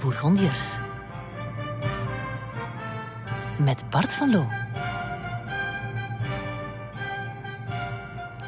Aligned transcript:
Bourgondiërs. 0.00 0.78
Met 3.58 3.90
Bart 3.90 4.14
van 4.14 4.30
Loo. 4.30 4.48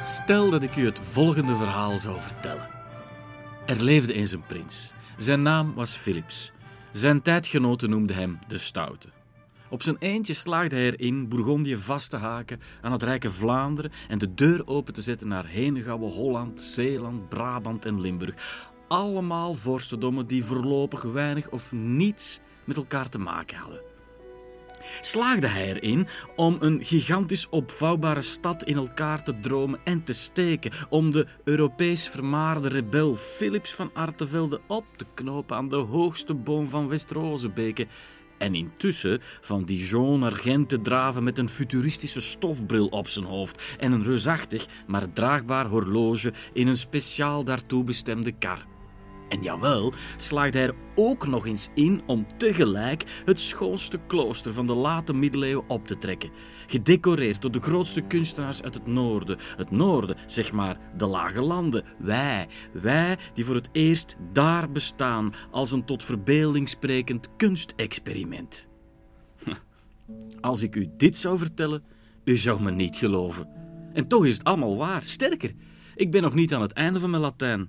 Stel 0.00 0.50
dat 0.50 0.62
ik 0.62 0.76
u 0.76 0.84
het 0.84 0.98
volgende 0.98 1.56
verhaal 1.56 1.98
zou 1.98 2.20
vertellen. 2.20 2.68
Er 3.66 3.82
leefde 3.82 4.12
eens 4.12 4.32
een 4.32 4.46
prins. 4.46 4.92
Zijn 5.16 5.42
naam 5.42 5.74
was 5.74 5.94
Philips. 5.94 6.52
Zijn 6.92 7.22
tijdgenoten 7.22 7.90
noemden 7.90 8.16
hem 8.16 8.38
de 8.48 8.58
Stoute. 8.58 9.08
Op 9.68 9.82
zijn 9.82 9.96
eentje 9.98 10.34
slaagde 10.34 10.76
hij 10.76 10.84
erin 10.84 11.28
Bourgondië 11.28 11.76
vast 11.76 12.10
te 12.10 12.16
haken 12.16 12.60
aan 12.80 12.92
het 12.92 13.02
rijke 13.02 13.30
Vlaanderen 13.30 13.92
en 14.08 14.18
de 14.18 14.34
deur 14.34 14.66
open 14.66 14.94
te 14.94 15.02
zetten 15.02 15.28
naar 15.28 15.46
Henegouwen, 15.46 16.12
Holland, 16.12 16.60
Zeeland, 16.60 17.28
Brabant 17.28 17.84
en 17.84 18.00
Limburg. 18.00 18.68
Allemaal 18.90 19.54
vorstendommen 19.54 20.26
die 20.26 20.44
voorlopig 20.44 21.02
weinig 21.02 21.50
of 21.50 21.72
niets 21.72 22.40
met 22.64 22.76
elkaar 22.76 23.08
te 23.08 23.18
maken 23.18 23.56
hadden. 23.56 23.80
Slaagde 25.00 25.46
hij 25.46 25.74
erin 25.74 26.06
om 26.36 26.56
een 26.60 26.84
gigantisch 26.84 27.48
opvouwbare 27.48 28.20
stad 28.20 28.64
in 28.64 28.76
elkaar 28.76 29.24
te 29.24 29.40
dromen 29.40 29.80
en 29.84 30.04
te 30.04 30.12
steken, 30.12 30.72
om 30.88 31.10
de 31.10 31.26
Europees 31.44 32.08
vermaarde 32.08 32.68
rebel 32.68 33.14
Philips 33.14 33.74
van 33.74 33.90
Artevelde 33.94 34.60
op 34.66 34.84
te 34.96 35.06
knopen 35.14 35.56
aan 35.56 35.68
de 35.68 35.76
hoogste 35.76 36.34
boom 36.34 36.68
van 36.68 36.88
West-Rozebeke 36.88 37.86
en 38.38 38.54
intussen 38.54 39.18
van 39.40 39.64
Dijon 39.64 40.18
naar 40.18 40.36
Gent 40.36 40.68
te 40.68 40.80
draven 40.80 41.24
met 41.24 41.38
een 41.38 41.48
futuristische 41.48 42.20
stofbril 42.20 42.86
op 42.86 43.08
zijn 43.08 43.24
hoofd 43.24 43.76
en 43.78 43.92
een 43.92 44.04
reusachtig, 44.04 44.66
maar 44.86 45.12
draagbaar 45.12 45.66
horloge 45.66 46.32
in 46.52 46.68
een 46.68 46.76
speciaal 46.76 47.44
daartoe 47.44 47.84
bestemde 47.84 48.32
kar. 48.32 48.69
En 49.30 49.42
jawel, 49.42 49.92
slaagde 50.16 50.58
hij 50.58 50.66
er 50.66 50.74
ook 50.94 51.26
nog 51.26 51.46
eens 51.46 51.68
in 51.74 52.02
om 52.06 52.26
tegelijk 52.36 53.22
het 53.24 53.40
schoonste 53.40 53.98
klooster 54.06 54.52
van 54.52 54.66
de 54.66 54.74
late 54.74 55.12
middeleeuwen 55.12 55.68
op 55.68 55.86
te 55.86 55.98
trekken. 55.98 56.30
Gedecoreerd 56.66 57.42
door 57.42 57.50
de 57.50 57.60
grootste 57.60 58.00
kunstenaars 58.00 58.62
uit 58.62 58.74
het 58.74 58.86
noorden. 58.86 59.38
Het 59.56 59.70
noorden, 59.70 60.16
zeg 60.26 60.52
maar, 60.52 60.78
de 60.96 61.06
lage 61.06 61.42
landen. 61.42 61.84
Wij, 61.98 62.48
wij 62.72 63.18
die 63.34 63.44
voor 63.44 63.54
het 63.54 63.68
eerst 63.72 64.16
daar 64.32 64.70
bestaan 64.70 65.34
als 65.50 65.72
een 65.72 65.84
tot 65.84 66.02
verbeelding 66.02 66.68
sprekend 66.68 67.28
kunstexperiment. 67.36 68.68
Als 70.40 70.62
ik 70.62 70.76
u 70.76 70.90
dit 70.96 71.16
zou 71.16 71.38
vertellen, 71.38 71.82
u 72.24 72.36
zou 72.36 72.62
me 72.62 72.70
niet 72.70 72.96
geloven. 72.96 73.48
En 73.92 74.08
toch 74.08 74.24
is 74.26 74.32
het 74.32 74.44
allemaal 74.44 74.76
waar. 74.76 75.02
Sterker, 75.02 75.52
ik 75.94 76.10
ben 76.10 76.22
nog 76.22 76.34
niet 76.34 76.54
aan 76.54 76.62
het 76.62 76.72
einde 76.72 77.00
van 77.00 77.10
mijn 77.10 77.22
Latijn. 77.22 77.68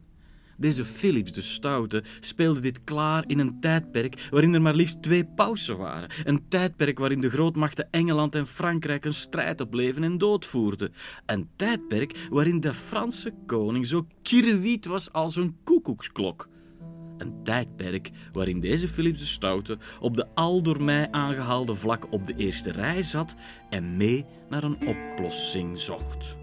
Deze 0.62 0.86
Philips 0.86 1.32
de 1.32 1.42
Stoute 1.42 2.04
speelde 2.20 2.60
dit 2.60 2.84
klaar 2.84 3.24
in 3.28 3.40
een 3.40 3.60
tijdperk 3.60 4.28
waarin 4.30 4.54
er 4.54 4.62
maar 4.62 4.76
liefst 4.76 5.02
twee 5.02 5.26
pausen 5.26 5.78
waren. 5.78 6.10
Een 6.24 6.48
tijdperk 6.48 7.00
waarin 7.00 7.22
de 7.22 7.30
grootmachten 7.30 7.88
Engeland 7.92 8.36
en 8.36 8.48
Frankrijk 8.48 9.06
een 9.06 9.14
strijd 9.14 9.62
op 9.62 9.74
leven 9.74 10.04
en 10.04 10.18
dood 10.18 10.46
voerden. 10.46 10.94
Een 11.26 11.50
tijdperk 11.56 12.28
waarin 12.30 12.60
de 12.60 12.74
Franse 12.74 13.34
koning 13.46 13.88
zo 13.88 14.08
kirrewiet 14.22 14.86
was 14.86 15.12
als 15.12 15.36
een 15.36 15.56
koekoeksklok. 15.64 16.50
Een 17.18 17.44
tijdperk 17.44 18.10
waarin 18.32 18.60
deze 18.60 18.88
Philips 18.88 19.20
de 19.20 19.26
Stoute 19.26 19.78
op 20.00 20.16
de 20.16 20.28
al 20.34 20.62
door 20.62 20.84
mij 20.84 21.12
aangehaalde 21.12 21.76
vlak 21.76 22.14
op 22.14 22.28
de 22.28 22.36
eerste 22.36 22.72
rij 22.72 23.02
zat 23.02 23.36
en 23.70 23.98
mee 23.98 24.26
naar 24.50 24.64
een 24.64 24.88
oplossing 24.88 25.80
zocht. 25.80 26.41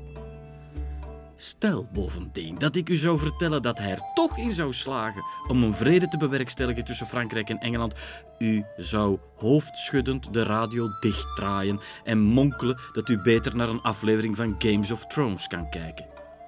Stel 1.40 1.88
bovendien 1.92 2.58
dat 2.58 2.76
ik 2.76 2.88
u 2.88 2.96
zou 2.96 3.18
vertellen 3.18 3.62
dat 3.62 3.78
hij 3.78 3.90
er 3.90 4.02
toch 4.14 4.38
in 4.38 4.52
zou 4.52 4.72
slagen 4.72 5.24
om 5.46 5.62
een 5.62 5.74
vrede 5.74 6.08
te 6.08 6.16
bewerkstelligen 6.16 6.84
tussen 6.84 7.06
Frankrijk 7.06 7.48
en 7.48 7.58
Engeland. 7.58 7.94
U 8.38 8.64
zou 8.76 9.18
hoofdschuddend 9.36 10.32
de 10.32 10.42
radio 10.42 10.88
dichtdraaien 11.00 11.80
en 12.04 12.18
monkelen 12.18 12.78
dat 12.92 13.08
u 13.08 13.18
beter 13.18 13.56
naar 13.56 13.68
een 13.68 13.82
aflevering 13.82 14.36
van 14.36 14.54
Games 14.58 14.90
of 14.90 15.06
Thrones 15.06 15.46
kan 15.46 15.70
kijken. 15.70 16.06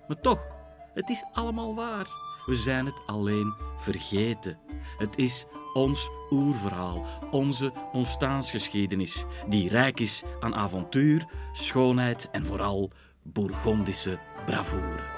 Maar 0.09 0.21
toch, 0.21 0.47
het 0.95 1.09
is 1.09 1.25
allemaal 1.33 1.75
waar. 1.75 2.07
We 2.47 2.55
zijn 2.55 2.87
het 2.87 3.03
alleen 3.07 3.55
vergeten. 3.79 4.59
Het 4.99 5.19
is 5.19 5.47
ons 5.73 6.09
oerverhaal, 6.31 7.07
onze 7.31 7.73
ontstaansgeschiedenis, 7.93 9.25
die 9.49 9.69
rijk 9.69 10.01
is 10.01 10.23
aan 10.41 10.55
avontuur, 10.55 11.25
schoonheid 11.53 12.29
en 12.31 12.47
vooral 12.47 12.91
Bourgondische 13.23 14.19
bravoure. 14.45 15.09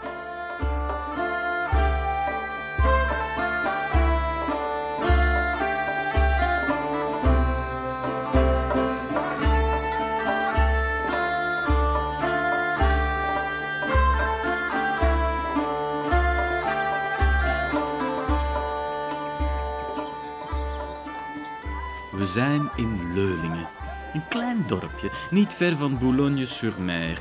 We 22.12 22.26
zijn 22.26 22.70
in 22.76 23.12
Leulingen, 23.14 23.68
een 24.12 24.28
klein 24.28 24.64
dorpje, 24.66 25.10
niet 25.30 25.52
ver 25.52 25.76
van 25.76 25.98
Boulogne-sur-Mer. 25.98 27.18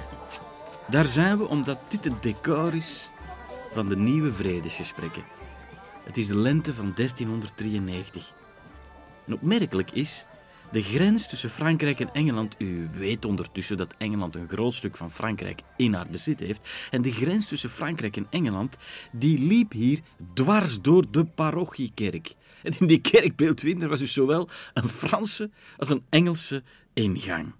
Daar 0.91 1.05
zijn 1.05 1.37
we 1.37 1.47
omdat 1.47 1.79
dit 1.87 2.03
het 2.03 2.23
decor 2.23 2.75
is 2.75 3.09
van 3.73 3.89
de 3.89 3.97
nieuwe 3.97 4.33
vredesgesprekken. 4.33 5.23
Het 6.03 6.17
is 6.17 6.27
de 6.27 6.35
lente 6.35 6.73
van 6.73 6.91
1393. 6.95 8.33
En 9.25 9.33
opmerkelijk 9.33 9.91
is, 9.91 10.25
de 10.71 10.83
grens 10.83 11.27
tussen 11.27 11.49
Frankrijk 11.49 11.99
en 11.99 12.13
Engeland, 12.13 12.55
u 12.57 12.89
weet 12.93 13.25
ondertussen 13.25 13.77
dat 13.77 13.95
Engeland 13.97 14.35
een 14.35 14.49
groot 14.49 14.73
stuk 14.73 14.97
van 14.97 15.11
Frankrijk 15.11 15.61
in 15.77 15.93
haar 15.93 16.07
bezit 16.07 16.39
heeft, 16.39 16.87
en 16.89 17.01
de 17.01 17.11
grens 17.11 17.47
tussen 17.47 17.69
Frankrijk 17.69 18.17
en 18.17 18.27
Engeland, 18.29 18.77
die 19.11 19.39
liep 19.39 19.71
hier 19.71 19.99
dwars 20.33 20.81
door 20.81 21.05
de 21.11 21.25
parochiekerk. 21.25 22.35
En 22.63 22.73
in 22.79 22.87
die 22.87 23.01
kerk 23.01 23.35
Beeldwinder 23.35 23.89
was 23.89 23.99
dus 23.99 24.13
zowel 24.13 24.49
een 24.73 24.87
Franse 24.87 25.49
als 25.77 25.89
een 25.89 26.03
Engelse 26.09 26.63
ingang. 26.93 27.53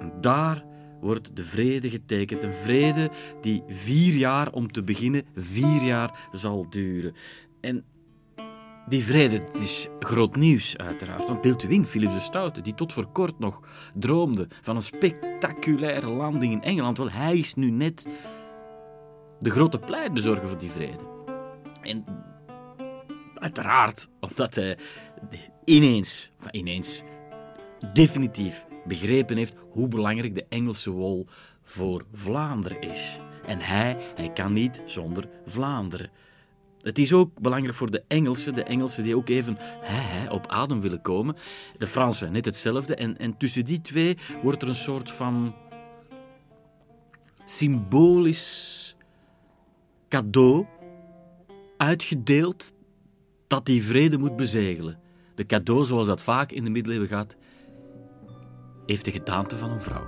En 0.00 0.12
daar 0.20 0.68
wordt 1.00 1.36
de 1.36 1.44
vrede 1.44 1.90
getekend. 1.90 2.42
Een 2.42 2.52
vrede 2.52 3.10
die 3.40 3.62
vier 3.68 4.14
jaar, 4.14 4.52
om 4.52 4.72
te 4.72 4.82
beginnen, 4.82 5.24
vier 5.36 5.82
jaar 5.82 6.28
zal 6.32 6.66
duren. 6.70 7.14
En 7.60 7.84
die 8.88 9.04
vrede 9.04 9.36
het 9.38 9.58
is 9.58 9.88
groot 9.98 10.36
nieuws, 10.36 10.76
uiteraard. 10.76 11.26
Want 11.26 11.40
beeld 11.40 11.62
u 11.62 11.72
in, 11.72 11.86
Philips 11.86 12.14
de 12.14 12.20
Stoute, 12.20 12.60
die 12.60 12.74
tot 12.74 12.92
voor 12.92 13.06
kort 13.06 13.38
nog 13.38 13.60
droomde 13.94 14.48
van 14.62 14.76
een 14.76 14.82
spectaculaire 14.82 16.08
landing 16.08 16.52
in 16.52 16.62
Engeland. 16.62 16.98
Wel, 16.98 17.10
hij 17.10 17.38
is 17.38 17.54
nu 17.54 17.70
net 17.70 18.06
de 19.38 19.50
grote 19.50 19.78
pleitbezorger 19.78 20.48
voor 20.48 20.58
die 20.58 20.70
vrede. 20.70 21.08
En 21.82 22.04
uiteraard, 23.34 24.08
omdat 24.20 24.54
hij 24.54 24.78
ineens, 25.64 26.30
ineens, 26.50 27.02
definitief 27.92 28.64
begrepen 28.86 29.36
heeft 29.36 29.54
hoe 29.70 29.88
belangrijk 29.88 30.34
de 30.34 30.46
Engelse 30.48 30.90
wol 30.90 31.26
voor 31.62 32.04
Vlaanderen 32.12 32.80
is. 32.80 33.20
En 33.46 33.58
hij, 33.60 33.96
hij 34.14 34.32
kan 34.32 34.52
niet 34.52 34.82
zonder 34.84 35.28
Vlaanderen. 35.46 36.10
Het 36.80 36.98
is 36.98 37.12
ook 37.12 37.40
belangrijk 37.40 37.76
voor 37.76 37.90
de 37.90 38.04
Engelsen, 38.08 38.54
de 38.54 38.62
Engelsen 38.62 39.02
die 39.02 39.16
ook 39.16 39.28
even 39.28 39.56
hè, 39.60 40.18
hè, 40.18 40.30
op 40.30 40.46
adem 40.46 40.80
willen 40.80 41.02
komen. 41.02 41.36
De 41.76 41.86
Fransen 41.86 42.32
net 42.32 42.44
hetzelfde. 42.44 42.94
En, 42.94 43.18
en 43.18 43.36
tussen 43.36 43.64
die 43.64 43.80
twee 43.80 44.16
wordt 44.42 44.62
er 44.62 44.68
een 44.68 44.74
soort 44.74 45.10
van 45.10 45.54
symbolisch 47.44 48.96
cadeau 50.08 50.66
uitgedeeld 51.76 52.72
dat 53.46 53.66
die 53.66 53.84
vrede 53.84 54.18
moet 54.18 54.36
bezegelen. 54.36 54.98
De 55.34 55.46
cadeau, 55.46 55.86
zoals 55.86 56.06
dat 56.06 56.22
vaak 56.22 56.52
in 56.52 56.64
de 56.64 56.70
middeleeuwen 56.70 57.08
gaat, 57.08 57.36
heeft 58.90 59.04
de 59.04 59.12
gedaante 59.12 59.56
van 59.56 59.70
een 59.70 59.80
vrouw. 59.80 60.06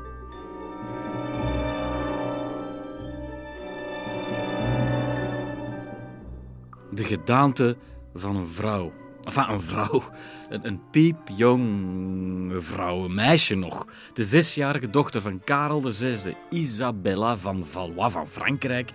De 6.91 7.05
gedaante 7.05 7.77
van 8.15 8.37
een 8.37 8.49
vrouw. 8.49 8.93
Enfin, 9.23 9.49
een 9.49 9.61
vrouw. 9.61 10.03
Een, 10.49 10.67
een 10.67 10.81
piepjonge 10.91 12.61
vrouw, 12.61 13.05
een 13.05 13.15
meisje 13.15 13.55
nog. 13.55 13.87
De 14.15 14.25
zesjarige 14.25 14.91
dochter 14.91 15.21
van 15.21 15.45
Karel 15.45 15.83
VI, 15.83 16.35
Isabella 16.51 17.37
van 17.37 17.67
Valois 17.67 18.13
van 18.13 18.29
Frankrijk. 18.29 18.91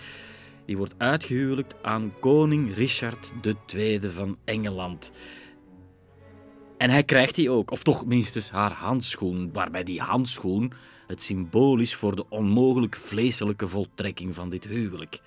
Die 0.65 0.77
wordt 0.77 0.95
uitgehuwelijkt 0.97 1.75
aan 1.81 2.13
koning 2.19 2.75
Richard 2.75 3.31
II 3.73 3.99
van 4.01 4.37
Engeland. 4.45 5.11
En 6.77 6.89
hij 6.89 7.03
krijgt 7.03 7.35
die 7.35 7.50
ook, 7.50 7.71
of 7.71 7.83
toch 7.83 8.06
minstens 8.06 8.50
haar 8.50 8.71
handschoen, 8.71 9.50
waarbij 9.53 9.83
die 9.83 10.01
handschoen 10.01 10.71
het 11.07 11.21
symbool 11.21 11.79
is 11.79 11.95
voor 11.95 12.15
de 12.15 12.29
onmogelijk 12.29 12.95
vleeselijke 12.95 13.68
voltrekking 13.68 14.35
van 14.35 14.50
dit 14.50 14.63
huwelijk. 14.63 15.21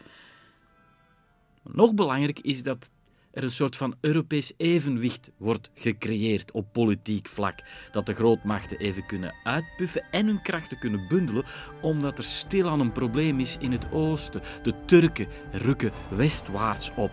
Nog 1.62 1.94
belangrijk 1.94 2.40
is 2.40 2.62
dat 2.62 2.90
er 3.30 3.42
een 3.42 3.50
soort 3.50 3.76
van 3.76 3.94
Europees 4.00 4.52
evenwicht 4.56 5.30
wordt 5.36 5.70
gecreëerd 5.74 6.52
op 6.52 6.72
politiek 6.72 7.28
vlak. 7.28 7.58
Dat 7.92 8.06
de 8.06 8.14
grootmachten 8.14 8.78
even 8.78 9.06
kunnen 9.06 9.34
uitpuffen 9.44 10.04
en 10.10 10.26
hun 10.26 10.42
krachten 10.42 10.78
kunnen 10.78 11.08
bundelen, 11.08 11.44
omdat 11.82 12.18
er 12.18 12.24
stilaan 12.24 12.80
een 12.80 12.92
probleem 12.92 13.40
is 13.40 13.56
in 13.60 13.72
het 13.72 13.92
oosten. 13.92 14.42
De 14.62 14.74
Turken 14.84 15.28
rukken 15.52 15.92
westwaarts 16.08 16.90
op. 16.96 17.10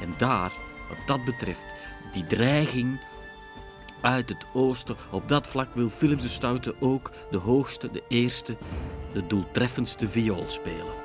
En 0.00 0.14
daar, 0.18 0.52
wat 0.88 1.06
dat 1.06 1.24
betreft, 1.24 1.74
die 2.12 2.26
dreiging 2.26 3.00
uit 4.00 4.28
het 4.28 4.46
oosten, 4.52 4.96
op 5.10 5.28
dat 5.28 5.46
vlak 5.46 5.74
wil 5.74 5.90
Philips 5.90 6.22
de 6.22 6.28
Stoute 6.28 6.74
ook 6.80 7.10
de 7.30 7.36
hoogste, 7.36 7.90
de 7.90 8.02
eerste, 8.08 8.56
de 9.12 9.26
doeltreffendste 9.26 10.08
viool 10.08 10.44
spelen. 10.48 10.98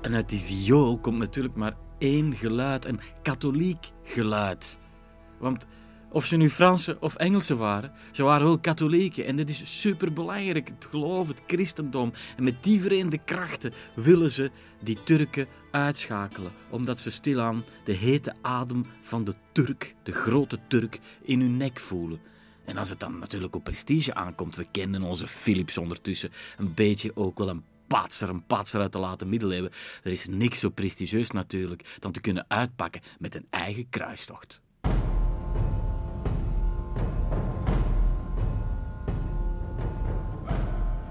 En 0.00 0.14
uit 0.14 0.28
die 0.28 0.40
viool 0.40 0.98
komt 0.98 1.18
natuurlijk 1.18 1.54
maar 1.54 1.76
één 1.98 2.36
geluid, 2.36 2.84
een 2.84 3.00
katholiek 3.22 3.90
geluid. 4.02 4.78
Want 5.38 5.66
of 6.10 6.26
ze 6.26 6.36
nu 6.36 6.50
Fransen 6.50 7.02
of 7.02 7.14
Engelsen 7.14 7.58
waren, 7.58 7.92
ze 8.12 8.22
waren 8.22 8.46
wel 8.46 8.58
katholieken. 8.58 9.24
En 9.24 9.36
dat 9.36 9.48
is 9.48 9.80
superbelangrijk, 9.80 10.68
het 10.68 10.86
geloof, 10.90 11.28
het 11.28 11.42
christendom. 11.46 12.12
En 12.36 12.44
met 12.44 12.62
die 12.64 12.80
verenigde 12.80 13.20
krachten 13.24 13.72
willen 13.94 14.30
ze 14.30 14.50
die 14.80 14.98
Turken 15.04 15.46
uitschakelen, 15.70 16.52
omdat 16.70 16.98
ze 16.98 17.10
stilaan 17.10 17.64
de 17.84 17.92
hete 17.92 18.34
adem 18.40 18.86
van 19.02 19.24
de 19.24 19.34
Turk, 19.52 19.94
de 20.02 20.12
grote 20.12 20.58
Turk, 20.68 21.00
in 21.22 21.40
hun 21.40 21.56
nek 21.56 21.78
voelen. 21.78 22.20
En 22.64 22.76
als 22.76 22.88
het 22.88 23.00
dan 23.00 23.18
natuurlijk 23.18 23.56
op 23.56 23.64
prestige 23.64 24.14
aankomt, 24.14 24.56
we 24.56 24.66
kennen 24.70 25.02
onze 25.02 25.26
Philips 25.26 25.78
ondertussen 25.78 26.30
een 26.56 26.74
beetje 26.74 27.16
ook 27.16 27.38
wel 27.38 27.48
een 27.48 27.64
patser, 27.86 28.28
een 28.28 28.46
patser 28.46 28.80
uit 28.80 28.92
de 28.92 28.98
late 28.98 29.26
middeleeuwen. 29.26 29.70
Er 30.02 30.10
is 30.10 30.26
niks 30.26 30.58
zo 30.58 30.68
prestigieus 30.68 31.30
natuurlijk 31.30 31.96
dan 31.98 32.12
te 32.12 32.20
kunnen 32.20 32.44
uitpakken 32.48 33.00
met 33.18 33.34
een 33.34 33.46
eigen 33.50 33.88
kruistocht. 33.88 34.60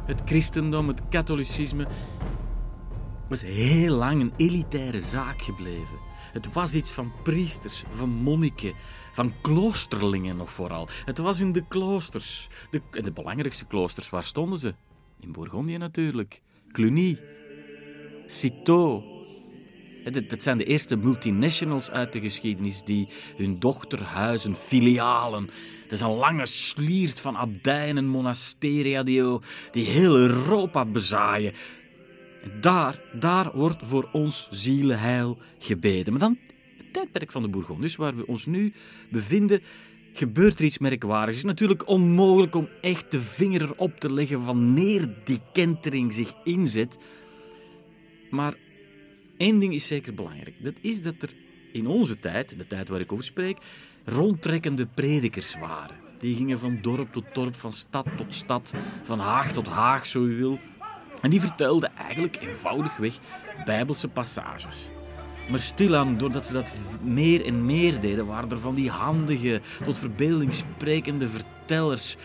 Het 0.08 0.22
christendom, 0.26 0.88
het 0.88 1.02
katholicisme, 1.10 1.88
was 3.30 3.42
heel 3.42 3.96
lang 3.96 4.22
een 4.22 4.34
elitaire 4.36 5.00
zaak 5.00 5.42
gebleven. 5.42 5.98
Het 6.34 6.54
was 6.54 6.74
iets 6.74 6.92
van 6.92 7.12
priesters, 7.24 7.84
van 7.92 8.10
monniken, 8.10 8.74
van 9.12 9.34
kloosterlingen 9.42 10.38
nog 10.38 10.52
vooral. 10.52 10.88
Het 11.06 11.18
was 11.18 11.40
in 11.40 11.52
de 11.52 11.68
kloosters. 11.68 12.48
De, 12.70 12.82
de 12.92 13.12
belangrijkste 13.12 13.66
kloosters, 13.66 14.10
waar 14.10 14.24
stonden 14.24 14.60
ze? 14.60 14.76
In 15.20 15.32
Bourgondië 15.32 15.78
natuurlijk. 15.78 16.42
Cluny, 16.72 17.20
Citeaux. 18.26 19.17
Dat 20.12 20.42
zijn 20.42 20.58
de 20.58 20.64
eerste 20.64 20.96
multinationals 20.96 21.92
uit 21.92 22.14
de 22.14 22.22
geschiedenis 22.22 22.84
die 22.84 23.08
hun 23.38 23.60
dochterhuizen, 23.60 24.56
filialen. 24.56 25.50
Het 25.84 25.92
is 25.92 26.00
een 26.00 26.16
lange 26.16 26.46
sliert 26.46 27.20
van 27.20 27.36
abdijen 27.36 27.98
en 27.98 28.08
monasteria 28.08 29.04
die, 29.04 29.24
die 29.72 29.86
heel 29.86 30.18
Europa 30.18 30.86
bezaaien. 30.86 31.54
En 32.44 32.52
daar, 32.62 33.02
daar 33.20 33.52
wordt 33.54 33.88
voor 33.88 34.10
ons 34.12 34.48
zielenheil 34.52 35.38
gebeden. 35.60 36.14
Maar 36.14 36.22
dan 36.22 36.38
het 36.78 36.94
tijdperk 36.94 37.32
van 37.32 37.42
de 37.42 37.50
Bourgondiërs, 37.50 37.96
waar 37.96 38.16
we 38.16 38.28
ons 38.28 38.46
nu 38.46 38.74
bevinden, 39.10 39.62
gebeurt 40.14 40.60
er 40.60 40.66
iets 40.66 40.78
merkwaardigs. 40.78 41.38
Het 41.38 41.46
is 41.46 41.52
natuurlijk 41.52 41.88
onmogelijk 41.88 42.56
om 42.56 42.70
echt 42.82 43.12
de 43.12 43.20
vinger 43.20 43.62
erop 43.62 44.00
te 44.00 44.14
leggen 44.14 44.46
wanneer 44.46 45.14
die 45.24 45.40
kentering 45.54 46.14
zich 46.14 46.34
inzet. 46.44 46.98
Maar 48.30 48.56
één 49.38 49.60
ding 49.60 49.74
is 49.74 49.88
zeker 49.88 50.14
belangrijk. 50.14 50.56
Dat 50.60 50.78
is 50.82 51.02
dat 51.02 51.22
er 51.22 51.34
in 51.72 51.88
onze 51.88 52.20
tijd, 52.20 52.58
de 52.58 52.68
tijd 52.68 52.90
waar 52.90 53.00
ik 53.00 53.12
over 53.12 53.24
spreek, 53.24 53.58
rondtrekkende 54.06 54.86
predikers 54.86 55.56
waren. 55.60 55.96
Die 56.20 56.36
gingen 56.36 56.60
van 56.60 56.80
dorp 56.82 57.14
tot 57.14 57.26
dorp, 57.34 57.56
van 57.56 57.72
stad 57.72 58.08
tot 58.18 58.34
stad, 58.34 58.74
van 59.04 59.20
haag 59.20 59.52
tot 59.52 59.68
haag, 59.68 60.06
zo 60.06 60.24
u 60.24 60.38
wil. 60.38 60.60
En 61.22 61.30
die 61.30 61.42
vertelden 61.42 61.96
eigenlijk 61.96 62.42
eenvoudigweg 62.42 63.20
bijbelse 63.66 64.08
passages. 64.08 64.90
Maar 65.50 65.60
stilaan, 65.60 66.18
doordat 66.18 66.46
ze 66.46 66.54
dat 66.54 66.72
meer 67.04 67.46
en 67.46 67.66
meer 67.66 68.00
deden, 68.00 68.26
waren 68.26 68.50
er 68.50 68.60
van 68.60 68.76
die 68.76 68.90
handige, 68.90 69.62
tot 69.84 69.98
verbeelding 69.98 70.54
sprekende 70.54 71.28
vertellers. 71.28 72.16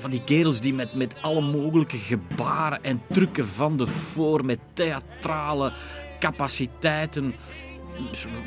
Van 0.00 0.10
die 0.10 0.24
kerels 0.24 0.60
die 0.60 0.74
met, 0.74 0.94
met 0.94 1.14
alle 1.20 1.40
mogelijke 1.40 1.98
gebaren 1.98 2.84
en 2.84 3.02
trucken 3.10 3.46
van 3.46 3.76
de 3.76 3.86
voor, 3.86 4.44
met 4.44 4.58
theatrale 4.72 5.72
capaciteiten 6.18 7.34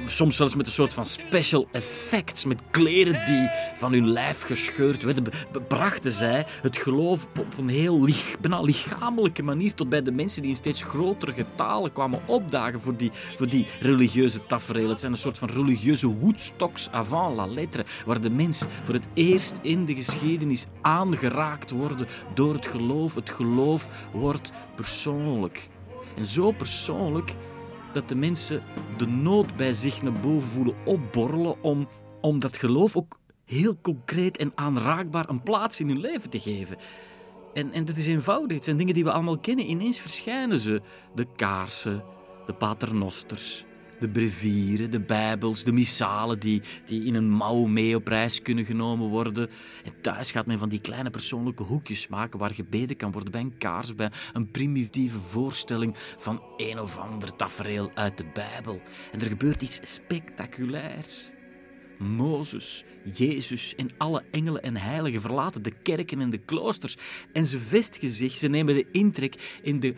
soms 0.06 0.36
zelfs 0.36 0.56
met 0.56 0.66
een 0.66 0.72
soort 0.72 0.94
van 0.94 1.06
special 1.06 1.68
effects, 1.72 2.46
met 2.46 2.62
kleren 2.72 3.26
die 3.26 3.50
van 3.76 3.92
hun 3.92 4.08
lijf 4.08 4.42
gescheurd 4.42 5.04
werden, 5.04 5.24
brachten 5.68 6.12
zij 6.12 6.46
het 6.62 6.78
geloof 6.78 7.28
op 7.40 7.58
een 7.58 7.70
heel 7.70 8.08
bijna 8.42 8.62
lichamelijke 8.62 9.44
manier 9.44 9.74
tot 9.74 9.90
bij 9.90 10.02
de 10.02 10.12
mensen 10.12 10.42
die 10.42 10.52
in 10.52 10.58
steeds 10.58 10.84
grotere 10.84 11.34
getalen 11.34 11.92
kwamen 11.92 12.22
opdagen 12.26 12.82
voor 12.82 12.98
die, 12.98 13.12
voor 13.36 13.50
die 13.50 13.68
religieuze 13.80 14.46
tafereel. 14.46 14.90
Het 14.90 15.00
zijn 15.00 15.12
een 15.12 15.18
soort 15.18 15.38
van 15.38 15.50
religieuze 15.50 16.08
woodstocks 16.08 16.90
avant 16.92 17.36
la 17.36 17.46
lettre, 17.46 17.86
waar 18.06 18.22
de 18.22 18.30
mensen 18.30 18.68
voor 18.84 18.94
het 18.94 19.08
eerst 19.14 19.60
in 19.62 19.86
de 19.86 19.96
geschiedenis 19.96 20.66
aangeraakt 20.82 21.72
worden 21.72 22.08
door 22.34 22.54
het 22.54 22.66
geloof. 22.66 23.16
Het 23.16 23.30
geloof 23.30 24.08
wordt 24.12 24.52
persoonlijk. 24.76 25.70
En 26.16 26.26
zo 26.26 26.52
persoonlijk 26.52 27.36
dat 27.94 28.10
de 28.10 28.16
mensen 28.16 28.64
de 28.98 29.08
nood 29.08 29.56
bij 29.56 29.74
zich 29.74 30.02
naar 30.02 30.20
boven 30.20 30.50
voelen 30.50 30.76
opborrelen 30.86 31.64
om, 31.64 31.88
om 32.22 32.40
dat 32.40 32.58
geloof 32.58 32.96
ook 32.96 33.20
heel 33.46 33.78
concreet 33.82 34.38
en 34.38 34.52
aanraakbaar 34.56 35.30
een 35.30 35.44
plaats 35.44 35.80
in 35.80 35.88
hun 35.88 36.00
leven 36.00 36.30
te 36.30 36.40
geven. 36.40 36.78
En, 37.54 37.72
en 37.72 37.86
dat 37.86 37.98
is 37.98 38.08
eenvoudig. 38.08 38.56
Het 38.56 38.64
zijn 38.64 38.78
dingen 38.78 38.94
die 38.94 39.04
we 39.04 39.12
allemaal 39.12 39.38
kennen. 39.38 39.70
Ineens 39.70 40.00
verschijnen 40.00 40.60
ze. 40.60 40.82
De 41.16 41.28
kaarsen, 41.36 42.04
de 42.46 42.54
paternosters, 42.54 43.66
de 44.04 44.10
brevieren, 44.10 44.92
de 44.92 45.00
bijbels, 45.00 45.64
de 45.64 45.72
missalen 45.72 46.40
die, 46.40 46.62
die 46.86 47.04
in 47.04 47.16
een 47.16 47.30
mouw 47.30 47.66
mee 47.66 47.96
op 47.96 48.08
reis 48.08 48.42
kunnen 48.42 48.66
genomen 48.66 49.10
worden. 49.10 49.50
En 49.84 49.94
thuis 50.02 50.32
gaat 50.32 50.46
men 50.46 50.60
van 50.60 50.70
die 50.70 50.82
kleine 50.82 51.10
persoonlijke 51.10 51.64
hoekjes 51.64 52.08
maken 52.08 52.40
waar 52.40 52.54
gebeden 52.54 52.96
kan 52.96 53.12
worden 53.12 53.32
bij 53.32 53.42
een 53.42 53.58
kaars, 53.58 53.96
bij 53.96 54.12
een 54.34 54.52
primitieve 54.52 55.20
voorstelling 55.20 55.94
van 56.18 56.44
een 56.58 56.80
of 56.80 56.98
ander 56.98 57.36
tafereel 57.36 57.92
uit 57.94 58.18
de 58.18 58.26
Bijbel. 58.34 58.82
En 59.12 59.22
er 59.22 59.28
gebeurt 59.28 59.62
iets 59.62 59.80
spectaculairs. 59.84 61.32
Mozes, 61.98 62.84
Jezus 63.14 63.76
en 63.76 63.90
alle 63.98 64.24
engelen 64.32 64.64
en 64.64 64.76
heiligen 64.76 65.22
verlaten 65.22 65.64
de 65.64 65.74
kerken 65.84 66.22
en 66.22 66.30
de 66.30 66.38
kloosters 66.38 66.98
en 67.34 67.46
ze 67.46 67.60
vestigen 67.60 68.10
zich, 68.10 68.36
ze 68.36 68.48
nemen 68.48 68.76
de 68.76 68.88
intrek 68.92 69.60
in 69.62 69.80
de 69.80 69.94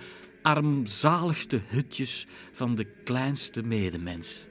armzaligste 0.46 1.62
hutjes 1.68 2.26
van 2.52 2.76
de 2.76 2.86
kleinste 3.04 3.64
medemens. 3.64 4.48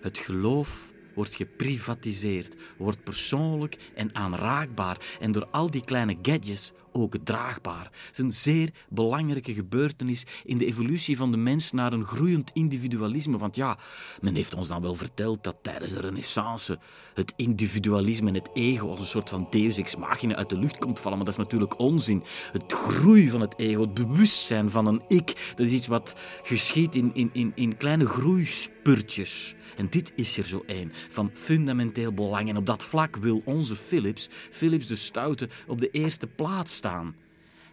Het 0.00 0.18
geloof 0.18 0.92
wordt 1.14 1.34
geprivatiseerd, 1.34 2.54
wordt 2.76 3.04
persoonlijk 3.04 3.76
en 3.94 4.14
aanraakbaar 4.14 5.16
en 5.20 5.32
door 5.32 5.46
al 5.50 5.70
die 5.70 5.84
kleine 5.84 6.16
gadgets 6.22 6.72
ook 6.92 7.16
draagbaar. 7.24 7.84
Het 7.84 8.12
is 8.12 8.18
een 8.18 8.32
zeer 8.32 8.70
belangrijke 8.88 9.54
gebeurtenis 9.54 10.24
in 10.44 10.58
de 10.58 10.66
evolutie 10.66 11.16
van 11.16 11.30
de 11.30 11.36
mens 11.36 11.72
naar 11.72 11.92
een 11.92 12.04
groeiend 12.04 12.50
individualisme. 12.52 13.38
Want 13.38 13.56
ja, 13.56 13.78
men 14.20 14.34
heeft 14.34 14.54
ons 14.54 14.68
dan 14.68 14.82
wel 14.82 14.94
verteld 14.94 15.44
dat 15.44 15.56
tijdens 15.62 15.92
de 15.92 16.00
renaissance 16.00 16.78
het 17.14 17.32
individualisme 17.36 18.28
en 18.28 18.34
het 18.34 18.50
ego 18.54 18.88
als 18.88 18.98
een 18.98 19.04
soort 19.04 19.28
van 19.28 19.46
deus 19.50 19.76
ex 19.76 19.96
machina 19.96 20.34
uit 20.34 20.50
de 20.50 20.58
lucht 20.58 20.78
komt 20.78 21.00
vallen. 21.00 21.16
Maar 21.16 21.26
dat 21.26 21.34
is 21.38 21.42
natuurlijk 21.42 21.78
onzin. 21.78 22.22
Het 22.52 22.72
groei 22.72 23.30
van 23.30 23.40
het 23.40 23.58
ego, 23.58 23.80
het 23.80 23.94
bewustzijn 23.94 24.70
van 24.70 24.86
een 24.86 25.02
ik, 25.08 25.52
dat 25.56 25.66
is 25.66 25.72
iets 25.72 25.86
wat 25.86 26.14
geschiet 26.42 26.94
in, 26.94 27.10
in, 27.14 27.30
in, 27.32 27.52
in 27.54 27.76
kleine 27.76 28.06
groeispurtjes. 28.06 29.54
En 29.76 29.86
dit 29.90 30.12
is 30.14 30.38
er 30.38 30.44
zo 30.44 30.62
één 30.66 30.92
van 31.08 31.30
fundamenteel 31.32 32.12
belang. 32.12 32.48
En 32.48 32.56
op 32.56 32.66
dat 32.66 32.84
vlak 32.84 33.16
wil 33.16 33.42
onze 33.44 33.76
Philips, 33.76 34.28
Philips 34.50 34.86
de 34.86 34.96
Stoute, 34.96 35.48
op 35.66 35.80
de 35.80 35.90
eerste 35.90 36.26
plaats 36.26 36.76
staan. 36.82 37.14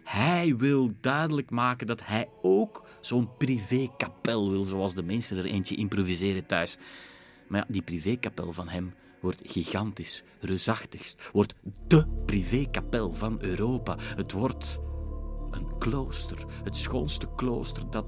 Hij 0.04 0.56
wil 0.56 0.90
duidelijk 1.00 1.50
maken 1.50 1.86
dat 1.86 2.06
hij 2.06 2.28
ook 2.42 2.86
zo'n 3.00 3.36
privékapel 3.36 4.50
wil, 4.50 4.62
zoals 4.62 4.94
de 4.94 5.02
mensen 5.02 5.38
er 5.38 5.44
eentje 5.44 5.74
improviseren 5.74 6.46
thuis. 6.46 6.78
Maar 7.48 7.60
ja, 7.60 7.72
die 7.72 7.82
privékapel 7.82 8.52
van 8.52 8.68
hem 8.68 8.94
wordt 9.20 9.40
gigantisch, 9.44 10.22
reusachtigst, 10.40 11.30
wordt 11.32 11.54
dé 11.86 12.06
privékapel 12.26 13.12
van 13.12 13.36
Europa. 13.40 13.96
Het 13.98 14.32
wordt 14.32 14.78
een 15.50 15.78
klooster, 15.78 16.44
het 16.64 16.76
schoonste 16.76 17.28
klooster 17.36 17.90
dat, 17.90 18.06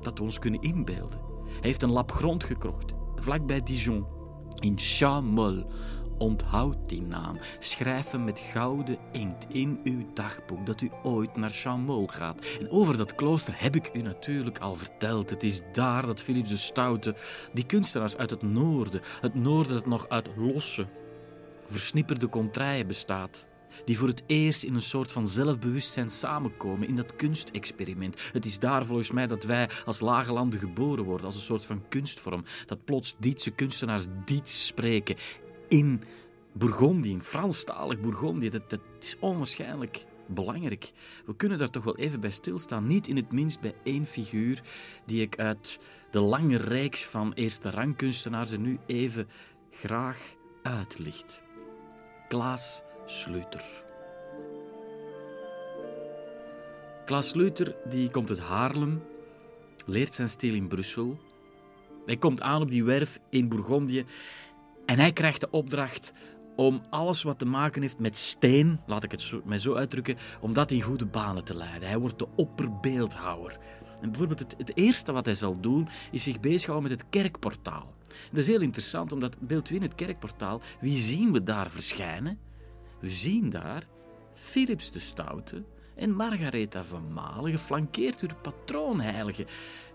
dat 0.00 0.18
we 0.18 0.24
ons 0.24 0.38
kunnen 0.38 0.60
inbeelden. 0.60 1.20
Hij 1.44 1.68
heeft 1.68 1.82
een 1.82 1.92
lap 1.92 2.12
grond 2.12 2.44
gekocht, 2.44 2.92
vlakbij 3.14 3.62
Dijon, 3.62 4.06
in 4.60 4.78
Chamol, 4.78 5.70
Onthoud 6.18 6.76
die 6.86 7.02
naam. 7.02 7.38
Schrijf 7.58 8.10
hem 8.10 8.24
met 8.24 8.38
gouden 8.38 8.98
inkt 9.12 9.46
in 9.48 9.80
uw 9.84 10.12
dagboek 10.14 10.66
dat 10.66 10.80
u 10.80 10.90
ooit 11.02 11.36
naar 11.36 11.50
Chaumol 11.50 12.06
gaat. 12.06 12.46
En 12.60 12.70
over 12.70 12.96
dat 12.96 13.14
klooster 13.14 13.54
heb 13.56 13.76
ik 13.76 13.90
u 13.92 14.02
natuurlijk 14.02 14.58
al 14.58 14.76
verteld. 14.76 15.30
Het 15.30 15.42
is 15.42 15.60
daar 15.72 16.06
dat 16.06 16.20
Philips 16.20 16.48
de 16.48 16.56
Stoute, 16.56 17.14
die 17.52 17.66
kunstenaars 17.66 18.16
uit 18.16 18.30
het 18.30 18.42
noorden, 18.42 19.00
het 19.20 19.34
noorden 19.34 19.72
dat 19.72 19.86
nog 19.86 20.08
uit 20.08 20.28
losse, 20.36 20.86
versnipperde 21.64 22.28
contraien 22.28 22.86
bestaat, 22.86 23.46
die 23.84 23.98
voor 23.98 24.08
het 24.08 24.22
eerst 24.26 24.62
in 24.62 24.74
een 24.74 24.82
soort 24.82 25.12
van 25.12 25.26
zelfbewustzijn 25.26 26.10
samenkomen 26.10 26.88
in 26.88 26.96
dat 26.96 27.16
kunstexperiment. 27.16 28.30
Het 28.32 28.44
is 28.44 28.58
daar 28.58 28.86
volgens 28.86 29.10
mij 29.10 29.26
dat 29.26 29.44
wij 29.44 29.68
als 29.84 30.00
lage 30.00 30.32
landen 30.32 30.60
geboren 30.60 31.04
worden, 31.04 31.26
als 31.26 31.34
een 31.34 31.40
soort 31.40 31.64
van 31.66 31.88
kunstvorm. 31.88 32.44
Dat 32.66 32.84
plots 32.84 33.14
Dietse 33.18 33.50
kunstenaars 33.50 34.06
Diets 34.24 34.66
spreken 34.66 35.16
in 35.68 36.02
Bourgondië, 36.52 37.10
in 37.10 37.22
Franstalig 37.22 38.00
Bourgondië. 38.00 38.50
Dat, 38.50 38.78
is 39.00 39.16
onwaarschijnlijk 39.20 40.04
belangrijk. 40.26 40.92
We 41.26 41.36
kunnen 41.36 41.58
daar 41.58 41.70
toch 41.70 41.84
wel 41.84 41.96
even 41.96 42.20
bij 42.20 42.30
stilstaan. 42.30 42.86
Niet 42.86 43.08
in 43.08 43.16
het 43.16 43.32
minst 43.32 43.60
bij 43.60 43.74
één 43.82 44.06
figuur 44.06 44.62
die 45.04 45.20
ik 45.20 45.38
uit 45.38 45.78
de 46.10 46.20
lange 46.20 46.56
reeks 46.56 47.04
van 47.04 47.32
eerste 47.32 47.70
rangkunstenaars 47.70 48.50
er 48.50 48.58
nu 48.58 48.78
even 48.86 49.28
graag 49.70 50.18
uitlicht. 50.62 51.42
Klaas 52.28 52.82
Sleuter. 53.06 53.84
Klaas 57.04 57.28
Sleuter 57.28 57.76
die 57.88 58.10
komt 58.10 58.28
uit 58.28 58.40
Haarlem, 58.40 59.02
leert 59.84 60.14
zijn 60.14 60.28
stil 60.28 60.54
in 60.54 60.68
Brussel. 60.68 61.18
Hij 62.06 62.16
komt 62.16 62.40
aan 62.40 62.62
op 62.62 62.70
die 62.70 62.84
werf 62.84 63.20
in 63.30 63.48
Bourgondië 63.48 64.04
en 64.86 64.98
hij 64.98 65.12
krijgt 65.12 65.40
de 65.40 65.50
opdracht 65.50 66.12
om 66.56 66.80
alles 66.90 67.22
wat 67.22 67.38
te 67.38 67.44
maken 67.44 67.82
heeft 67.82 67.98
met 67.98 68.16
steen, 68.16 68.80
laat 68.86 69.02
ik 69.02 69.10
het 69.10 69.32
mij 69.44 69.58
zo 69.58 69.74
uitdrukken, 69.74 70.16
om 70.40 70.52
dat 70.52 70.70
in 70.70 70.82
goede 70.82 71.06
banen 71.06 71.44
te 71.44 71.54
leiden. 71.54 71.88
Hij 71.88 71.98
wordt 71.98 72.18
de 72.18 72.28
opperbeeldhouwer. 72.36 73.58
En 74.00 74.08
bijvoorbeeld 74.10 74.38
het, 74.38 74.54
het 74.58 74.76
eerste 74.76 75.12
wat 75.12 75.24
hij 75.24 75.34
zal 75.34 75.60
doen, 75.60 75.88
is 76.10 76.22
zich 76.22 76.40
bezighouden 76.40 76.90
met 76.90 77.00
het 77.00 77.10
kerkportaal. 77.10 77.94
Dat 78.30 78.40
is 78.40 78.46
heel 78.46 78.60
interessant, 78.60 79.12
omdat 79.12 79.38
beeld 79.40 79.70
u 79.70 79.74
in 79.74 79.82
het 79.82 79.94
kerkportaal, 79.94 80.60
wie 80.80 80.96
zien 80.96 81.32
we 81.32 81.42
daar 81.42 81.70
verschijnen? 81.70 82.38
We 83.00 83.10
zien 83.10 83.50
daar 83.50 83.86
Philips 84.34 84.90
de 84.90 84.98
Stoute 84.98 85.64
en 85.94 86.14
Margaretha 86.14 86.84
van 86.84 87.12
Malen, 87.12 87.50
geflankeerd 87.50 88.20
door 88.20 88.28
de. 88.28 89.46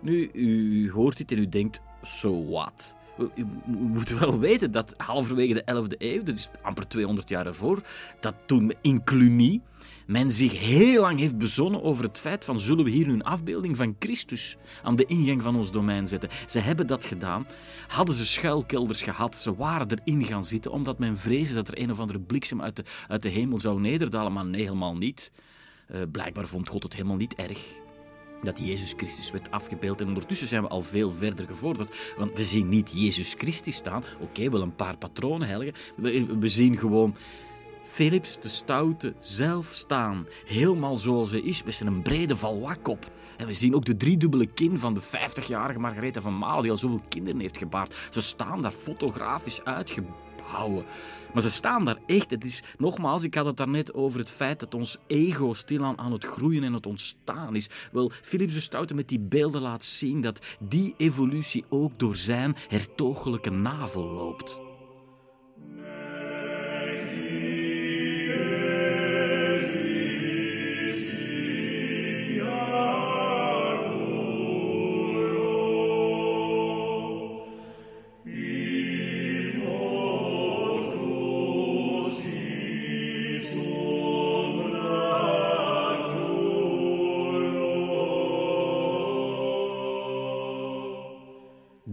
Nu, 0.02 0.30
u 0.34 0.92
hoort 0.92 1.18
dit 1.18 1.32
en 1.32 1.38
u 1.38 1.50
denkt, 1.50 1.82
so 2.02 2.46
what? 2.46 2.96
U 3.36 3.46
moet 3.66 4.20
wel 4.20 4.40
weten 4.40 4.72
dat 4.72 4.94
halverwege 4.98 5.54
de 5.54 5.84
11e 5.84 5.98
eeuw, 5.98 6.24
dat 6.24 6.36
is 6.36 6.50
amper 6.62 6.88
200 6.88 7.30
jaar 7.30 7.46
ervoor, 7.46 7.82
dat 8.20 8.36
toen 8.46 8.74
in 8.82 9.04
Cluny 9.04 9.62
men 10.08 10.32
zich 10.32 10.60
heel 10.60 11.02
lang 11.02 11.20
heeft 11.20 11.38
bezonnen 11.38 11.84
over 11.84 12.04
het 12.04 12.18
feit 12.18 12.46
van 12.46 12.60
zullen 12.60 12.86
we 12.86 12.92
hier 12.92 13.08
een 13.08 13.24
afbeelding 13.24 13.78
van 13.78 13.96
Christus 14.00 14.58
aan 14.84 14.96
de 14.96 15.06
ingang 15.06 15.42
van 15.42 15.56
ons 15.56 15.72
domein 15.72 16.08
zetten. 16.08 16.30
Ze 16.48 16.60
hebben 16.60 16.88
dat 16.88 17.06
gedaan. 17.06 17.46
Hadden 17.88 18.16
ze 18.16 18.26
schuilkelders 18.26 19.02
gehad, 19.02 19.36
ze 19.36 19.56
waren 19.56 19.88
erin 19.90 20.24
gaan 20.24 20.44
zitten 20.44 20.72
omdat 20.72 21.00
men 21.00 21.18
vreesde 21.18 21.54
dat 21.54 21.68
er 21.68 21.82
een 21.82 21.92
of 21.92 22.00
andere 22.00 22.20
bliksem 22.20 22.62
uit 22.62 22.76
de, 22.76 22.84
uit 23.08 23.22
de 23.22 23.30
hemel 23.30 23.60
zou 23.60 23.80
nederdalen, 23.80 24.34
maar 24.34 24.46
nee, 24.46 24.62
helemaal 24.62 24.98
niet. 24.98 25.32
Uh, 25.92 26.02
blijkbaar 26.12 26.48
vond 26.48 26.68
God 26.68 26.84
het 26.84 26.94
helemaal 26.94 27.18
niet 27.18 27.36
erg 27.36 27.60
dat 28.44 28.60
Jezus 28.60 28.94
Christus 28.98 29.32
werd 29.32 29.52
afgebeeld. 29.52 30.02
En 30.02 30.08
ondertussen 30.08 30.48
zijn 30.48 30.62
we 30.62 30.68
al 30.68 30.82
veel 30.82 31.12
verder 31.12 31.48
gevorderd, 31.48 32.14
want 32.18 32.38
we 32.38 32.44
zien 32.44 32.70
niet 32.70 32.92
Jezus 32.94 33.36
Christus 33.38 33.76
staan. 33.76 34.04
Oké, 34.20 34.50
wel 34.50 34.62
een 34.62 34.76
paar 34.76 34.98
patronen 34.98 35.48
helgen. 35.48 35.74
We, 35.96 36.26
we 36.40 36.48
zien 36.48 36.78
gewoon 36.78 37.16
Philips 37.92 38.40
de 38.40 38.50
Stoute 38.50 39.14
zelf 39.20 39.70
staan. 39.72 40.28
Helemaal 40.46 40.98
zoals 40.98 41.32
hij 41.32 41.40
is, 41.40 41.64
met 41.64 41.74
zijn 41.74 42.02
brede 42.02 42.36
valwak 42.36 42.88
En 43.38 43.48
we 43.48 43.54
zien 43.54 43.76
ook 43.76 43.86
de 43.86 43.98
driedubbele 43.98 44.46
kin 44.46 44.80
van 44.80 44.94
de 44.94 45.02
50-jarige 45.02 45.80
Margaretha 45.80 46.22
van 46.22 46.38
Maal, 46.38 46.62
die 46.62 46.72
al 46.72 46.78
zoveel 46.78 47.02
kinderen 47.10 47.40
heeft 47.40 47.58
gebaard. 47.58 48.08
Ze 48.10 48.22
staan 48.22 48.62
daar 48.62 48.72
fotografisch 48.72 49.64
uitgebouwen. 49.64 50.86
Maar 51.34 51.42
ze 51.42 51.52
staan 51.52 51.86
daar 51.86 51.98
echt. 52.06 52.30
Het 52.30 52.44
is, 52.44 52.64
nogmaals, 52.78 53.24
ik 53.24 53.36
had 53.36 53.46
het 53.46 53.58
daarnet 53.58 53.94
over 53.94 54.20
het 54.20 54.30
feit 54.30 54.60
dat 54.60 54.76
ons 54.76 54.98
ego 55.08 55.54
stilaan 55.54 55.98
aan 55.98 56.12
het 56.12 56.26
groeien 56.26 56.64
en 56.64 56.74
het 56.74 56.86
ontstaan 56.86 57.56
is. 57.56 57.70
Wel, 57.92 58.12
Philips 58.22 58.54
de 58.54 58.60
Stoute 58.60 58.94
met 58.94 59.08
die 59.08 59.20
beelden 59.20 59.62
laat 59.62 59.84
zien 59.84 60.22
dat 60.22 60.46
die 60.60 60.94
evolutie 60.98 61.66
ook 61.70 62.00
door 62.00 62.16
zijn 62.16 62.56
hertogelijke 62.68 63.50
navel 63.50 64.04
loopt. 64.04 64.71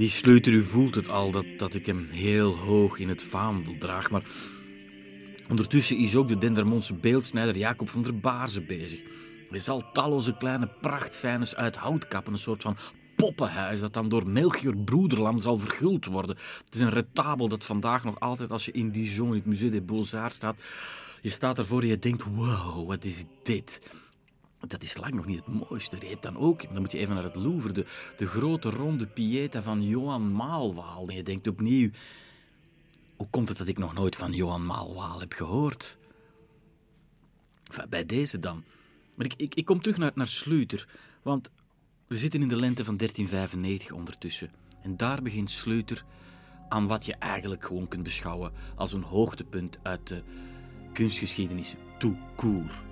Die 0.09 0.17
sleuter, 0.17 0.53
u 0.53 0.63
voelt 0.63 0.95
het 0.95 1.09
al, 1.09 1.31
dat, 1.31 1.45
dat 1.57 1.75
ik 1.75 1.87
hem 1.87 2.09
heel 2.11 2.57
hoog 2.57 2.99
in 2.99 3.09
het 3.09 3.23
vaandel 3.23 3.75
draag. 3.79 4.11
Maar 4.11 4.23
ondertussen 5.49 5.97
is 5.97 6.17
ook 6.17 6.29
de 6.29 6.39
Dendermondse 6.39 6.95
beeldsnijder 6.95 7.57
Jacob 7.57 7.89
van 7.89 8.03
der 8.03 8.19
Baarzen 8.19 8.67
bezig. 8.67 9.01
Hij 9.51 9.59
zal 9.59 9.93
talloze 9.93 10.37
kleine 10.37 10.69
prachtscènes 10.81 11.55
uit 11.55 11.77
hout 11.77 12.09
kappen, 12.09 12.33
een 12.33 12.39
soort 12.39 12.63
van 12.63 12.77
poppenhuis 13.17 13.81
dat 13.81 13.93
dan 13.93 14.09
door 14.09 14.29
Melchior 14.29 14.77
Broederland 14.77 15.43
zal 15.43 15.59
verguld 15.59 16.05
worden. 16.05 16.37
Het 16.65 16.75
is 16.75 16.81
een 16.81 16.91
retabel 16.91 17.49
dat 17.49 17.65
vandaag 17.65 18.05
nog 18.05 18.21
altijd, 18.21 18.53
als 18.53 18.65
je 18.65 18.73
in 18.73 18.91
Dijon 18.91 19.29
in 19.29 19.35
het 19.35 19.47
Musée 19.47 19.71
des 19.71 19.85
Beaux-Arts 19.85 20.37
staat, 20.37 20.63
je 21.23 21.31
staat 21.31 21.59
ervoor 21.59 21.83
en 21.83 21.89
je 21.89 21.99
denkt, 21.99 22.25
wow, 22.35 22.89
wat 22.89 23.05
is 23.05 23.25
dit? 23.43 23.81
Dat 24.67 24.83
is 24.83 24.97
lang 24.97 25.15
nog 25.15 25.27
niet 25.27 25.45
het 25.45 25.69
mooiste. 25.69 25.97
Je 26.01 26.07
hebt 26.07 26.23
dan 26.23 26.37
ook, 26.37 26.63
dan 26.73 26.81
moet 26.81 26.93
je 26.93 26.99
even 26.99 27.15
naar 27.15 27.23
het 27.23 27.37
Louvre, 27.37 27.73
de, 28.17 28.27
grote 28.27 28.71
ronde 28.71 29.07
Pieta 29.07 29.63
van 29.63 29.83
Johan 29.83 30.33
Maalwaal. 30.33 31.09
En 31.09 31.15
je 31.15 31.23
denkt 31.23 31.47
opnieuw, 31.47 31.91
hoe 33.17 33.29
komt 33.31 33.49
het 33.49 33.59
dat 33.59 33.69
ik 33.69 33.79
nog 33.79 33.95
nooit 33.95 34.17
van 34.17 34.33
Johan 34.33 34.67
Maalwaal 34.67 35.21
heb 35.21 35.33
gehoord? 35.33 35.99
Enfin, 37.65 37.89
bij 37.89 38.07
deze 38.07 38.39
dan. 38.39 38.65
Maar 39.15 39.27
ik, 39.27 39.35
ik, 39.37 39.55
ik 39.55 39.65
kom 39.65 39.81
terug 39.81 39.97
naar, 39.97 40.13
naar 40.15 40.27
Sleuter, 40.27 40.89
want 41.23 41.51
we 42.07 42.17
zitten 42.17 42.43
in 42.43 42.49
de 42.49 42.57
lente 42.57 42.85
van 42.85 42.97
1395 42.97 43.97
ondertussen. 43.97 44.51
En 44.83 44.97
daar 44.97 45.23
begint 45.23 45.51
Sleuter 45.51 46.05
aan 46.69 46.87
wat 46.87 47.07
je 47.07 47.15
eigenlijk 47.15 47.65
gewoon 47.65 47.89
kunt 47.89 48.03
beschouwen 48.03 48.53
als 48.77 48.93
een 48.93 49.03
hoogtepunt 49.03 49.79
uit 49.83 50.07
de 50.07 50.23
kunstgeschiedenis 50.93 51.75
tout 51.99 52.17
court. 52.37 52.88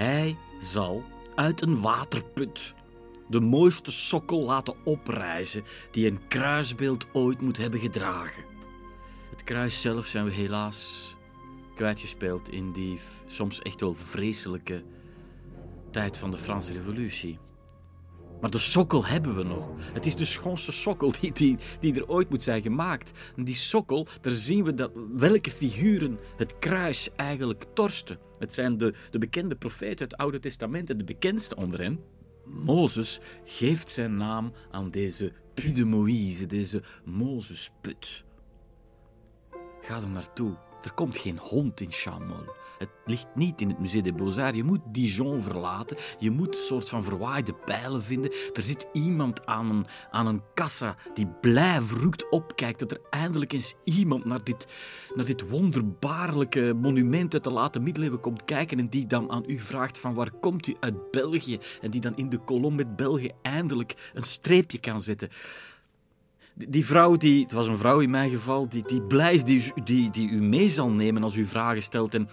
Hij 0.00 0.36
zal 0.58 1.04
uit 1.34 1.62
een 1.62 1.80
waterput 1.80 2.74
de 3.28 3.40
mooiste 3.40 3.92
sokkel 3.92 4.44
laten 4.44 4.74
oprijzen 4.84 5.64
die 5.90 6.10
een 6.10 6.26
kruisbeeld 6.28 7.06
ooit 7.12 7.40
moet 7.40 7.56
hebben 7.56 7.80
gedragen. 7.80 8.44
Het 9.30 9.44
kruis 9.44 9.80
zelf 9.80 10.06
zijn 10.06 10.24
we 10.24 10.30
helaas 10.30 11.14
kwijtgespeeld 11.74 12.48
in 12.48 12.72
die 12.72 13.00
soms 13.26 13.62
echt 13.62 13.80
wel 13.80 13.94
vreselijke 13.94 14.82
tijd 15.90 16.16
van 16.16 16.30
de 16.30 16.38
Franse 16.38 16.72
Revolutie. 16.72 17.38
Maar 18.40 18.50
de 18.50 18.58
sokkel 18.58 19.06
hebben 19.06 19.36
we 19.36 19.42
nog. 19.42 19.72
Het 19.92 20.06
is 20.06 20.16
de 20.16 20.24
schoonste 20.24 20.72
sokkel 20.72 21.12
die, 21.20 21.32
die, 21.32 21.56
die 21.80 21.94
er 21.94 22.08
ooit 22.08 22.30
moet 22.30 22.42
zijn 22.42 22.62
gemaakt. 22.62 23.32
En 23.36 23.44
die 23.44 23.54
sokkel, 23.54 24.06
daar 24.20 24.32
zien 24.32 24.64
we 24.64 24.74
dat, 24.74 24.90
welke 25.16 25.50
figuren 25.50 26.18
het 26.36 26.58
kruis 26.58 27.08
eigenlijk 27.16 27.64
torsten. 27.74 28.18
Het 28.38 28.52
zijn 28.52 28.78
de, 28.78 28.94
de 29.10 29.18
bekende 29.18 29.54
profeten 29.54 29.88
uit 29.88 30.10
het 30.10 30.16
Oude 30.16 30.38
Testament 30.38 30.90
en 30.90 30.96
de 30.96 31.04
bekendste 31.04 31.56
onder 31.56 31.80
hen. 31.80 32.00
Mozes 32.44 33.20
geeft 33.44 33.90
zijn 33.90 34.16
naam 34.16 34.52
aan 34.70 34.90
deze 34.90 35.32
Puy 35.54 35.72
de 35.72 35.84
Moïse, 35.84 36.46
deze 36.46 36.82
Mozesput. 37.04 38.24
Ga 39.80 39.96
er 39.96 40.08
naartoe. 40.08 40.56
Er 40.82 40.92
komt 40.92 41.16
geen 41.16 41.38
hond 41.38 41.80
in 41.80 41.92
Chamonix. 41.92 42.59
Het 42.80 42.90
ligt 43.04 43.26
niet 43.34 43.60
in 43.60 43.68
het 43.68 43.78
Musée 43.78 44.02
des 44.02 44.14
Beaux-Arts. 44.14 44.56
Je 44.56 44.64
moet 44.64 44.80
Dijon 44.92 45.42
verlaten. 45.42 45.96
Je 46.18 46.30
moet 46.30 46.54
een 46.54 46.60
soort 46.60 46.88
van 46.88 47.04
verwaaide 47.04 47.54
pijlen 47.54 48.02
vinden. 48.02 48.30
Er 48.52 48.62
zit 48.62 48.86
iemand 48.92 49.46
aan 49.46 49.70
een, 49.70 49.86
aan 50.10 50.26
een 50.26 50.42
kassa 50.54 50.96
die 51.14 51.26
blij 51.40 51.80
verrukt 51.80 52.30
opkijkt 52.30 52.78
dat 52.78 52.90
er 52.90 53.00
eindelijk 53.10 53.52
eens 53.52 53.74
iemand 53.84 54.24
naar 54.24 54.44
dit, 54.44 54.66
naar 55.14 55.24
dit 55.24 55.48
wonderbaarlijke 55.48 56.74
monument 56.80 57.34
uit 57.34 57.44
de 57.44 57.50
late 57.50 57.80
middeleeuwen 57.80 58.20
komt 58.20 58.44
kijken 58.44 58.78
en 58.78 58.88
die 58.88 59.06
dan 59.06 59.30
aan 59.30 59.44
u 59.46 59.58
vraagt 59.58 59.98
van 59.98 60.14
waar 60.14 60.30
komt 60.40 60.66
u 60.66 60.76
uit 60.80 61.10
België 61.10 61.58
en 61.80 61.90
die 61.90 62.00
dan 62.00 62.16
in 62.16 62.28
de 62.28 62.38
kolom 62.38 62.74
met 62.74 62.96
België 62.96 63.30
eindelijk 63.42 64.10
een 64.14 64.22
streepje 64.22 64.78
kan 64.78 65.00
zetten. 65.00 65.28
Die 66.54 66.86
vrouw, 66.86 67.16
die, 67.16 67.42
het 67.42 67.52
was 67.52 67.66
een 67.66 67.76
vrouw 67.76 67.98
in 67.98 68.10
mijn 68.10 68.30
geval, 68.30 68.68
die, 68.68 68.82
die 68.82 69.02
blij 69.02 69.34
is, 69.34 69.44
die, 69.44 69.72
die, 69.84 70.10
die 70.10 70.30
u 70.30 70.40
mee 70.42 70.68
zal 70.68 70.90
nemen 70.90 71.22
als 71.22 71.36
u 71.36 71.44
vragen 71.44 71.82
stelt. 71.82 72.14
En 72.14 72.28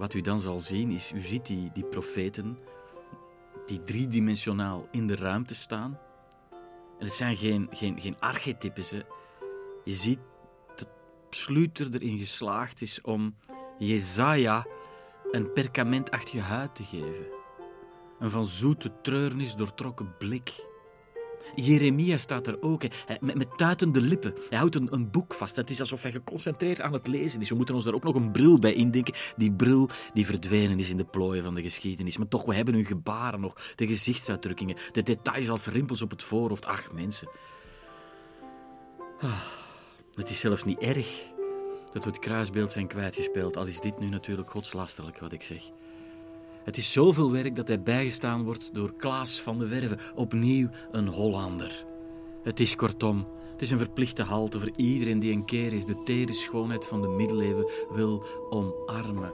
wat 0.00 0.14
u 0.14 0.20
dan 0.20 0.40
zal 0.40 0.60
zien 0.60 0.90
is, 0.90 1.12
u 1.12 1.20
ziet 1.20 1.46
die, 1.46 1.70
die 1.72 1.84
profeten, 1.84 2.58
die 3.66 3.84
driedimensionaal 3.84 4.88
in 4.90 5.06
de 5.06 5.16
ruimte 5.16 5.54
staan. 5.54 5.98
En 6.98 7.04
het 7.04 7.12
zijn 7.12 7.36
geen, 7.36 7.68
geen, 7.70 8.00
geen 8.00 8.20
archetypes. 8.20 8.90
Je 9.84 9.92
ziet 9.92 10.18
dat 10.76 10.88
Sluiter 11.30 11.94
erin 11.94 12.18
geslaagd 12.18 12.82
is 12.82 13.00
om 13.00 13.34
Jezaja 13.78 14.66
een 15.30 15.52
perkamentachtige 15.52 16.40
huid 16.40 16.74
te 16.74 16.84
geven. 16.84 17.26
Een 18.18 18.30
van 18.30 18.46
zoete 18.46 18.92
treurnis 19.02 19.54
doortrokken 19.54 20.16
blik. 20.18 20.69
Jeremia 21.54 22.16
staat 22.16 22.46
er 22.46 22.62
ook, 22.62 22.82
met, 23.20 23.34
met 23.34 23.58
tuitende 23.58 24.00
lippen. 24.00 24.34
Hij 24.48 24.58
houdt 24.58 24.74
een, 24.74 25.10
boek 25.10 25.34
vast. 25.34 25.56
Het 25.56 25.70
is 25.70 25.80
alsof 25.80 26.02
hij 26.02 26.12
geconcentreerd 26.12 26.80
aan 26.80 26.92
het 26.92 27.06
lezen 27.06 27.40
is. 27.40 27.48
We 27.48 27.54
moeten 27.54 27.74
ons 27.74 27.84
daar 27.84 27.94
ook 27.94 28.02
nog 28.02 28.14
een 28.14 28.30
bril 28.30 28.58
bij 28.58 28.72
indenken. 28.72 29.14
Die 29.36 29.52
bril 29.52 29.88
die 30.14 30.26
verdwenen 30.26 30.78
is 30.78 30.90
in 30.90 30.96
de 30.96 31.04
plooien 31.04 31.44
van 31.44 31.54
de 31.54 31.62
geschiedenis. 31.62 32.16
Maar 32.16 32.28
toch, 32.28 32.44
we 32.44 32.54
hebben 32.54 32.74
hun 32.74 32.84
gebaren 32.84 33.40
nog, 33.40 33.54
de 33.74 33.86
gezichtsuitdrukkingen, 33.86 34.76
de 34.92 35.02
details 35.02 35.48
als 35.48 35.66
rimpels 35.66 36.02
op 36.02 36.10
het 36.10 36.22
voorhoofd. 36.22 36.66
Ach, 36.66 36.92
mensen. 36.92 37.28
Ah, 39.20 39.40
het 40.14 40.30
is 40.30 40.40
zelfs 40.40 40.64
niet 40.64 40.78
erg 40.78 41.30
dat 41.92 42.04
we 42.04 42.10
het 42.10 42.18
kruisbeeld 42.18 42.72
zijn 42.72 42.86
kwijtgespeeld, 42.86 43.56
al 43.56 43.66
is 43.66 43.80
dit 43.80 43.98
nu 43.98 44.08
natuurlijk 44.08 44.50
godslasterlijk 44.50 45.18
wat 45.18 45.32
ik 45.32 45.42
zeg. 45.42 45.62
Het 46.64 46.76
is 46.76 46.92
zoveel 46.92 47.32
werk 47.32 47.56
dat 47.56 47.68
hij 47.68 47.82
bijgestaan 47.82 48.44
wordt 48.44 48.74
door 48.74 48.94
Klaas 48.96 49.40
van 49.40 49.58
de 49.58 49.68
Werven, 49.68 49.98
opnieuw 50.14 50.68
een 50.90 51.08
Hollander. 51.08 51.84
Het 52.42 52.60
is 52.60 52.76
kortom, 52.76 53.26
het 53.52 53.62
is 53.62 53.70
een 53.70 53.78
verplichte 53.78 54.22
halte 54.22 54.60
voor 54.60 54.70
iedereen 54.76 55.18
die 55.18 55.32
een 55.32 55.44
keer 55.44 55.72
eens 55.72 55.86
de 55.86 56.02
tere 56.02 56.32
schoonheid 56.32 56.86
van 56.86 57.02
de 57.02 57.08
middeleeuwen 57.08 57.70
wil 57.90 58.24
omarmen. 58.50 59.32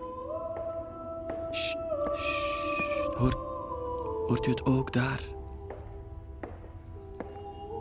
Sst, 1.51 1.77
sst, 2.13 3.15
hoort, 3.15 4.47
u 4.47 4.51
het 4.51 4.65
ook 4.65 4.93
daar? 4.93 5.21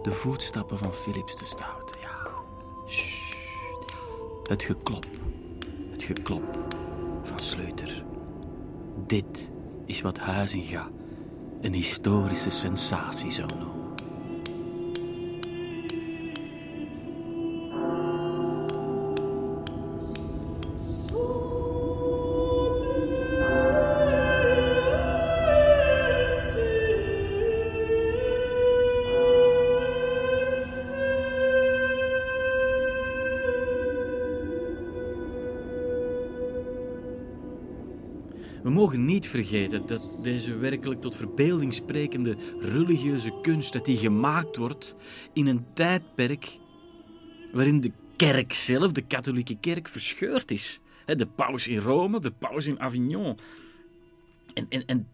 De 0.02 0.12
voetstappen 0.12 0.78
van 0.78 0.94
Philips 0.94 1.38
de 1.38 1.46
Stoute, 1.46 1.94
ja. 2.02 2.32
Het 4.44 4.64
geklop, 4.64 5.06
het 5.92 6.04
geklop 6.04 6.58
van 7.24 7.40
Sleuter. 7.40 8.06
Dit 9.05 9.51
is 9.85 10.01
wat 10.01 10.19
Huizinga 10.19 10.89
een 11.62 11.74
historische 11.74 12.50
sensatie 12.50 13.31
zou 13.31 13.47
noemen. 13.47 13.75
Dat 39.86 40.10
deze 40.22 40.58
werkelijk 40.58 41.02
tot 41.02 41.16
verbeelding 41.16 41.74
sprekende 41.74 42.36
religieuze 42.60 43.40
kunst, 43.42 43.74
dat 43.74 43.86
die 43.86 43.98
gemaakt 43.98 44.58
wordt 44.58 44.96
in 45.34 45.48
een 45.48 45.66
tijdperk 45.74 46.58
waarin 47.52 47.82
de 47.82 47.92
kerk 48.16 48.53
zelf, 48.53 48.92
de 48.92 49.01
katholieke 49.01 49.58
kerk, 49.60 49.88
verscheurd 49.88 50.51
is. 50.51 50.79
De 51.05 51.27
paus 51.27 51.68
in 51.68 51.77
Rome, 51.77 52.20
de 52.20 52.31
paus 52.31 52.66
in 52.66 52.79
Avignon. 52.79 53.38
En, 54.53 54.66
en, 54.70 54.86
en 54.86 55.08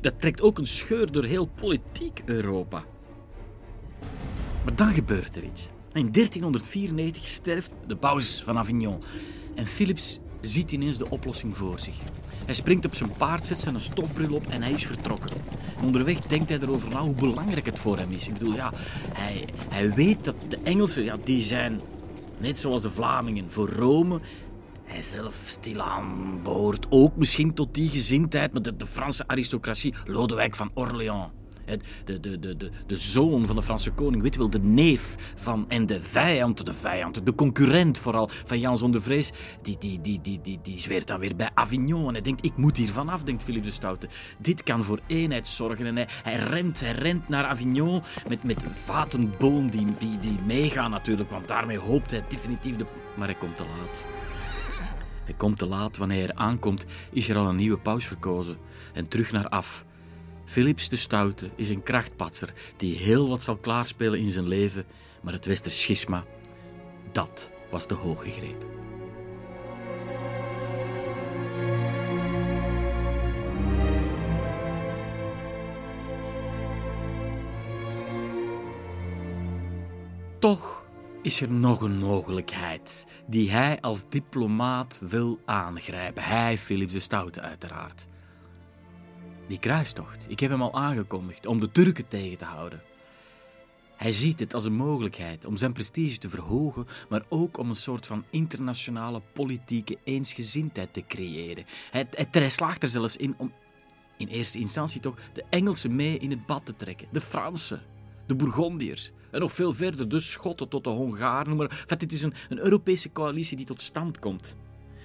dat 0.00 0.20
trekt 0.20 0.40
ook 0.40 0.58
een 0.58 0.66
scheur 0.66 1.12
door 1.12 1.24
heel 1.24 1.46
politiek 1.46 2.22
Europa. 2.24 2.84
Maar 4.64 4.76
dan 4.76 4.92
gebeurt 4.92 5.36
er 5.36 5.44
iets. 5.44 5.68
In 5.92 6.12
1394 6.12 7.26
sterft 7.26 7.72
de 7.86 7.96
paus 7.96 8.42
van 8.44 8.58
Avignon. 8.58 9.02
En 9.54 9.66
Philips 9.66 10.18
ziet 10.40 10.72
ineens 10.72 10.98
de 10.98 11.10
oplossing 11.10 11.56
voor 11.56 11.78
zich. 11.78 11.96
Hij 12.44 12.54
springt 12.54 12.84
op 12.84 12.94
zijn 12.94 13.12
paard, 13.16 13.46
zet 13.46 13.58
zijn 13.58 13.80
stofbril 13.80 14.34
op 14.34 14.46
en 14.46 14.62
hij 14.62 14.72
is 14.72 14.86
vertrokken. 14.86 15.30
onderweg 15.82 16.18
denkt 16.18 16.48
hij 16.48 16.58
erover 16.58 16.88
na 16.88 17.00
hoe 17.00 17.14
belangrijk 17.14 17.66
het 17.66 17.78
voor 17.78 17.98
hem 17.98 18.12
is. 18.12 18.28
Ik 18.28 18.32
bedoel, 18.32 18.54
ja, 18.54 18.72
hij, 19.12 19.44
hij 19.68 19.92
weet 19.92 20.24
dat 20.24 20.34
de 20.48 20.58
Engelsen, 20.62 21.04
ja, 21.04 21.16
die 21.24 21.42
zijn 21.42 21.80
net 22.38 22.58
zoals 22.58 22.82
de 22.82 22.90
Vlamingen 22.90 23.46
voor 23.48 23.68
Rome. 23.70 24.20
Hij 24.84 25.02
zelf 25.02 25.34
stilaan 25.44 26.40
behoort 26.42 26.86
ook 26.88 27.16
misschien 27.16 27.54
tot 27.54 27.74
die 27.74 27.88
gezindheid, 27.88 28.52
maar 28.52 28.62
de, 28.62 28.76
de 28.76 28.86
Franse 28.86 29.24
aristocratie, 29.26 29.94
Lodewijk 30.04 30.54
van 30.56 30.70
Orléans 30.74 31.30
de, 32.04 32.20
de, 32.20 32.38
de, 32.38 32.56
de, 32.56 32.70
de 32.86 32.96
zoon 32.96 33.46
van 33.46 33.56
de 33.56 33.62
Franse 33.62 33.90
koning, 33.90 34.22
weet 34.22 34.36
wel, 34.36 34.50
de 34.50 34.62
neef 34.62 35.32
van 35.36 35.64
en 35.68 35.86
de 35.86 36.00
vijand, 36.00 36.66
de 36.66 36.72
vijand, 36.72 37.26
de 37.26 37.34
concurrent 37.34 37.98
vooral 37.98 38.28
van 38.44 38.60
Jan 38.60 38.76
zonder 38.76 39.02
vrees, 39.02 39.30
die, 39.62 39.76
die, 39.78 40.00
die, 40.00 40.20
die, 40.20 40.40
die, 40.42 40.58
die 40.62 40.78
zweert 40.78 41.06
dan 41.06 41.20
weer 41.20 41.36
bij 41.36 41.50
Avignon. 41.54 42.06
En 42.06 42.12
hij 42.12 42.22
denkt, 42.22 42.44
ik 42.44 42.56
moet 42.56 42.76
hier 42.76 42.92
vanaf, 42.92 43.22
denkt 43.22 43.42
Philippe 43.42 43.68
de 43.68 43.74
Stoute. 43.74 44.08
Dit 44.38 44.62
kan 44.62 44.84
voor 44.84 45.00
eenheid 45.06 45.46
zorgen. 45.46 45.86
En 45.86 45.96
hij, 46.22 46.34
rent, 46.34 46.80
hij 46.80 46.92
rent 46.92 47.28
naar 47.28 47.44
Avignon 47.44 48.02
met, 48.28 48.42
met 48.42 48.64
vatenboon 48.84 49.66
die, 49.66 49.86
die, 49.98 50.18
die 50.20 50.38
meegaan 50.46 50.90
natuurlijk, 50.90 51.30
want 51.30 51.48
daarmee 51.48 51.78
hoopt 51.78 52.10
hij 52.10 52.24
definitief 52.28 52.76
de... 52.76 52.86
Maar 53.14 53.26
hij 53.26 53.36
komt 53.36 53.56
te 53.56 53.64
laat. 53.64 54.04
Hij 55.24 55.34
komt 55.34 55.58
te 55.58 55.66
laat. 55.66 55.96
Wanneer 55.96 56.26
hij 56.26 56.34
aankomt, 56.34 56.84
is 57.10 57.28
er 57.28 57.36
al 57.36 57.48
een 57.48 57.56
nieuwe 57.56 57.78
paus 57.78 58.06
verkozen. 58.06 58.56
En 58.92 59.08
terug 59.08 59.32
naar 59.32 59.48
af. 59.48 59.84
Philips 60.44 60.88
de 60.88 60.96
Stoute 60.96 61.50
is 61.56 61.68
een 61.68 61.82
krachtpatser 61.82 62.52
die 62.76 62.96
heel 62.96 63.28
wat 63.28 63.42
zal 63.42 63.56
klaarspelen 63.56 64.18
in 64.18 64.30
zijn 64.30 64.48
leven, 64.48 64.84
maar 65.20 65.32
het 65.32 65.46
Westerschisma, 65.46 66.24
dat 67.12 67.50
was 67.70 67.86
te 67.86 67.94
hoog 67.94 68.22
gegrepen. 68.22 68.68
Toch 80.38 80.84
is 81.22 81.40
er 81.40 81.50
nog 81.50 81.80
een 81.80 81.98
mogelijkheid 81.98 83.04
die 83.26 83.50
hij 83.50 83.80
als 83.80 84.04
diplomaat 84.08 84.98
wil 85.02 85.40
aangrijpen. 85.44 86.22
Hij, 86.22 86.58
Philips 86.58 86.92
de 86.92 87.00
Stoute, 87.00 87.40
uiteraard. 87.40 88.06
Die 89.52 89.60
kruistocht, 89.60 90.24
ik 90.28 90.40
heb 90.40 90.50
hem 90.50 90.62
al 90.62 90.74
aangekondigd 90.74 91.46
om 91.46 91.60
de 91.60 91.70
Turken 91.70 92.08
tegen 92.08 92.38
te 92.38 92.44
houden. 92.44 92.82
Hij 93.96 94.10
ziet 94.10 94.40
het 94.40 94.54
als 94.54 94.64
een 94.64 94.72
mogelijkheid 94.72 95.44
om 95.44 95.56
zijn 95.56 95.72
prestige 95.72 96.18
te 96.18 96.28
verhogen, 96.28 96.86
maar 97.08 97.22
ook 97.28 97.58
om 97.58 97.68
een 97.68 97.76
soort 97.76 98.06
van 98.06 98.24
internationale 98.30 99.22
politieke 99.32 99.98
eensgezindheid 100.04 100.92
te 100.92 101.04
creëren. 101.06 101.64
Hij, 101.90 102.06
hij 102.30 102.48
slaagt 102.48 102.82
er 102.82 102.88
zelfs 102.88 103.16
in 103.16 103.34
om 103.38 103.52
in 104.16 104.28
eerste 104.28 104.58
instantie 104.58 105.00
toch 105.00 105.18
de 105.32 105.44
Engelsen 105.50 105.96
mee 105.96 106.18
in 106.18 106.30
het 106.30 106.46
bad 106.46 106.66
te 106.66 106.76
trekken, 106.76 107.08
de 107.10 107.20
Fransen, 107.20 107.82
de 108.26 108.36
Bourgondiërs 108.36 109.10
en 109.30 109.40
nog 109.40 109.52
veel 109.52 109.74
verder 109.74 110.08
de 110.08 110.20
Schotten 110.20 110.68
tot 110.68 110.84
de 110.84 110.90
Hongaren. 110.90 111.56
Maar 111.56 111.84
dit 111.96 112.12
is 112.12 112.22
een, 112.22 112.34
een 112.48 112.58
Europese 112.58 113.12
coalitie 113.12 113.56
die 113.56 113.66
tot 113.66 113.80
stand 113.80 114.18
komt. 114.18 114.56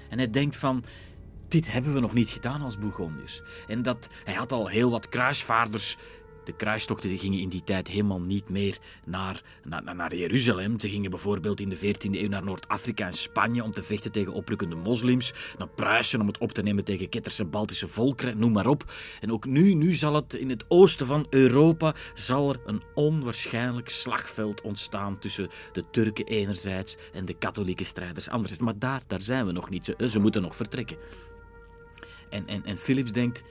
En 0.10 0.18
hij 0.18 0.30
denkt 0.30 0.56
van, 0.56 0.84
dit 1.48 1.72
hebben 1.72 1.94
we 1.94 2.00
nog 2.00 2.14
niet 2.14 2.30
gedaan 2.30 2.62
als 2.62 2.78
Bourgondiërs. 2.78 3.42
En 3.68 3.82
dat, 3.82 4.10
hij 4.24 4.34
had 4.34 4.52
al 4.52 4.68
heel 4.68 4.90
wat 4.90 5.10
kruisvaarders. 5.10 5.98
De 6.48 6.54
kruistochten 6.54 7.18
gingen 7.18 7.40
in 7.40 7.50
die 7.50 7.64
tijd 7.64 7.88
helemaal 7.88 8.22
niet 8.22 8.50
meer 8.50 8.78
naar, 9.06 9.42
naar, 9.64 9.96
naar 9.96 10.16
Jeruzalem. 10.16 10.80
Ze 10.80 10.90
gingen 10.90 11.10
bijvoorbeeld 11.10 11.60
in 11.60 11.70
de 11.70 11.78
14e 11.78 12.12
eeuw 12.12 12.28
naar 12.28 12.44
Noord-Afrika 12.44 13.06
en 13.06 13.14
Spanje 13.14 13.64
om 13.64 13.72
te 13.72 13.84
vechten 13.84 14.12
tegen 14.12 14.34
oprukkende 14.34 14.76
moslims. 14.76 15.34
Naar 15.58 15.68
Pruisen 15.68 16.22
om 16.22 16.28
het 16.28 16.38
op 16.38 16.52
te 16.52 16.62
nemen 16.62 16.84
tegen 16.84 17.10
ketterse 17.10 17.46
Baltische 17.46 17.88
volkeren, 17.88 18.40
noem 18.40 18.52
maar 18.52 18.68
op. 18.68 18.94
En 19.22 19.32
ook 19.32 19.46
nu, 19.46 19.74
nu 19.74 19.94
zal 19.94 20.14
het 20.14 20.34
in 20.34 20.50
het 20.50 20.66
oosten 20.68 21.08
van 21.08 21.28
Europa 21.30 21.94
zal 22.14 22.50
er 22.50 22.60
een 22.66 22.82
onwaarschijnlijk 22.94 23.90
slagveld 23.90 24.62
ontstaan 24.62 25.20
tussen 25.20 25.50
de 25.72 25.84
Turken 25.92 26.26
enerzijds 26.26 26.98
en 27.14 27.26
de 27.26 27.34
katholieke 27.34 27.84
strijders 27.84 28.30
anderzijds. 28.30 28.64
Maar 28.64 28.80
daar, 28.80 29.02
daar 29.08 29.22
zijn 29.22 29.46
we 29.46 29.52
nog 29.52 29.70
niet. 29.70 29.86
Ze, 29.86 30.10
ze 30.10 30.20
moeten 30.20 30.42
nog 30.42 30.56
vertrekken. 30.56 30.98
En, 32.30 32.48
en, 32.48 32.66
en 32.66 32.78
Philips 32.78 33.12
denkt, 33.12 33.44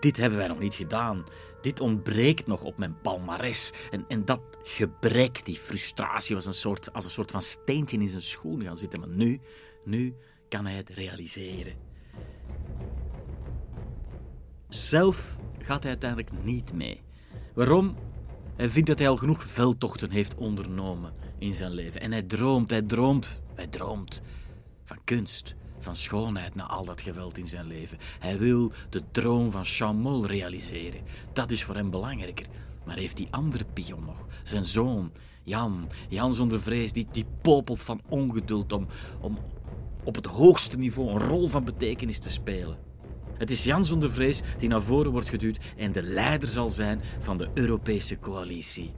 dit 0.00 0.16
hebben 0.16 0.38
wij 0.38 0.48
nog 0.48 0.58
niet 0.58 0.74
gedaan. 0.74 1.24
Dit 1.60 1.80
ontbreekt 1.80 2.46
nog 2.46 2.62
op 2.62 2.78
mijn 2.78 3.00
palmares. 3.00 3.72
En, 3.90 4.04
en 4.08 4.24
dat 4.24 4.40
gebrek, 4.62 5.44
die 5.44 5.56
frustratie, 5.56 6.34
was 6.34 6.46
een 6.46 6.54
soort, 6.54 6.92
als 6.92 7.04
een 7.04 7.10
soort 7.10 7.30
van 7.30 7.42
steentje 7.42 7.98
in 7.98 8.08
zijn 8.08 8.22
schoen 8.22 8.62
gaan 8.62 8.76
zitten. 8.76 9.00
Maar 9.00 9.08
nu, 9.08 9.40
nu 9.84 10.14
kan 10.48 10.66
hij 10.66 10.76
het 10.76 10.88
realiseren. 10.88 11.74
Zelf 14.68 15.38
gaat 15.58 15.82
hij 15.82 15.90
uiteindelijk 15.90 16.44
niet 16.44 16.72
mee. 16.72 17.02
Waarom? 17.54 17.96
Hij 18.56 18.68
vindt 18.68 18.88
dat 18.88 18.98
hij 18.98 19.08
al 19.08 19.16
genoeg 19.16 19.44
veldtochten 19.44 20.10
heeft 20.10 20.34
ondernomen 20.34 21.12
in 21.38 21.54
zijn 21.54 21.70
leven. 21.70 22.00
En 22.00 22.12
hij 22.12 22.22
droomt, 22.22 22.70
hij 22.70 22.82
droomt, 22.82 23.40
hij 23.54 23.66
droomt 23.66 24.22
van 24.84 24.98
kunst, 25.04 25.54
van 25.78 25.96
schoonheid 25.96 26.54
na 26.54 26.66
al 26.66 26.84
dat 26.84 27.00
geweld 27.00 27.38
in 27.38 27.46
zijn 27.46 27.66
leven. 27.66 27.98
Hij 28.18 28.38
wil 28.38 28.72
de 28.90 29.02
droom 29.10 29.50
van 29.50 29.64
Chamol 29.64 30.26
realiseren. 30.26 31.00
Dat 31.32 31.50
is 31.50 31.64
voor 31.64 31.74
hem 31.74 31.90
belangrijker. 31.90 32.46
Maar 32.84 32.96
heeft 32.96 33.16
die 33.16 33.28
andere 33.30 33.64
pion 33.72 34.04
nog, 34.04 34.26
zijn 34.42 34.64
zoon, 34.64 35.12
Jan, 35.42 35.88
Jan 36.08 36.32
zonder 36.32 36.60
vrees, 36.60 36.92
die, 36.92 37.06
die 37.10 37.26
popelt 37.40 37.80
van 37.80 38.00
ongeduld 38.08 38.72
om, 38.72 38.86
om 39.20 39.38
op 40.04 40.14
het 40.14 40.26
hoogste 40.26 40.76
niveau 40.76 41.10
een 41.10 41.18
rol 41.18 41.48
van 41.48 41.64
betekenis 41.64 42.18
te 42.18 42.30
spelen. 42.30 42.78
Het 43.38 43.50
is 43.50 43.64
Jan 43.64 43.84
zonder 43.84 44.10
vrees 44.10 44.42
die 44.58 44.68
naar 44.68 44.82
voren 44.82 45.10
wordt 45.10 45.28
geduwd 45.28 45.58
en 45.76 45.92
de 45.92 46.02
leider 46.02 46.48
zal 46.48 46.68
zijn 46.68 47.00
van 47.20 47.38
de 47.38 47.48
Europese 47.54 48.18
coalitie. 48.18 48.92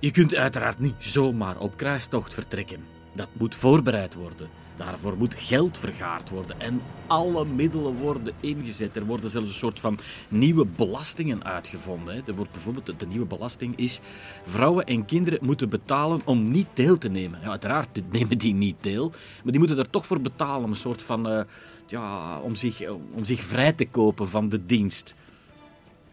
Je 0.00 0.10
kunt 0.10 0.34
uiteraard 0.34 0.78
niet 0.78 0.94
zomaar 0.98 1.58
op 1.58 1.76
kruistocht 1.76 2.34
vertrekken. 2.34 2.84
Dat 3.14 3.28
moet 3.32 3.54
voorbereid 3.54 4.14
worden. 4.14 4.48
Daarvoor 4.76 5.16
moet 5.16 5.34
geld 5.34 5.78
vergaard 5.78 6.30
worden 6.30 6.60
en 6.60 6.82
alle 7.06 7.44
middelen 7.44 7.94
worden 7.94 8.34
ingezet. 8.40 8.96
Er 8.96 9.04
worden 9.04 9.30
zelfs 9.30 9.48
een 9.48 9.54
soort 9.54 9.80
van 9.80 9.98
nieuwe 10.28 10.66
belastingen 10.66 11.44
uitgevonden. 11.44 12.22
Er 12.26 12.34
wordt 12.34 12.52
bijvoorbeeld, 12.52 13.00
de 13.00 13.06
nieuwe 13.06 13.26
belasting 13.26 13.76
is, 13.76 14.00
vrouwen 14.46 14.84
en 14.84 15.04
kinderen 15.04 15.38
moeten 15.42 15.68
betalen 15.68 16.20
om 16.24 16.50
niet 16.50 16.68
deel 16.74 16.98
te 16.98 17.08
nemen. 17.08 17.40
Ja, 17.42 17.50
uiteraard 17.50 18.00
nemen 18.12 18.38
die 18.38 18.54
niet 18.54 18.76
deel, 18.80 19.10
maar 19.42 19.52
die 19.52 19.58
moeten 19.58 19.78
er 19.78 19.90
toch 19.90 20.06
voor 20.06 20.20
betalen 20.20 20.70
een 20.70 20.76
soort 20.76 21.02
van, 21.02 21.32
uh, 21.32 21.40
ja, 21.86 22.38
om 22.40 22.54
zich, 22.54 22.88
om 22.90 23.24
zich 23.24 23.40
vrij 23.40 23.72
te 23.72 23.88
kopen 23.88 24.28
van 24.28 24.48
de 24.48 24.66
dienst. 24.66 25.14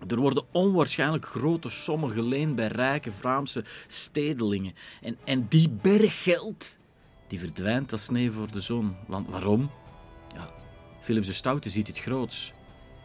Er 0.08 0.20
worden 0.20 0.44
onwaarschijnlijk 0.52 1.26
grote 1.26 1.70
sommen 1.70 2.12
geleend 2.12 2.56
bij 2.56 2.68
rijke 2.68 3.12
Vlaamse 3.12 3.64
stedelingen. 3.88 4.74
En, 5.02 5.18
en 5.24 5.46
die 5.50 5.70
berg 5.70 6.24
geld 6.24 6.80
die 7.28 7.40
verdwijnt 7.40 7.92
als 7.92 8.04
sneeuw 8.04 8.32
voor 8.32 8.52
de 8.52 8.62
zon. 8.62 8.96
Want 9.08 9.30
waarom? 9.30 9.72
Ja, 10.36 10.50
Philips 11.02 11.28
de 11.28 11.34
Stoute 11.34 11.70
ziet 11.70 11.88
het 11.88 12.00
groots. 12.00 12.54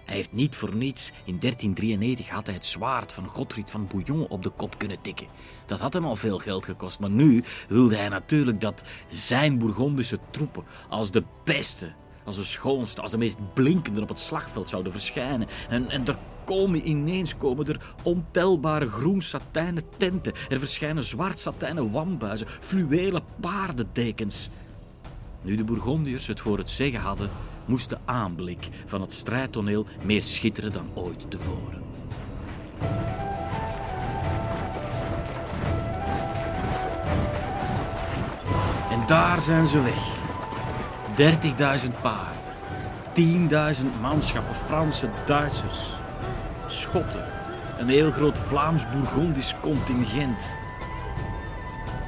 Hij 0.05 0.19
heeft 0.19 0.33
niet 0.33 0.57
voor 0.57 0.75
niets 0.75 1.09
in 1.09 1.39
1393 1.39 2.29
had 2.29 2.47
hij 2.47 2.55
het 2.55 2.65
zwaard 2.65 3.13
van 3.13 3.29
Godfried 3.29 3.71
van 3.71 3.87
Bouillon 3.87 4.29
op 4.29 4.43
de 4.43 4.51
kop 4.51 4.79
kunnen 4.79 5.03
tikken. 5.03 5.27
Dat 5.67 5.81
had 5.81 5.93
hem 5.93 6.05
al 6.05 6.17
veel 6.17 6.39
geld 6.39 6.65
gekost, 6.65 7.01
maar 7.01 7.11
nu 7.11 7.45
wilde 7.69 7.97
hij 7.97 8.09
natuurlijk 8.09 8.61
dat 8.61 8.83
zijn 9.07 9.59
Bourgondische 9.59 10.19
troepen 10.31 10.65
als 10.89 11.11
de 11.11 11.25
beste, 11.45 11.93
als 12.31 12.39
de 12.39 12.53
schoonste, 12.53 13.01
als 13.01 13.11
de 13.11 13.19
meest 13.19 13.37
blinkende 13.55 14.01
op 14.01 14.09
het 14.09 14.19
slagveld 14.19 14.69
zouden 14.69 14.93
verschijnen. 14.93 15.49
En, 15.69 15.91
en 15.91 16.07
er 16.07 16.19
komen 16.45 16.89
ineens 16.89 17.37
komen 17.37 17.67
er 17.67 17.95
ontelbare 18.03 18.87
groen 18.87 19.21
satijnen 19.21 19.83
tenten. 19.97 20.33
Er 20.49 20.59
verschijnen 20.59 21.03
zwart 21.03 21.39
satijnen 21.39 21.91
wambuizen, 21.91 22.47
fluwelen 22.49 23.23
paardendekens. 23.41 24.49
Nu 25.43 25.57
de 25.57 25.65
Bourgondiërs 25.65 26.27
het 26.27 26.41
voor 26.41 26.59
het 26.59 26.71
zeggen 26.71 27.01
hadden, 27.01 27.31
moest 27.65 27.89
de 27.89 27.99
aanblik 28.05 28.69
van 28.87 29.01
het 29.01 29.13
strijdtoneel 29.13 29.87
meer 30.05 30.23
schitteren 30.23 30.73
dan 30.73 30.89
ooit 30.95 31.31
tevoren. 31.31 31.83
En 38.91 39.07
daar 39.07 39.41
zijn 39.41 39.67
ze 39.67 39.83
weg. 39.83 40.20
30.000 41.21 41.27
paarden, 42.01 42.43
10.000 43.13 44.01
manschappen, 44.01 44.55
Franse, 44.55 45.09
Duitsers. 45.27 45.79
Schotten. 46.67 47.25
Een 47.79 47.89
heel 47.89 48.11
groot 48.11 48.39
Vlaams-Bourgondisch 48.39 49.55
contingent. 49.61 50.43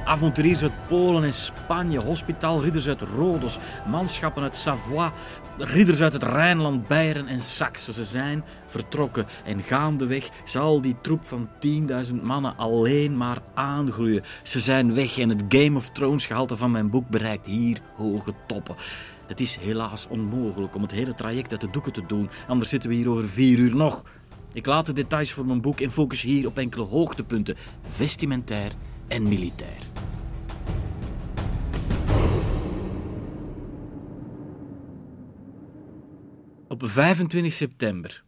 Avonturiers 0.05 0.61
uit 0.61 0.87
Polen 0.87 1.23
en 1.23 1.33
Spanje, 1.33 1.99
hospitaalridders 1.99 2.87
uit 2.87 3.01
Rhodos, 3.01 3.57
manschappen 3.87 4.43
uit 4.43 4.55
Savoie, 4.55 5.11
ridders 5.57 6.01
uit 6.01 6.13
het 6.13 6.23
Rijnland, 6.23 6.87
Beieren 6.87 7.27
en 7.27 7.39
Saxe. 7.39 7.93
Ze 7.93 8.03
zijn 8.03 8.43
vertrokken 8.67 9.25
en 9.45 9.61
gaandeweg 9.61 10.29
zal 10.45 10.81
die 10.81 10.95
troep 11.01 11.25
van 11.25 11.49
10.000 11.67 12.21
mannen 12.21 12.57
alleen 12.57 13.17
maar 13.17 13.37
aangroeien. 13.53 14.23
Ze 14.43 14.59
zijn 14.59 14.93
weg 14.93 15.17
en 15.17 15.29
het 15.29 15.43
Game 15.49 15.77
of 15.77 15.89
Thrones 15.89 16.25
gehalte 16.25 16.57
van 16.57 16.71
mijn 16.71 16.89
boek 16.89 17.09
bereikt 17.09 17.45
hier 17.45 17.81
hoge 17.95 18.33
toppen. 18.47 18.75
Het 19.27 19.39
is 19.39 19.57
helaas 19.61 20.07
onmogelijk 20.07 20.75
om 20.75 20.81
het 20.81 20.91
hele 20.91 21.13
traject 21.13 21.51
uit 21.51 21.61
de 21.61 21.69
doeken 21.69 21.93
te 21.93 22.05
doen, 22.07 22.29
anders 22.47 22.69
zitten 22.69 22.89
we 22.89 22.95
hier 22.95 23.09
over 23.09 23.29
vier 23.29 23.59
uur 23.59 23.75
nog. 23.75 24.03
Ik 24.53 24.65
laat 24.65 24.85
de 24.85 24.93
details 24.93 25.31
voor 25.31 25.45
mijn 25.45 25.61
boek 25.61 25.79
en 25.79 25.91
focus 25.91 26.21
hier 26.21 26.47
op 26.47 26.57
enkele 26.57 26.85
hoogtepunten, 26.85 27.55
vestimentair 27.95 28.71
en 29.13 29.23
militair. 29.23 29.81
Op 36.67 36.81
25 36.85 37.53
september 37.53 38.23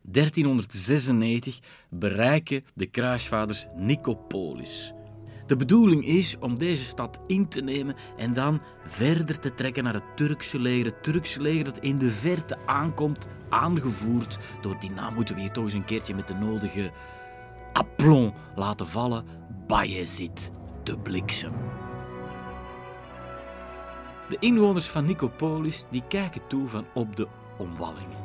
1396 0.00 1.58
bereiken 1.90 2.64
de 2.74 2.86
kruisvaarders 2.86 3.66
Nicopolis. 3.76 4.92
De 5.46 5.56
bedoeling 5.56 6.06
is 6.06 6.36
om 6.40 6.58
deze 6.58 6.84
stad 6.84 7.20
in 7.26 7.48
te 7.48 7.60
nemen 7.60 7.94
en 8.16 8.32
dan 8.32 8.62
verder 8.86 9.38
te 9.38 9.54
trekken 9.54 9.84
naar 9.84 9.94
het 9.94 10.16
Turkse 10.16 10.58
leger. 10.58 10.84
Het 10.84 11.02
Turkse 11.02 11.40
leger 11.40 11.64
dat 11.64 11.78
in 11.78 11.98
de 11.98 12.10
verte 12.10 12.58
aankomt, 12.66 13.28
aangevoerd 13.48 14.38
door 14.60 14.76
die 14.80 14.90
naam 14.90 15.14
moeten 15.14 15.34
we 15.34 15.40
hier 15.40 15.50
toch 15.50 15.64
eens 15.64 15.72
een 15.72 15.84
keertje 15.84 16.14
met 16.14 16.28
de 16.28 16.34
nodige 16.34 16.92
aplomb 17.74 18.36
laten 18.54 18.88
vallen. 18.88 19.24
Bayezid, 19.66 20.50
de 20.82 20.98
bliksem. 20.98 21.52
De 24.28 24.36
inwoners 24.40 24.86
van 24.86 25.06
Nicopolis 25.06 25.84
die 25.90 26.02
kijken 26.08 26.46
toe 26.46 26.68
van 26.68 26.86
op 26.94 27.16
de 27.16 27.28
omwallingen. 27.58 28.22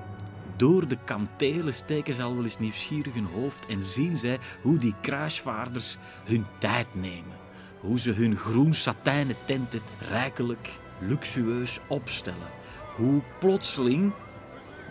Door 0.56 0.88
de 0.88 0.98
kantelen 1.06 1.74
steken 1.74 2.14
ze 2.14 2.22
al 2.22 2.36
wel 2.36 2.44
eens 2.44 2.60
nieuwsgierig 2.60 3.14
hun 3.14 3.28
hoofd 3.34 3.68
en 3.68 3.82
zien 3.82 4.16
zij 4.16 4.40
hoe 4.62 4.78
die 4.78 4.96
kruisvaarders 5.02 5.98
hun 6.24 6.46
tijd 6.58 6.88
nemen. 6.92 7.38
Hoe 7.80 8.00
ze 8.00 8.12
hun 8.12 8.36
groen 8.36 8.74
satijnen 8.74 9.36
tenten 9.46 9.82
rijkelijk, 10.10 10.80
luxueus 11.00 11.80
opstellen. 11.88 12.48
Hoe 12.96 13.22
plotseling, 13.40 14.12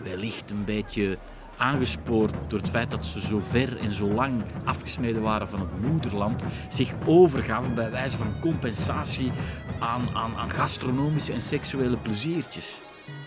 wellicht 0.03 0.51
een 0.51 0.65
beetje 0.65 1.17
aangespoord 1.59 2.33
door 2.47 2.59
het 2.59 2.69
feit 2.69 2.91
dat 2.91 3.05
ze 3.05 3.21
zo 3.21 3.39
ver 3.39 3.77
en 3.77 3.93
zo 3.93 4.07
lang 4.07 4.43
afgesneden 4.63 5.21
waren 5.21 5.47
van 5.47 5.59
het 5.59 5.81
moederland, 5.81 6.43
zich 6.69 6.93
overgaven 7.05 7.75
bij 7.75 7.91
wijze 7.91 8.17
van 8.17 8.39
compensatie 8.39 9.31
aan, 9.79 10.09
aan, 10.13 10.35
aan 10.35 10.51
gastronomische 10.51 11.33
en 11.33 11.41
seksuele 11.41 11.97
pleziertjes. 11.97 12.81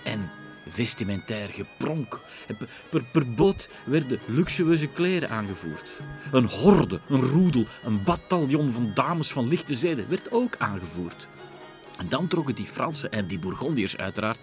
En 0.05 0.31
vestimentair 0.69 1.49
gepronk. 1.49 2.21
Per, 2.91 3.03
per 3.13 3.35
boot 3.35 3.69
werden 3.85 4.21
luxueuze 4.27 4.87
kleren 4.87 5.31
aangevoerd. 5.31 5.91
Een 6.33 6.45
horde, 6.45 7.01
een 7.09 7.21
roedel, 7.21 7.65
een 7.85 8.03
bataljon 8.03 8.71
van 8.71 8.91
dames 8.95 9.33
van 9.33 9.49
lichte 9.49 9.75
zeden 9.75 10.09
werd 10.09 10.33
ook 10.33 10.57
aangevoerd. 10.59 11.29
En 11.99 12.09
dan 12.09 12.29
trokken 12.29 12.55
die 12.55 12.67
Fransen 12.67 13.13
en 13.13 13.27
die 13.27 13.39
Bourgondiërs 13.39 13.97
uiteraard 13.97 14.41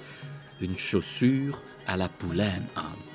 hun 0.58 0.74
chaussures 0.76 1.58
à 1.88 1.96
la 1.98 2.10
poulain 2.18 2.70
aan. 2.74 3.09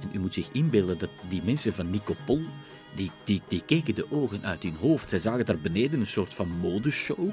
En 0.00 0.08
u 0.12 0.18
moet 0.18 0.34
zich 0.34 0.48
inbeelden 0.52 0.98
dat 0.98 1.10
die 1.28 1.42
mensen 1.42 1.72
van 1.72 1.90
Nicopol, 1.90 2.42
die, 2.94 3.10
die, 3.24 3.42
die 3.48 3.62
keken 3.66 3.94
de 3.94 4.10
ogen 4.10 4.44
uit 4.44 4.62
hun 4.62 4.76
hoofd. 4.80 5.08
Zij 5.08 5.18
zagen 5.18 5.44
daar 5.44 5.58
beneden 5.58 6.00
een 6.00 6.06
soort 6.06 6.34
van 6.34 6.48
modeshow 6.48 7.30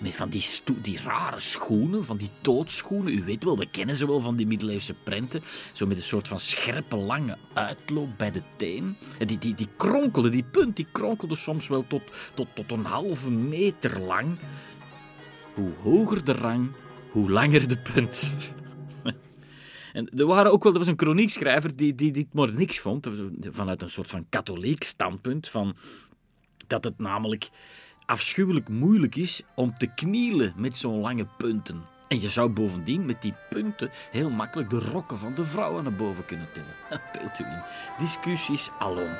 met 0.00 0.14
van 0.14 0.28
die, 0.28 0.44
die 0.82 0.98
rare 1.04 1.40
schoenen, 1.40 2.04
van 2.04 2.16
die 2.16 2.30
toodschoenen. 2.40 3.14
U 3.14 3.24
weet 3.24 3.44
wel, 3.44 3.58
we 3.58 3.66
kennen 3.66 3.96
ze 3.96 4.06
wel 4.06 4.20
van 4.20 4.36
die 4.36 4.46
middeleeuwse 4.46 4.94
prenten. 4.94 5.42
Zo 5.72 5.86
met 5.86 5.96
een 5.96 6.02
soort 6.02 6.28
van 6.28 6.40
scherpe, 6.40 6.96
lange 6.96 7.36
uitloop 7.52 8.08
bij 8.16 8.30
de 8.30 8.42
teen. 8.56 8.96
En 9.18 9.26
die, 9.26 9.38
die, 9.38 9.54
die 9.54 9.68
kronkelde, 9.76 10.28
die 10.28 10.44
punt, 10.50 10.76
die 10.76 10.86
kronkelde 10.92 11.36
soms 11.36 11.68
wel 11.68 11.86
tot, 11.86 12.02
tot, 12.34 12.48
tot 12.54 12.70
een 12.70 12.84
halve 12.84 13.30
meter 13.30 14.00
lang. 14.00 14.38
Hoe 15.54 15.70
hoger 15.82 16.24
de 16.24 16.32
rang, 16.32 16.70
hoe 17.10 17.30
langer 17.30 17.68
de 17.68 17.78
punt. 17.78 18.30
En 19.92 20.08
er 20.18 20.26
waren 20.26 20.52
ook 20.52 20.62
wel, 20.62 20.72
er 20.72 20.78
was 20.78 20.88
een 20.88 20.98
chroniekschrijver 20.98 21.76
die, 21.76 21.94
die, 21.94 22.12
het 22.12 22.34
maar 22.34 22.52
niks 22.52 22.78
vond, 22.78 23.08
vanuit 23.40 23.82
een 23.82 23.90
soort 23.90 24.10
van 24.10 24.26
katholiek 24.28 24.84
standpunt, 24.84 25.48
van 25.48 25.76
dat 26.66 26.84
het 26.84 26.98
namelijk 26.98 27.48
afschuwelijk 28.06 28.68
moeilijk 28.68 29.16
is 29.16 29.42
om 29.54 29.74
te 29.74 29.94
knielen 29.94 30.52
met 30.56 30.76
zo'n 30.76 31.00
lange 31.00 31.26
punten. 31.36 31.82
En 32.08 32.20
je 32.20 32.28
zou 32.28 32.48
bovendien 32.48 33.06
met 33.06 33.22
die 33.22 33.34
punten 33.48 33.90
heel 34.10 34.30
makkelijk 34.30 34.70
de 34.70 34.78
rokken 34.78 35.18
van 35.18 35.34
de 35.34 35.44
vrouwen 35.44 35.82
naar 35.82 35.92
boven 35.92 36.24
kunnen 36.24 36.48
tillen. 36.52 36.74
Beeld 37.12 37.38
u 37.38 37.44
in. 37.44 37.62
Discussies 37.98 38.70
alom. 38.78 39.10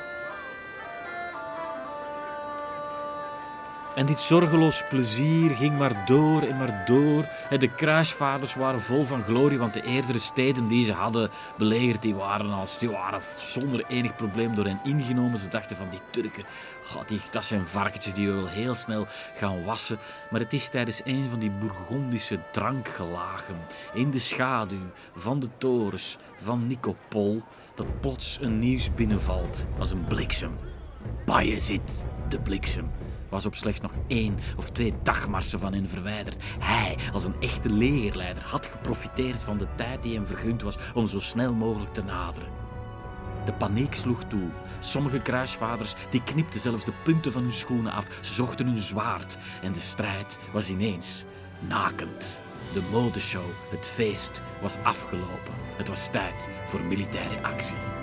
En 3.95 4.05
dit 4.05 4.19
zorgeloos 4.19 4.83
plezier 4.89 5.55
ging 5.55 5.77
maar 5.77 6.05
door 6.05 6.41
en 6.41 6.57
maar 6.57 6.83
door. 6.85 7.25
De 7.59 7.75
kruisvaarders 7.75 8.55
waren 8.55 8.81
vol 8.81 9.03
van 9.03 9.23
glorie, 9.23 9.57
want 9.57 9.73
de 9.73 9.83
eerdere 9.83 10.19
steden 10.19 10.67
die 10.67 10.85
ze 10.85 10.93
hadden 10.93 11.29
belegerd, 11.57 12.01
die 12.01 12.15
waren, 12.15 12.51
als, 12.51 12.77
die 12.79 12.89
waren 12.89 13.21
zonder 13.39 13.85
enig 13.87 14.15
probleem 14.15 14.55
door 14.55 14.65
hen 14.65 14.79
ingenomen. 14.83 15.39
Ze 15.39 15.47
dachten 15.47 15.77
van 15.77 15.89
die 15.89 15.99
Turken, 16.09 16.43
God, 16.83 17.07
die, 17.07 17.21
dat 17.31 17.45
zijn 17.45 17.65
varkentjes 17.65 18.13
die 18.13 18.27
we 18.27 18.33
wel 18.33 18.47
heel 18.47 18.75
snel 18.75 19.05
gaan 19.37 19.63
wassen. 19.63 19.97
Maar 20.29 20.39
het 20.39 20.53
is 20.53 20.69
tijdens 20.69 21.01
een 21.03 21.29
van 21.29 21.39
die 21.39 21.51
Bourgondische 21.51 22.39
drankgelagen, 22.51 23.57
in 23.93 24.11
de 24.11 24.19
schaduw 24.19 24.91
van 25.15 25.39
de 25.39 25.49
torens 25.57 26.17
van 26.37 26.67
Nicopol, 26.67 27.41
dat 27.75 27.99
plots 27.99 28.37
een 28.41 28.59
nieuws 28.59 28.93
binnenvalt 28.93 29.67
als 29.79 29.91
een 29.91 30.05
bliksem. 30.05 30.57
Bayezid, 31.25 32.03
de 32.29 32.39
bliksem 32.39 32.91
was 33.31 33.45
op 33.45 33.55
slechts 33.55 33.81
nog 33.81 33.91
één 34.07 34.39
of 34.57 34.69
twee 34.69 34.93
dagmarsen 35.03 35.59
van 35.59 35.73
hen 35.73 35.89
verwijderd. 35.89 36.37
Hij, 36.59 36.97
als 37.13 37.23
een 37.23 37.35
echte 37.39 37.69
legerleider, 37.69 38.43
had 38.43 38.65
geprofiteerd 38.65 39.43
van 39.43 39.57
de 39.57 39.67
tijd 39.75 40.03
die 40.03 40.15
hem 40.15 40.27
vergund 40.27 40.61
was 40.61 40.77
om 40.93 41.07
zo 41.07 41.19
snel 41.19 41.53
mogelijk 41.53 41.93
te 41.93 42.03
naderen. 42.03 42.49
De 43.45 43.53
paniek 43.53 43.93
sloeg 43.93 44.23
toe. 44.23 44.49
Sommige 44.79 45.19
kruisvaders 45.19 45.93
die 46.09 46.23
knipten 46.23 46.59
zelfs 46.59 46.85
de 46.85 46.93
punten 47.03 47.31
van 47.31 47.41
hun 47.41 47.51
schoenen 47.51 47.91
af. 47.91 48.07
Zochten 48.21 48.65
hun 48.65 48.79
zwaard. 48.79 49.37
En 49.61 49.71
de 49.71 49.79
strijd 49.79 50.37
was 50.51 50.69
ineens 50.69 51.23
nakend. 51.59 52.39
De 52.73 52.81
modeshow, 52.91 53.49
het 53.69 53.87
feest, 53.87 54.41
was 54.61 54.75
afgelopen. 54.83 55.53
Het 55.75 55.87
was 55.87 56.09
tijd 56.11 56.49
voor 56.65 56.81
militaire 56.81 57.43
actie. 57.43 58.00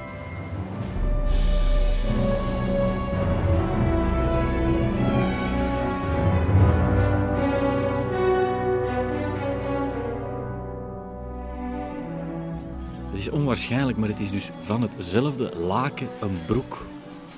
Onwaarschijnlijk, 13.39 13.99
maar 13.99 14.09
het 14.09 14.21
is 14.21 14.31
dus 14.31 14.51
van 14.61 14.83
hetzelfde 14.83 15.57
laken 15.57 16.09
een 16.21 16.39
broek. 16.47 16.87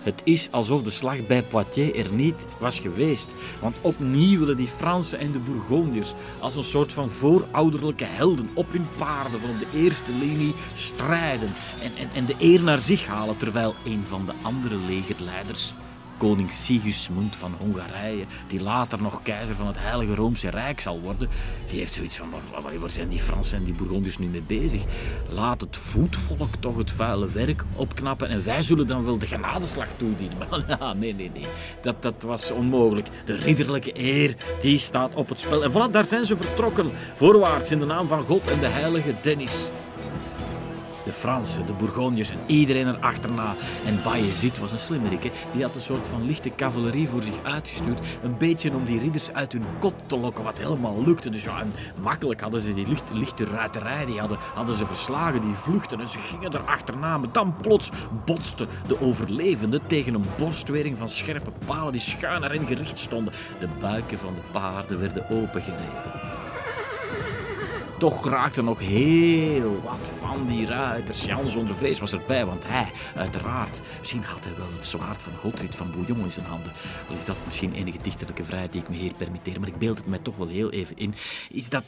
Het 0.02 0.20
is 0.24 0.48
alsof 0.50 0.82
de 0.82 0.90
slag 0.90 1.26
bij 1.26 1.42
Poitiers 1.42 1.98
er 1.98 2.14
niet 2.14 2.44
was 2.58 2.80
geweest. 2.80 3.34
Want 3.60 3.76
opnieuw 3.80 4.38
willen 4.38 4.56
die 4.56 4.66
Fransen 4.66 5.18
en 5.18 5.32
de 5.32 5.38
Bourgondiërs 5.38 6.14
als 6.38 6.56
een 6.56 6.62
soort 6.62 6.92
van 6.92 7.08
voorouderlijke 7.08 8.04
helden 8.04 8.48
op 8.54 8.72
hun 8.72 8.86
paarden 8.98 9.40
van 9.40 9.50
de 9.58 9.78
eerste 9.78 10.12
linie 10.12 10.54
strijden 10.74 11.52
en, 11.82 11.92
en, 11.98 12.08
en 12.14 12.24
de 12.24 12.34
eer 12.38 12.62
naar 12.62 12.78
zich 12.78 13.06
halen, 13.06 13.36
terwijl 13.36 13.74
een 13.84 14.04
van 14.08 14.26
de 14.26 14.32
andere 14.42 14.76
legerleiders 14.76 15.74
koning 16.20 16.52
Sigismund 16.52 17.36
van 17.36 17.54
Hongarije, 17.58 18.24
die 18.48 18.62
later 18.62 19.02
nog 19.02 19.22
keizer 19.22 19.54
van 19.54 19.66
het 19.66 19.78
Heilige 19.78 20.14
Roomse 20.14 20.50
Rijk 20.50 20.80
zal 20.80 21.00
worden, 21.00 21.28
die 21.68 21.78
heeft 21.78 21.92
zoiets 21.92 22.16
van, 22.16 22.30
waar 22.62 22.90
zijn 22.90 23.08
die 23.08 23.18
Fransen 23.18 23.58
en 23.58 23.64
die 23.64 23.74
Bourgondiërs 23.74 24.18
nu 24.18 24.26
mee 24.26 24.42
bezig? 24.46 24.84
Laat 25.28 25.60
het 25.60 25.76
voetvolk 25.76 26.54
toch 26.60 26.76
het 26.76 26.90
vuile 26.90 27.30
werk 27.30 27.64
opknappen 27.74 28.28
en 28.28 28.44
wij 28.44 28.62
zullen 28.62 28.86
dan 28.86 29.04
wel 29.04 29.18
de 29.18 29.26
genadeslag 29.26 29.88
toedienen. 29.96 30.38
Maar 30.50 30.96
nee, 30.96 31.14
nee, 31.14 31.30
nee, 31.34 31.46
dat, 31.82 32.02
dat 32.02 32.22
was 32.22 32.50
onmogelijk. 32.50 33.08
De 33.24 33.36
ridderlijke 33.36 33.92
eer, 33.94 34.36
die 34.60 34.78
staat 34.78 35.14
op 35.14 35.28
het 35.28 35.38
spel. 35.38 35.64
En 35.64 35.70
voilà, 35.70 35.90
daar 35.90 36.04
zijn 36.04 36.26
ze 36.26 36.36
vertrokken, 36.36 36.90
voorwaarts 37.16 37.70
in 37.70 37.78
de 37.78 37.86
naam 37.86 38.06
van 38.06 38.22
God 38.22 38.48
en 38.48 38.58
de 38.58 38.66
heilige 38.66 39.14
Dennis 39.22 39.68
de 41.04 41.12
Fransen, 41.12 41.66
de 41.66 41.72
Bourgondiërs 41.72 42.30
en 42.30 42.38
iedereen 42.46 42.86
erachterna. 42.88 43.54
En 43.84 44.02
Bayezid 44.02 44.58
was 44.58 44.72
een 44.72 44.78
slimmerik. 44.78 45.30
Die 45.52 45.62
had 45.62 45.74
een 45.74 45.80
soort 45.80 46.06
van 46.06 46.26
lichte 46.26 46.54
cavalerie 46.56 47.08
voor 47.08 47.22
zich 47.22 47.42
uitgestuurd. 47.42 47.98
Een 48.22 48.38
beetje 48.38 48.74
om 48.74 48.84
die 48.84 49.00
ridders 49.00 49.32
uit 49.32 49.52
hun 49.52 49.64
kot 49.78 49.94
te 50.06 50.18
lokken, 50.18 50.44
wat 50.44 50.58
helemaal 50.58 51.04
lukte. 51.04 51.30
Dus 51.30 51.44
ja, 51.44 51.60
en 51.60 51.72
makkelijk 52.02 52.40
hadden 52.40 52.60
ze 52.60 52.74
die 52.74 52.88
lichte, 52.88 53.14
lichte 53.14 53.44
ruiterij, 53.44 54.04
die 54.04 54.18
hadden, 54.18 54.38
hadden 54.54 54.76
ze 54.76 54.86
verslagen, 54.86 55.40
die 55.40 55.54
vluchten. 55.54 56.00
En 56.00 56.08
ze 56.08 56.18
gingen 56.18 56.52
er 56.52 56.60
achterna. 56.60 57.18
Maar 57.18 57.32
dan 57.32 57.56
plots 57.60 57.90
botsten 58.24 58.68
de 58.86 59.00
overlevenden 59.00 59.86
tegen 59.86 60.14
een 60.14 60.26
borstwering 60.38 60.98
van 60.98 61.08
scherpe 61.08 61.50
palen 61.66 61.92
die 61.92 62.00
schuin 62.00 62.40
naar 62.40 62.52
hen 62.52 62.66
gericht 62.66 62.98
stonden. 62.98 63.32
De 63.60 63.68
buiken 63.80 64.18
van 64.18 64.34
de 64.34 64.40
paarden 64.52 65.00
werden 65.00 65.30
opengereden. 65.30 66.29
Toch 68.00 68.28
raakte 68.28 68.62
nog 68.62 68.78
heel 68.78 69.80
wat 69.82 70.10
van 70.20 70.46
die 70.46 70.66
ruiters. 70.66 71.24
Jan 71.24 71.48
zonder 71.48 71.74
vrees 71.74 71.98
was 71.98 72.12
erbij, 72.12 72.46
want 72.46 72.64
hij, 72.66 72.90
uiteraard, 73.16 73.80
misschien 73.98 74.22
had 74.22 74.44
hij 74.44 74.56
wel 74.56 74.72
het 74.76 74.86
zwaard 74.86 75.22
van 75.22 75.36
Godfried 75.36 75.74
van 75.74 75.90
Bouillon 75.90 76.24
in 76.24 76.30
zijn 76.30 76.46
handen. 76.46 76.72
Al 77.08 77.14
is 77.14 77.24
dat 77.24 77.36
misschien 77.44 77.72
enige 77.72 77.98
dichterlijke 78.02 78.44
vrijheid 78.44 78.72
die 78.72 78.82
ik 78.82 78.88
me 78.88 78.96
hier 78.96 79.14
permitteer, 79.14 79.60
maar 79.60 79.68
ik 79.68 79.78
beeld 79.78 79.96
het 79.96 80.06
mij 80.06 80.18
toch 80.18 80.36
wel 80.36 80.48
heel 80.48 80.70
even 80.70 80.96
in. 80.96 81.14
Is 81.50 81.68
dat, 81.68 81.84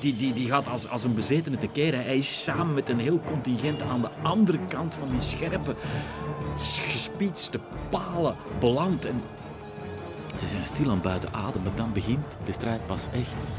die, 0.00 0.16
die, 0.16 0.32
die 0.32 0.48
gaat 0.48 0.68
als, 0.68 0.88
als 0.88 1.04
een 1.04 1.14
bezetene 1.14 1.58
te 1.58 1.68
keren. 1.68 2.04
Hij 2.04 2.16
is 2.16 2.42
samen 2.42 2.74
met 2.74 2.88
een 2.88 3.00
heel 3.00 3.20
contingent 3.24 3.82
aan 3.82 4.00
de 4.00 4.10
andere 4.22 4.58
kant 4.68 4.94
van 4.94 5.08
die 5.10 5.20
scherpe, 5.20 5.74
gespietste 6.56 7.60
palen 7.90 8.36
beland. 8.58 9.04
En 9.04 9.22
ze 10.38 10.48
zijn 10.48 10.66
stil 10.66 10.90
aan 10.90 11.00
buiten 11.00 11.32
adem, 11.32 11.62
maar 11.62 11.74
dan 11.74 11.92
begint 11.92 12.36
de 12.44 12.52
strijd 12.52 12.86
pas 12.86 13.06
echt. 13.12 13.50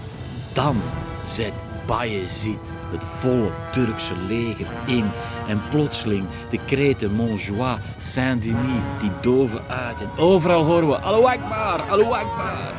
Dan 0.57 0.81
zet 1.25 1.53
Bayezid 1.85 2.73
het 2.91 3.05
volle 3.05 3.49
Turkse 3.71 4.15
leger 4.27 4.67
in. 4.85 5.09
En 5.47 5.61
plotseling 5.69 6.25
de 6.49 6.59
kreten 6.65 7.11
Montjoie, 7.11 7.77
Saint-Denis, 7.97 8.81
die 8.99 9.11
doven 9.21 9.61
uit. 9.67 10.01
En 10.01 10.09
overal 10.17 10.63
horen 10.63 10.87
we 10.87 10.99
Allahu 10.99 11.25
Akbar, 11.25 11.81
Allahu 11.81 12.13
Akbar. 12.13 12.73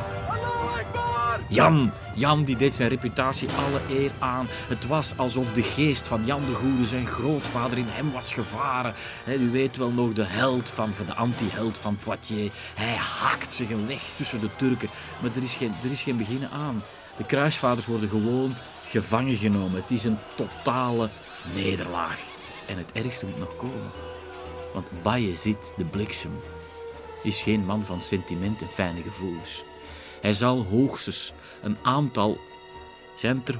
Jan, 1.47 1.91
Jan 2.15 2.43
die 2.43 2.55
deed 2.55 2.73
zijn 2.73 2.89
reputatie 2.89 3.49
alle 3.49 3.99
eer 3.99 4.11
aan. 4.19 4.47
Het 4.49 4.87
was 4.87 5.13
alsof 5.15 5.51
de 5.51 5.63
geest 5.63 6.07
van 6.07 6.25
Jan 6.25 6.41
de 6.41 6.53
Goede, 6.53 6.85
zijn 6.85 7.07
grootvader, 7.07 7.77
in 7.77 7.87
hem 7.87 8.11
was 8.11 8.33
gevaren. 8.33 8.93
u 9.39 9.51
weet 9.51 9.77
wel 9.77 9.91
nog 9.91 10.13
de 10.13 10.25
held 10.25 10.69
van, 10.69 10.93
de 11.05 11.13
anti-held 11.13 11.77
van 11.77 11.97
Poitiers. 12.03 12.53
Hij 12.75 12.95
hakt 12.95 13.53
zich 13.53 13.69
een 13.69 13.87
weg 13.87 14.01
tussen 14.15 14.39
de 14.39 14.49
Turken. 14.55 14.89
Maar 15.21 15.31
er 15.35 15.43
is 15.43 15.55
geen, 15.55 15.73
er 15.83 15.91
is 15.91 16.01
geen 16.01 16.17
beginnen 16.17 16.49
aan. 16.49 16.81
De 17.19 17.25
kruisvaders 17.25 17.85
worden 17.85 18.09
gewoon 18.09 18.53
gevangen 18.85 19.35
genomen. 19.35 19.81
Het 19.81 19.91
is 19.91 20.03
een 20.03 20.17
totale 20.35 21.09
nederlaag. 21.53 22.19
En 22.67 22.77
het 22.77 22.91
ergste 22.91 23.25
moet 23.25 23.39
nog 23.39 23.55
komen. 23.55 23.91
Want 24.73 24.87
Bayezid, 25.01 25.73
de 25.77 25.83
bliksem, 25.83 26.39
is 27.23 27.41
geen 27.41 27.65
man 27.65 27.83
van 27.83 28.01
sentiment 28.01 28.61
en 28.61 28.67
fijne 28.67 29.01
gevoelens. 29.01 29.63
Hij 30.21 30.33
zal 30.33 30.63
hoogstens 30.63 31.33
een 31.61 31.77
aantal, 31.81 32.37
zijn 33.15 33.41
er 33.45 33.59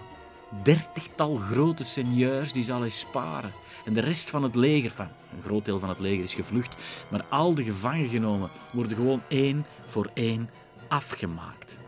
dertigtal 0.64 1.36
grote 1.36 1.84
seigneurs, 1.84 2.52
die 2.52 2.64
zal 2.64 2.80
hij 2.80 2.90
sparen. 2.90 3.54
En 3.86 3.94
de 3.94 4.02
rest 4.02 4.30
van 4.30 4.44
het 4.44 4.56
leger, 4.56 4.92
van, 4.92 5.08
een 5.36 5.44
groot 5.44 5.66
deel 5.66 5.80
van 5.80 5.90
het 5.90 6.00
leger 6.00 6.24
is 6.24 6.34
gevlucht, 6.34 6.76
maar 7.10 7.26
al 7.30 7.56
de 7.56 7.64
gevangen 7.64 8.08
genomen 8.08 8.50
worden 8.72 8.98
gewoon 8.98 9.22
één 9.28 9.66
voor 9.86 10.10
één 10.14 10.50
afgemaakt. 10.88 11.80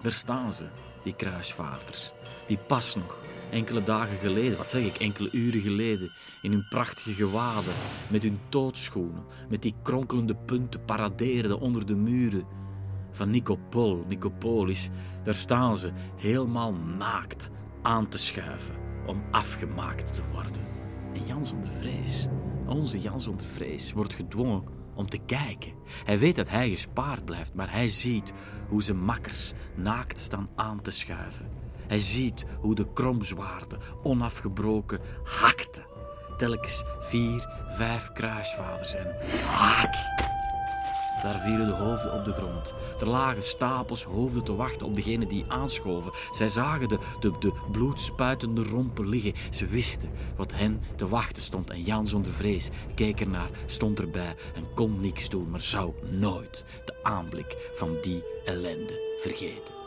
Daar 0.00 0.12
staan 0.12 0.52
ze, 0.52 0.64
die 1.02 1.14
kruisvaarders, 1.14 2.12
die 2.46 2.58
pas 2.66 2.94
nog 2.94 3.22
enkele 3.50 3.84
dagen 3.84 4.16
geleden, 4.16 4.56
wat 4.56 4.68
zeg 4.68 4.84
ik, 4.84 4.96
enkele 4.96 5.28
uren 5.32 5.60
geleden, 5.60 6.12
in 6.42 6.52
hun 6.52 6.66
prachtige 6.68 7.12
gewaden, 7.12 7.74
met 8.08 8.22
hun 8.22 8.38
toodschoenen, 8.48 9.24
met 9.48 9.62
die 9.62 9.74
kronkelende 9.82 10.34
punten 10.34 10.84
paradeerden 10.84 11.60
onder 11.60 11.86
de 11.86 11.94
muren 11.94 12.44
van 13.10 13.30
Nicopol, 13.30 14.04
Nicopolis, 14.08 14.88
daar 15.22 15.34
staan 15.34 15.76
ze 15.76 15.92
helemaal 16.16 16.72
naakt 16.98 17.50
aan 17.82 18.08
te 18.08 18.18
schuiven 18.18 18.74
om 19.06 19.22
afgemaakt 19.30 20.14
te 20.14 20.22
worden. 20.32 20.62
En 21.14 21.26
Jan 21.26 21.46
zonder 21.46 21.72
vrees, 21.72 22.26
onze 22.66 23.00
Jan 23.00 23.20
zonder 23.20 23.46
vrees, 23.46 23.92
wordt 23.92 24.14
gedwongen 24.14 24.64
om 24.94 25.08
te 25.08 25.18
kijken. 25.26 25.72
Hij 26.04 26.18
weet 26.18 26.36
dat 26.36 26.48
hij 26.48 26.68
gespaard 26.68 27.24
blijft, 27.24 27.54
maar 27.54 27.72
hij 27.72 27.88
ziet 27.88 28.32
hoe 28.72 28.82
zijn 28.82 29.04
makkers 29.04 29.52
naakt 29.74 30.18
staan 30.18 30.48
aan 30.54 30.80
te 30.80 30.90
schuiven. 30.90 31.48
Hij 31.86 31.98
ziet 31.98 32.44
hoe 32.60 32.74
de 32.74 32.92
kromzwaarden 32.92 33.78
onafgebroken 34.02 35.00
hakten. 35.24 35.84
Telkens 36.36 36.82
vier, 37.00 37.48
vijf 37.70 38.12
kruisvaders 38.12 38.94
en 38.94 39.14
hak. 39.44 39.94
Daar 41.22 41.40
vielen 41.40 41.66
de 41.66 41.72
hoofden 41.72 42.12
op 42.12 42.24
de 42.24 42.32
grond. 42.32 42.74
Er 43.00 43.08
lagen 43.08 43.42
stapels 43.42 44.04
hoofden 44.04 44.44
te 44.44 44.54
wachten 44.54 44.86
op 44.86 44.94
degene 44.94 45.26
die 45.26 45.44
aanschoven. 45.48 46.12
Zij 46.30 46.48
zagen 46.48 46.88
de, 46.88 46.98
de, 47.20 47.32
de 47.38 47.52
bloedspuitende 47.70 48.62
rompen 48.62 49.08
liggen. 49.08 49.34
Ze 49.50 49.66
wisten 49.66 50.10
wat 50.36 50.54
hen 50.54 50.80
te 50.96 51.08
wachten 51.08 51.42
stond. 51.42 51.70
En 51.70 51.82
Jan 51.82 52.06
zonder 52.06 52.32
vrees 52.32 52.68
keek 52.94 53.20
ernaar, 53.20 53.50
stond 53.66 53.98
erbij 53.98 54.34
en 54.54 54.66
kon 54.74 55.00
niks 55.00 55.28
doen, 55.28 55.50
maar 55.50 55.60
zou 55.60 55.92
nooit 56.10 56.64
de 56.84 56.94
aanblik 57.02 57.70
van 57.74 57.96
die 58.00 58.24
ellende 58.44 59.16
vergeten. 59.20 59.81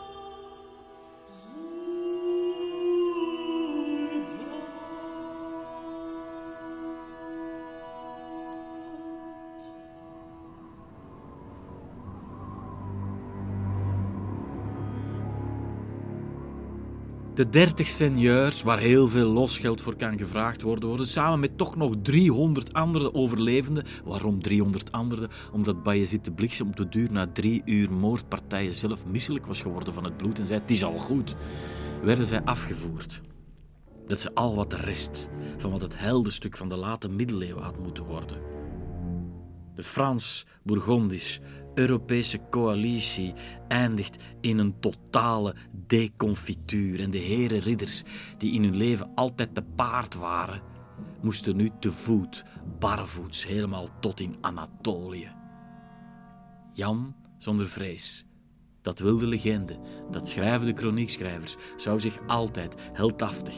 De 17.36 17.48
30 17.48 17.86
seigneurs, 17.86 18.62
waar 18.62 18.78
heel 18.78 19.08
veel 19.08 19.28
losgeld 19.28 19.80
voor 19.80 19.96
kan 19.96 20.18
gevraagd 20.18 20.62
worden, 20.62 20.88
worden 20.88 21.06
samen 21.06 21.40
met 21.40 21.58
toch 21.58 21.76
nog 21.76 21.94
300 22.02 22.72
andere 22.72 23.14
overlevenden. 23.14 23.84
Waarom 24.04 24.42
300 24.42 24.92
anderen? 24.92 25.28
Omdat 25.52 25.82
Bayezid 25.82 26.24
de 26.24 26.32
Bliksem 26.32 26.66
op 26.68 26.76
de 26.76 26.88
duur 26.88 27.10
na 27.10 27.26
drie 27.26 27.62
uur 27.64 27.92
moordpartijen 27.92 28.72
zelf 28.72 29.06
misselijk 29.06 29.46
was 29.46 29.60
geworden 29.60 29.94
van 29.94 30.04
het 30.04 30.16
bloed 30.16 30.38
en 30.38 30.46
zei: 30.46 30.60
Het 30.60 30.70
is 30.70 30.84
al 30.84 30.98
goed. 30.98 31.34
Werden 32.02 32.24
zij 32.24 32.42
afgevoerd. 32.42 33.20
Dat 34.06 34.18
is 34.18 34.34
al 34.34 34.54
wat 34.54 34.70
de 34.70 34.76
rest 34.76 35.28
van 35.56 35.70
wat 35.70 35.80
het 35.80 35.98
heldenstuk 35.98 36.56
van 36.56 36.68
de 36.68 36.76
late 36.76 37.08
middeleeuwen 37.08 37.62
had 37.62 37.78
moeten 37.78 38.04
worden. 38.04 38.55
De 39.76 39.82
Frans-Bourgondisch 39.82 41.40
Europese 41.74 42.40
coalitie 42.50 43.34
eindigt 43.68 44.16
in 44.40 44.58
een 44.58 44.80
totale 44.80 45.54
deconfituur. 45.86 47.00
En 47.00 47.10
de 47.10 47.18
heren 47.18 47.58
ridders, 47.58 48.02
die 48.38 48.52
in 48.52 48.62
hun 48.62 48.76
leven 48.76 49.10
altijd 49.14 49.54
te 49.54 49.62
paard 49.62 50.14
waren, 50.14 50.62
moesten 51.22 51.56
nu 51.56 51.70
te 51.80 51.92
voet, 51.92 52.44
barvoets, 52.78 53.46
helemaal 53.46 53.88
tot 54.00 54.20
in 54.20 54.36
Anatolië. 54.40 55.32
Jan 56.72 57.14
zonder 57.38 57.68
vrees. 57.68 58.26
Dat 58.82 58.98
wilde 58.98 59.26
legende, 59.26 59.78
dat 60.10 60.28
schrijven 60.28 60.66
de 60.66 60.80
chroniekschrijvers, 60.80 61.56
zou 61.76 62.00
zich 62.00 62.20
altijd 62.26 62.74
heldhaftig 62.92 63.56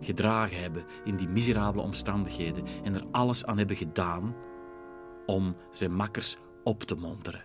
gedragen 0.00 0.60
hebben 0.60 0.84
in 1.04 1.16
die 1.16 1.28
miserabele 1.28 1.82
omstandigheden 1.82 2.64
en 2.84 2.94
er 2.94 3.04
alles 3.10 3.44
aan 3.44 3.58
hebben 3.58 3.76
gedaan 3.76 4.34
om 5.30 5.56
zijn 5.70 5.94
makkers 5.94 6.36
op 6.64 6.82
te 6.82 6.94
monteren. 6.94 7.44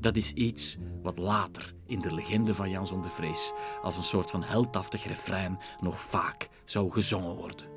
Dat 0.00 0.16
is 0.16 0.32
iets 0.32 0.76
wat 1.02 1.18
later 1.18 1.74
in 1.86 2.00
de 2.00 2.14
legende 2.14 2.54
van 2.54 2.70
Jan 2.70 2.86
zonder 2.86 3.10
vrees 3.10 3.52
als 3.82 3.96
een 3.96 4.02
soort 4.02 4.30
van 4.30 4.42
heldhaftig 4.42 5.04
refrein 5.04 5.58
nog 5.80 6.00
vaak 6.00 6.48
zou 6.64 6.90
gezongen 6.90 7.34
worden. 7.34 7.71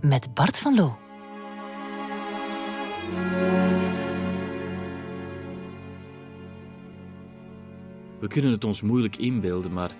Met 0.00 0.34
Bart 0.34 0.58
van 0.58 0.74
Loo. 0.74 0.96
We 8.20 8.28
kunnen 8.28 8.50
het 8.50 8.64
ons 8.64 8.82
moeilijk 8.82 9.16
inbeelden, 9.16 9.72
maar 9.72 9.90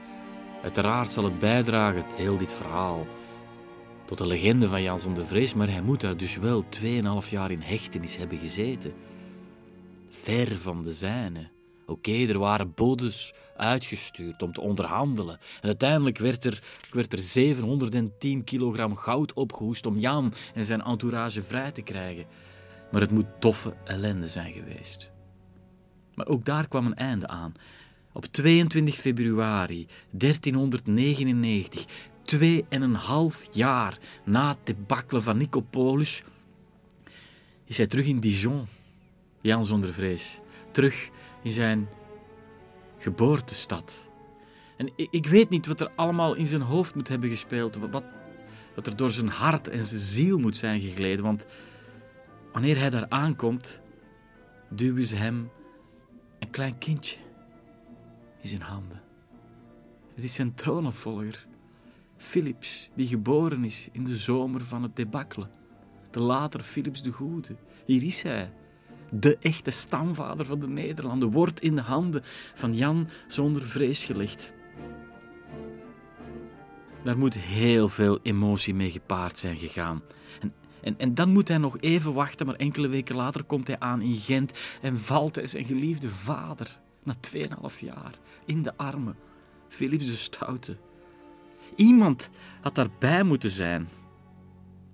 uiteraard 0.63 1.11
zal 1.11 1.25
het 1.25 1.39
bijdragen, 1.39 2.05
heel 2.15 2.39
dit 2.39 2.53
verhaal, 2.53 3.07
tot 4.05 4.19
de 4.19 4.27
legende 4.27 4.69
van 4.69 4.83
Jan 4.83 5.15
de 5.15 5.27
Vrees. 5.27 5.55
Maar 5.55 5.71
hij 5.71 5.83
moet 5.83 6.01
daar 6.01 6.17
dus 6.17 6.37
wel 6.37 6.65
2,5 6.81 7.29
jaar 7.29 7.51
in 7.51 7.63
hechtenis 7.63 8.17
hebben 8.17 8.39
gezeten. 8.39 8.93
Ver 10.09 10.57
van 10.57 10.83
de 10.83 10.93
zijne. 10.93 11.49
Oké, 11.93 12.27
er 12.27 12.39
waren 12.39 12.75
bodes 12.75 13.33
uitgestuurd 13.57 14.43
om 14.43 14.53
te 14.53 14.61
onderhandelen. 14.61 15.39
En 15.61 15.67
uiteindelijk 15.67 16.19
werd 16.19 16.45
er, 16.45 16.63
werd 16.91 17.13
er 17.13 17.19
710 17.19 18.45
kilogram 18.45 18.97
goud 18.97 19.33
opgehoest 19.33 19.87
om 19.87 19.99
Jan 19.99 20.33
en 20.55 20.65
zijn 20.65 20.83
entourage 20.83 21.43
vrij 21.43 21.71
te 21.71 21.83
krijgen. 21.83 22.25
Maar 22.93 23.01
het 23.01 23.11
moet 23.11 23.27
toffe 23.41 23.75
ellende 23.85 24.27
zijn 24.27 24.53
geweest. 24.53 25.13
Maar 26.15 26.27
ook 26.27 26.45
daar 26.45 26.69
kwam 26.69 26.87
een 26.87 26.95
einde 26.95 27.27
aan. 27.29 27.55
Op 28.13 28.25
22 28.25 28.95
februari 28.95 29.87
1399, 30.11 31.85
tweeënhalf 32.23 33.49
jaar 33.53 33.99
na 34.25 34.49
het 34.49 34.59
debakkelen 34.65 35.23
van 35.23 35.37
Nicopolis, 35.37 36.23
is 37.65 37.77
hij 37.77 37.87
terug 37.87 38.07
in 38.07 38.21
Dijon, 38.21 38.67
Jan 39.41 39.65
zonder 39.65 39.93
vrees. 39.93 40.41
Terug 40.71 41.11
in 41.43 41.51
zijn 41.51 41.89
geboortestad. 42.99 44.09
En 44.77 44.93
ik, 44.97 45.27
weet 45.27 45.49
niet 45.49 45.67
wat 45.67 45.81
er 45.81 45.91
allemaal 45.97 46.35
in 46.35 46.47
zijn 46.47 46.61
hoofd 46.61 46.95
moet 46.95 47.09
hebben 47.09 47.29
gespeeld, 47.29 47.77
wat, 47.77 48.05
wat 48.75 48.87
er 48.87 48.97
door 48.97 49.11
zijn 49.11 49.29
hart 49.29 49.69
en 49.69 49.85
zijn 49.85 50.01
ziel 50.01 50.39
moet 50.39 50.57
zijn 50.57 50.81
gegleden, 50.81 51.25
want 51.25 51.47
wanneer 52.53 52.79
hij 52.79 52.91
daar 52.91 53.09
aankomt, 53.09 53.83
duwen 54.69 55.05
ze 55.05 55.17
hem 55.17 55.51
een 56.39 56.51
klein 56.51 56.79
kindje 56.79 57.17
in 58.41 58.49
zijn 58.49 58.63
handen. 58.63 59.03
Het 60.15 60.25
is 60.25 60.35
zijn 60.35 60.55
troonopvolger, 60.55 61.47
Philips, 62.17 62.91
die 62.95 63.07
geboren 63.07 63.65
is 63.65 63.89
in 63.93 64.05
de 64.05 64.17
zomer 64.17 64.61
van 64.61 64.83
het 64.83 64.97
debakkelen. 64.97 65.51
De 66.11 66.21
later 66.21 66.63
Philips 66.63 67.03
de 67.03 67.11
Goede. 67.11 67.57
Hier 67.85 68.03
is 68.03 68.23
hij, 68.23 68.53
de 69.15 69.37
echte 69.41 69.71
stamvader 69.71 70.47
van 70.47 70.61
de 70.61 70.69
Nederlanden, 70.69 71.31
wordt 71.31 71.61
in 71.61 71.75
de 71.75 71.83
handen 71.83 72.23
van 72.55 72.75
Jan 72.75 73.09
zonder 73.27 73.63
vrees 73.63 74.05
gelegd. 74.05 74.53
Daar 77.03 77.19
moet 77.19 77.35
heel 77.35 77.89
veel 77.89 78.19
emotie 78.23 78.75
mee 78.75 78.91
gepaard 78.91 79.39
zijn 79.39 79.57
gegaan. 79.57 80.03
En, 80.41 80.53
en, 80.81 80.99
en 80.99 81.15
dan 81.15 81.29
moet 81.29 81.49
hij 81.49 81.59
nog 81.59 81.79
even 81.81 82.13
wachten, 82.13 82.47
maar 82.47 82.55
enkele 82.55 82.89
weken 82.89 83.17
later 83.17 83.45
komt 83.45 83.67
hij 83.67 83.79
aan 83.79 84.01
in 84.01 84.17
Gent 84.17 84.53
en 84.81 84.99
valt 84.99 85.35
hij 85.35 85.47
zijn 85.47 85.65
geliefde 85.65 86.11
vader, 86.11 86.81
na 87.03 87.15
2,5 87.37 87.79
jaar, 87.79 88.19
in 88.45 88.63
de 88.63 88.77
armen. 88.77 89.17
Philips 89.69 90.07
de 90.07 90.13
Stoute. 90.13 90.77
Iemand 91.77 92.31
had 92.61 92.75
daarbij 92.75 93.23
moeten 93.23 93.51
zijn. 93.51 93.89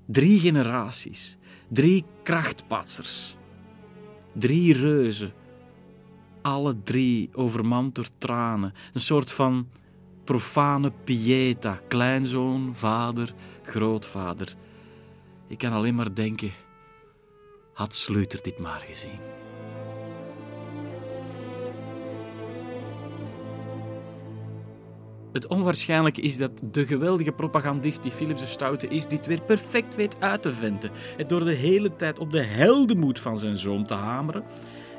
Drie 0.06 0.40
generaties, 0.40 1.36
drie 1.68 2.04
krachtpatsers. 2.22 3.37
Drie 4.32 4.74
reuzen, 4.74 5.32
alle 6.42 6.82
drie 6.82 7.28
overmand 7.32 7.94
door 7.94 8.08
tranen. 8.18 8.74
Een 8.92 9.00
soort 9.00 9.32
van 9.32 9.68
profane 10.24 10.92
pieta, 11.04 11.80
kleinzoon, 11.88 12.70
vader, 12.74 13.34
grootvader. 13.62 14.54
Ik 15.46 15.58
kan 15.58 15.72
alleen 15.72 15.94
maar 15.94 16.14
denken, 16.14 16.52
had 17.72 17.94
Sleuter 17.94 18.42
dit 18.42 18.58
maar 18.58 18.80
gezien. 18.86 19.18
Het 25.32 25.46
onwaarschijnlijke 25.46 26.20
is 26.20 26.36
dat 26.36 26.50
de 26.70 26.86
geweldige 26.86 27.32
propagandist 27.32 28.02
die 28.02 28.12
Philips 28.12 28.40
de 28.40 28.46
Stoute 28.46 28.88
is, 28.88 29.06
dit 29.06 29.26
weer 29.26 29.42
perfect 29.42 29.94
weet 29.94 30.16
uit 30.18 30.42
te 30.42 30.52
venten. 30.52 30.90
Het 31.16 31.28
door 31.28 31.44
de 31.44 31.54
hele 31.54 31.96
tijd 31.96 32.18
op 32.18 32.32
de 32.32 32.42
heldenmoed 32.42 33.18
van 33.18 33.38
zijn 33.38 33.56
zoon 33.56 33.86
te 33.86 33.94
hameren 33.94 34.44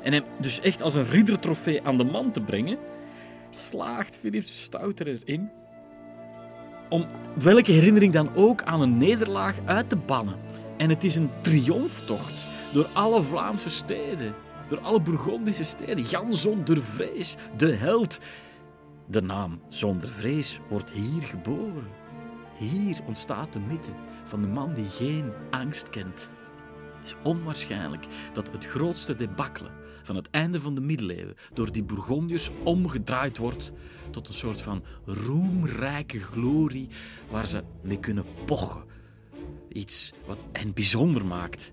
en 0.02 0.12
hem 0.12 0.24
dus 0.40 0.60
echt 0.60 0.82
als 0.82 0.94
een 0.94 1.10
riddertrofee 1.10 1.82
aan 1.82 1.96
de 1.96 2.04
man 2.04 2.32
te 2.32 2.40
brengen, 2.40 2.78
slaagt 3.50 4.16
Philips 4.16 4.46
de 4.46 4.52
Stoute 4.52 5.04
erin 5.04 5.50
om 6.88 7.06
welke 7.38 7.72
herinnering 7.72 8.12
dan 8.12 8.30
ook 8.34 8.62
aan 8.62 8.80
een 8.80 8.98
nederlaag 8.98 9.56
uit 9.64 9.88
te 9.88 9.96
bannen. 9.96 10.34
En 10.76 10.90
het 10.90 11.04
is 11.04 11.14
een 11.14 11.30
triomftocht 11.40 12.32
door 12.72 12.88
alle 12.92 13.22
Vlaamse 13.22 13.70
steden, 13.70 14.34
door 14.68 14.80
alle 14.80 15.00
Bourgondische 15.00 15.64
steden. 15.64 16.04
Jan 16.04 16.32
zonder 16.32 16.82
vrees, 16.82 17.36
de 17.56 17.72
held 17.72 18.18
de 19.10 19.22
naam 19.22 19.60
Zonder 19.68 20.08
Vrees 20.08 20.60
wordt 20.68 20.90
hier 20.90 21.22
geboren. 21.22 21.86
Hier 22.58 22.98
ontstaat 23.06 23.52
de 23.52 23.60
mythe 23.60 23.92
van 24.24 24.42
de 24.42 24.48
man 24.48 24.74
die 24.74 24.88
geen 24.88 25.32
angst 25.50 25.90
kent. 25.90 26.28
Het 26.96 27.06
is 27.06 27.14
onwaarschijnlijk 27.22 28.06
dat 28.32 28.50
het 28.52 28.66
grootste 28.66 29.14
debakkelen 29.14 29.72
van 30.02 30.16
het 30.16 30.30
einde 30.30 30.60
van 30.60 30.74
de 30.74 30.80
middeleeuwen 30.80 31.34
door 31.52 31.72
die 31.72 31.82
Bourgondiërs 31.82 32.50
omgedraaid 32.64 33.38
wordt 33.38 33.72
tot 34.10 34.28
een 34.28 34.34
soort 34.34 34.62
van 34.62 34.84
roemrijke 35.04 36.18
glorie 36.18 36.88
waar 37.30 37.46
ze 37.46 37.64
mee 37.82 37.98
kunnen 38.00 38.24
pochen. 38.46 38.84
Iets 39.68 40.12
wat 40.26 40.38
hen 40.52 40.74
bijzonder 40.74 41.26
maakt. 41.26 41.72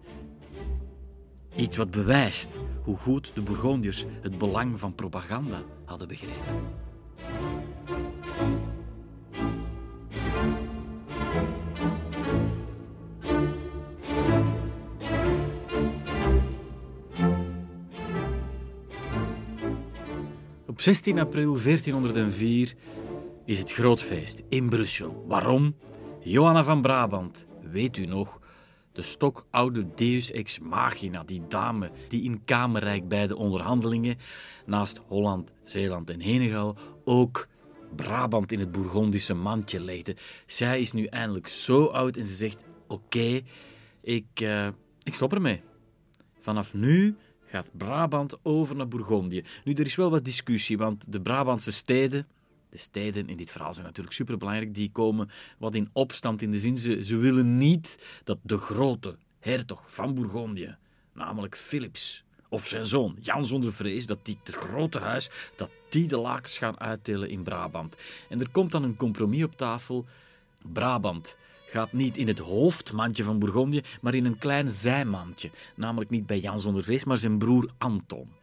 Iets 1.56 1.78
wat 1.78 1.92
bewijst 1.92 2.60
hoe 2.84 2.98
goed 2.98 3.32
de 3.36 3.42
Bourgondiërs 3.42 4.06
het 4.22 4.38
belang 4.38 4.80
van 4.80 4.96
propaganda 4.96 5.64
hadden 5.86 6.08
begrepen. 6.08 6.86
Op 20.78 20.84
16 20.84 21.20
april 21.20 21.62
1404 21.64 22.74
is 23.46 23.58
het 23.58 23.72
grootfeest 23.72 24.42
in 24.50 24.70
Brussel. 24.70 25.24
Waarom? 25.28 25.76
Johanna 26.20 26.64
van 26.64 26.82
Brabant, 26.82 27.48
weet 27.72 27.98
u 27.98 28.06
nog, 28.06 28.40
de 28.98 29.04
stokoude 29.04 29.94
deus 29.96 30.32
ex 30.32 30.60
machina, 30.60 31.24
die 31.24 31.42
dame 31.48 31.92
die 32.08 32.24
in 32.24 32.44
Kamerrijk 32.44 33.08
bij 33.08 33.28
de 33.28 33.36
onderhandelingen 33.36 34.18
naast 34.66 35.00
Holland, 35.08 35.52
Zeeland 35.64 36.10
en 36.10 36.20
Henegouw 36.20 36.76
ook 37.04 37.48
Brabant 37.96 38.52
in 38.52 38.60
het 38.60 38.72
Bourgondische 38.72 39.34
mandje 39.34 39.80
legde. 39.80 40.16
Zij 40.46 40.82
is 40.82 40.92
nu 40.92 41.06
eindelijk 41.06 41.48
zo 41.48 41.86
oud 41.86 42.18
en 42.18 42.24
ze 42.24 42.36
zegt: 42.36 42.64
Oké, 42.88 43.42
ik, 44.02 44.42
uh, 44.42 44.68
ik 45.04 45.14
stop 45.14 45.34
ermee. 45.34 45.62
Vanaf 46.40 46.74
nu 46.74 47.16
gaat 47.46 47.70
Brabant 47.78 48.38
over 48.44 48.76
naar 48.76 48.88
Bourgondië. 48.88 49.44
Nu, 49.64 49.74
er 49.74 49.86
is 49.86 49.96
wel 49.96 50.10
wat 50.10 50.26
discussie, 50.26 50.78
want 50.78 51.12
de 51.12 51.22
Brabantse 51.22 51.72
steden, 51.72 52.28
de 52.70 52.78
steden 52.78 53.30
in 53.30 53.38
dit 53.38 53.52
verhaal 53.52 53.74
zijn 53.74 53.86
natuurlijk 53.86 54.16
superbelangrijk, 54.16 54.74
die 54.74 54.92
komen 54.92 55.30
wat 55.58 55.76
in 55.76 55.90
opstand 55.94 56.42
in 56.42 56.52
de 56.52 56.60
zin, 56.60 56.78
ze, 56.78 57.04
ze 57.04 57.16
willen 57.16 57.58
niet 57.58 58.00
dat 58.24 58.38
de 58.42 58.58
grote 58.58 59.18
hertog 59.40 59.84
van 59.88 60.14
Bourgondië, 60.14 60.76
namelijk 61.14 61.58
Philips, 61.58 62.24
of 62.50 62.68
zijn 62.68 62.86
zoon 62.86 63.18
Jan 63.22 63.46
zonder 63.46 63.74
vrees, 63.74 64.06
dat 64.06 64.26
die 64.26 64.40
het 64.44 64.56
grote 64.56 65.00
huis, 65.00 65.30
dat 65.56 65.72
die 65.90 66.08
de 66.08 66.18
lakens 66.18 66.58
gaan 66.58 66.80
uitdelen 66.80 67.30
in 67.30 67.44
Brabant. 67.44 67.96
En 68.30 68.40
er 68.40 68.50
komt 68.50 68.72
dan 68.72 68.84
een 68.84 68.96
compromis 68.96 69.44
op 69.44 69.56
tafel. 69.56 70.06
Brabant 70.74 71.38
gaat 71.66 71.94
niet 71.94 72.18
in 72.18 72.28
het 72.28 72.40
hoofdmandje 72.40 73.24
van 73.24 73.40
Bourgondië, 73.40 73.82
maar 74.02 74.16
in 74.16 74.26
een 74.26 74.38
klein 74.38 74.70
zijmandje. 74.70 75.50
Namelijk 75.76 76.10
niet 76.10 76.26
bij 76.26 76.40
Jan 76.40 76.60
zonder 76.60 76.84
vrees, 76.84 77.04
maar 77.04 77.18
zijn 77.18 77.38
broer 77.38 77.70
Anton. 77.78 78.37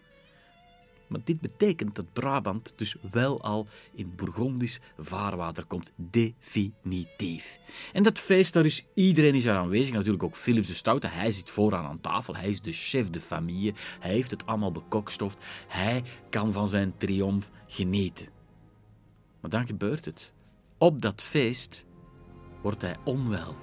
Maar 1.15 1.25
dit 1.25 1.41
betekent 1.41 1.95
dat 1.95 2.13
Brabant 2.13 2.73
dus 2.77 2.97
wel 3.11 3.43
al 3.43 3.67
in 3.95 4.13
Bourgondisch 4.17 4.81
vaarwater 4.99 5.65
komt, 5.65 5.93
definitief. 5.97 7.59
En 7.93 8.03
dat 8.03 8.19
feest, 8.19 8.53
daar 8.53 8.65
is 8.65 8.87
iedereen 8.95 9.35
is 9.35 9.45
er 9.45 9.57
aanwezig, 9.57 9.93
natuurlijk 9.93 10.23
ook 10.23 10.37
Philips 10.37 10.69
de 10.69 10.75
Stoute. 10.75 11.07
Hij 11.07 11.33
zit 11.33 11.51
vooraan 11.51 11.85
aan 11.85 12.01
tafel, 12.01 12.37
hij 12.37 12.49
is 12.49 12.61
de 12.61 12.73
chef 12.73 13.11
de 13.11 13.21
familie, 13.21 13.75
hij 14.01 14.11
heeft 14.11 14.31
het 14.31 14.47
allemaal 14.47 14.73
bekokstoft, 14.73 15.39
hij 15.69 16.03
kan 16.31 16.53
van 16.53 16.69
zijn 16.69 16.95
triomf 16.97 17.51
genieten. 17.67 18.29
Maar 19.41 19.51
dan 19.51 19.67
gebeurt 19.67 20.05
het. 20.05 20.33
Op 20.79 21.03
dat 21.03 21.23
feest 21.23 21.87
wordt 22.63 22.83
hij 22.83 22.97
onwel. 23.05 23.57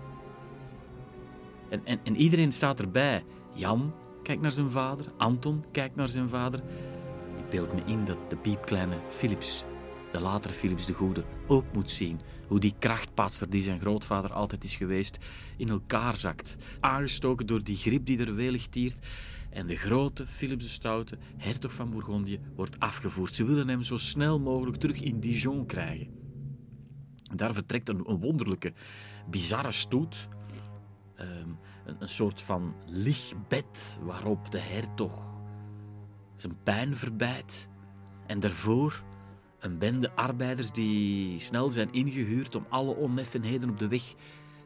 En, 1.69 1.85
en, 1.85 1.99
en 2.03 2.15
iedereen 2.15 2.51
staat 2.51 2.79
erbij. 2.79 3.23
Jan 3.53 3.93
kijkt 4.23 4.41
naar 4.41 4.51
zijn 4.51 4.71
vader, 4.71 5.05
Anton 5.17 5.63
kijkt 5.71 5.95
naar 5.95 6.07
zijn 6.07 6.29
vader 6.29 6.63
beeld 7.51 7.73
me 7.73 7.81
in 7.85 8.05
dat 8.05 8.29
de 8.29 8.37
piepkleine 8.37 8.97
Philips 9.09 9.65
de 10.11 10.19
latere 10.19 10.53
Philips 10.53 10.85
de 10.85 10.93
Goede, 10.93 11.23
ook 11.47 11.65
moet 11.73 11.91
zien. 11.91 12.19
Hoe 12.47 12.59
die 12.59 12.73
krachtpatser 12.79 13.49
die 13.49 13.61
zijn 13.61 13.79
grootvader 13.79 14.33
altijd 14.33 14.63
is 14.63 14.75
geweest, 14.75 15.17
in 15.57 15.69
elkaar 15.69 16.15
zakt. 16.15 16.55
Aangestoken 16.79 17.47
door 17.47 17.63
die 17.63 17.75
griep 17.75 18.05
die 18.05 18.25
er 18.25 18.35
welig 18.35 18.67
tiert. 18.67 19.07
En 19.49 19.67
de 19.67 19.75
grote 19.75 20.27
Philips 20.27 20.65
de 20.65 20.71
Stoute, 20.71 21.17
hertog 21.37 21.73
van 21.73 21.89
Bourgondië, 21.89 22.39
wordt 22.55 22.79
afgevoerd. 22.79 23.35
Ze 23.35 23.45
willen 23.45 23.67
hem 23.67 23.83
zo 23.83 23.97
snel 23.97 24.39
mogelijk 24.39 24.77
terug 24.77 25.01
in 25.01 25.19
Dijon 25.19 25.65
krijgen. 25.65 26.07
Daar 27.35 27.53
vertrekt 27.53 27.89
een, 27.89 28.03
wonderlijke, 28.03 28.73
bizarre 29.29 29.71
stoet. 29.71 30.27
Ehm, 31.15 31.49
een, 31.85 31.95
een 31.99 32.09
soort 32.09 32.41
van 32.41 32.75
lichtbed 32.85 33.99
waarop 34.01 34.51
de 34.51 34.59
hertog 34.59 35.30
zijn 36.41 36.63
pijn 36.63 36.97
verbijt. 36.97 37.67
En 38.27 38.39
daarvoor 38.39 39.03
een 39.59 39.77
bende 39.77 40.11
arbeiders 40.11 40.71
die 40.71 41.39
snel 41.39 41.69
zijn 41.69 41.91
ingehuurd 41.91 42.55
om 42.55 42.65
alle 42.69 42.97
oneffenheden 42.97 43.69
op 43.69 43.79
de 43.79 43.87
weg 43.87 44.13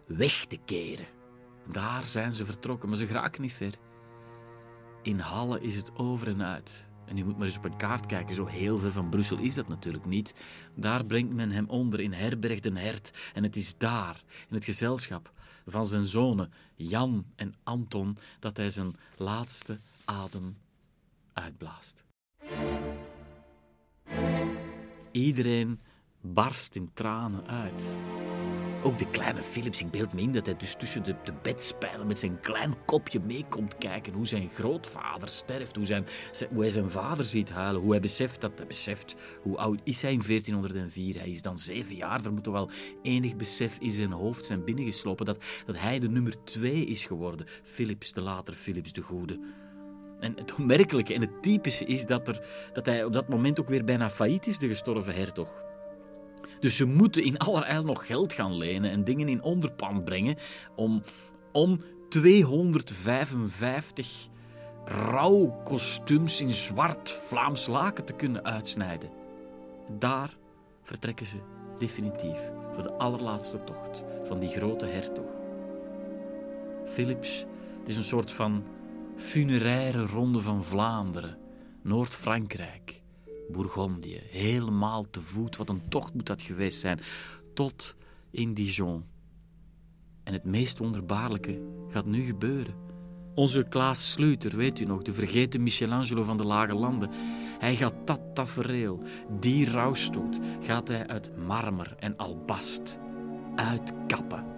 weg 0.07 0.45
te 0.45 0.59
keren. 0.65 1.05
Daar 1.71 2.03
zijn 2.03 2.33
ze 2.33 2.45
vertrokken, 2.45 2.89
maar 2.89 2.97
ze 2.97 3.07
geraken 3.07 3.41
niet 3.41 3.53
ver. 3.53 3.73
In 5.01 5.19
Halle 5.19 5.61
is 5.61 5.75
het 5.75 5.95
over 5.95 6.27
en 6.27 6.43
uit. 6.43 6.87
En 7.05 7.17
je 7.17 7.25
moet 7.25 7.37
maar 7.37 7.47
eens 7.47 7.57
op 7.57 7.65
een 7.65 7.77
kaart 7.77 8.05
kijken, 8.05 8.35
zo 8.35 8.45
heel 8.45 8.77
ver 8.77 8.91
van 8.91 9.09
Brussel 9.09 9.37
is 9.37 9.53
dat 9.53 9.67
natuurlijk 9.67 10.05
niet. 10.05 10.33
Daar 10.75 11.05
brengt 11.05 11.33
men 11.33 11.51
hem 11.51 11.69
onder 11.69 11.99
in 11.99 12.13
Herberg 12.13 12.59
den 12.59 12.77
Hert. 12.77 13.31
En 13.33 13.43
het 13.43 13.55
is 13.55 13.77
daar, 13.77 14.23
in 14.49 14.55
het 14.55 14.65
gezelschap 14.65 15.31
van 15.65 15.85
zijn 15.85 16.05
zonen 16.05 16.51
Jan 16.75 17.25
en 17.35 17.55
Anton, 17.63 18.17
dat 18.39 18.57
hij 18.57 18.69
zijn 18.69 18.95
laatste 19.17 19.79
adem 20.05 20.57
uitblaast. 21.35 22.03
Iedereen 25.11 25.79
barst 26.21 26.75
in 26.75 26.89
tranen 26.93 27.47
uit. 27.47 27.85
Ook 28.83 28.97
de 28.97 29.09
kleine 29.09 29.41
Philips, 29.41 29.81
ik 29.81 29.91
beeld 29.91 30.13
me 30.13 30.21
in 30.21 30.31
dat 30.31 30.45
hij 30.45 30.57
dus 30.57 30.75
tussen 30.75 31.03
de, 31.03 31.15
de 31.23 31.33
bedspijlen 31.41 32.07
met 32.07 32.19
zijn 32.19 32.39
klein 32.39 32.75
kopje 32.85 33.19
meekomt 33.19 33.77
kijken 33.77 34.13
hoe 34.13 34.27
zijn 34.27 34.49
grootvader 34.49 35.29
sterft, 35.29 35.75
hoe, 35.75 35.85
zijn, 35.85 36.05
hoe 36.49 36.61
hij 36.61 36.69
zijn 36.69 36.89
vader 36.89 37.25
ziet 37.25 37.49
huilen, 37.49 37.81
hoe 37.81 37.91
hij 37.91 37.99
beseft 37.99 38.41
dat 38.41 38.57
hij 38.57 38.67
beseft. 38.67 39.15
Hoe 39.41 39.57
oud 39.57 39.79
is 39.83 40.01
hij 40.01 40.11
in 40.11 40.21
1404? 40.27 41.17
Hij 41.17 41.29
is 41.29 41.41
dan 41.41 41.57
zeven 41.57 41.95
jaar. 41.95 42.25
Er 42.25 42.33
moet 42.33 42.43
toch 42.43 42.53
wel 42.53 42.69
enig 43.01 43.35
besef 43.35 43.77
in 43.79 43.91
zijn 43.91 44.11
hoofd 44.11 44.45
zijn 44.45 44.63
binnengeslopen 44.63 45.25
dat, 45.25 45.43
dat 45.65 45.77
hij 45.77 45.99
de 45.99 46.09
nummer 46.09 46.43
twee 46.43 46.85
is 46.85 47.05
geworden. 47.05 47.47
Philips, 47.63 48.13
de 48.13 48.21
later 48.21 48.53
Philips 48.53 48.93
de 48.93 49.01
Goede. 49.01 49.39
En 50.19 50.33
het 50.35 50.55
onmerkelijke 50.55 51.13
en 51.13 51.21
het 51.21 51.41
typische 51.41 51.85
is 51.85 52.05
dat, 52.05 52.27
er, 52.27 52.41
dat 52.73 52.85
hij 52.85 53.03
op 53.03 53.13
dat 53.13 53.29
moment 53.29 53.59
ook 53.59 53.69
weer 53.69 53.83
bijna 53.83 54.09
failliet 54.09 54.47
is, 54.47 54.57
de 54.57 54.67
gestorven 54.67 55.15
hertog. 55.15 55.63
Dus 56.59 56.75
ze 56.75 56.85
moeten 56.85 57.23
in 57.23 57.37
allerijl 57.37 57.83
nog 57.83 58.07
geld 58.07 58.33
gaan 58.33 58.57
lenen 58.57 58.91
en 58.91 59.03
dingen 59.03 59.27
in 59.27 59.41
onderpand 59.41 60.03
brengen 60.03 60.35
om, 60.75 61.01
om 61.51 61.81
255 62.09 64.27
rouwkostuums 64.85 66.41
in 66.41 66.51
zwart 66.51 67.09
Vlaams 67.09 67.67
laken 67.67 68.05
te 68.05 68.13
kunnen 68.13 68.45
uitsnijden. 68.45 69.09
Daar 69.89 70.37
vertrekken 70.83 71.25
ze 71.25 71.37
definitief 71.77 72.51
voor 72.73 72.83
de 72.83 72.93
allerlaatste 72.93 73.63
tocht 73.63 74.03
van 74.23 74.39
die 74.39 74.49
grote 74.49 74.85
hertog. 74.85 75.35
Philips, 76.85 77.45
het 77.79 77.89
is 77.89 77.97
een 77.97 78.03
soort 78.03 78.31
van 78.31 78.63
funeraire 79.17 80.05
ronde 80.05 80.41
van 80.41 80.63
Vlaanderen, 80.63 81.37
Noord-Frankrijk, 81.81 83.01
Bourgondië, 83.49 84.21
helemaal 84.29 85.05
te 85.09 85.21
voet. 85.21 85.55
Wat 85.55 85.69
een 85.69 85.89
tocht 85.89 86.13
moet 86.13 86.25
dat 86.25 86.41
geweest 86.41 86.79
zijn, 86.79 86.99
tot 87.53 87.95
in 88.31 88.53
Dijon. 88.53 89.05
En 90.23 90.33
het 90.33 90.43
meest 90.43 90.77
wonderbaarlijke 90.77 91.59
gaat 91.89 92.05
nu 92.05 92.25
gebeuren. 92.25 92.75
Onze 93.35 93.65
Klaas 93.69 94.11
Sluiter, 94.11 94.55
weet 94.55 94.79
u 94.79 94.85
nog, 94.85 95.01
de 95.01 95.13
vergeten 95.13 95.63
Michelangelo 95.63 96.23
van 96.23 96.37
de 96.37 96.45
Lage 96.45 96.75
Landen. 96.75 97.09
Hij 97.59 97.75
gaat 97.75 97.95
dat 98.05 98.21
tafereel, 98.33 99.01
die 99.39 99.71
rouwstoet, 99.71 100.39
gaat 100.59 100.87
hij 100.87 101.07
uit 101.07 101.37
marmer 101.45 101.95
en 101.99 102.17
albast 102.17 102.99
uitkappen. 103.55 104.54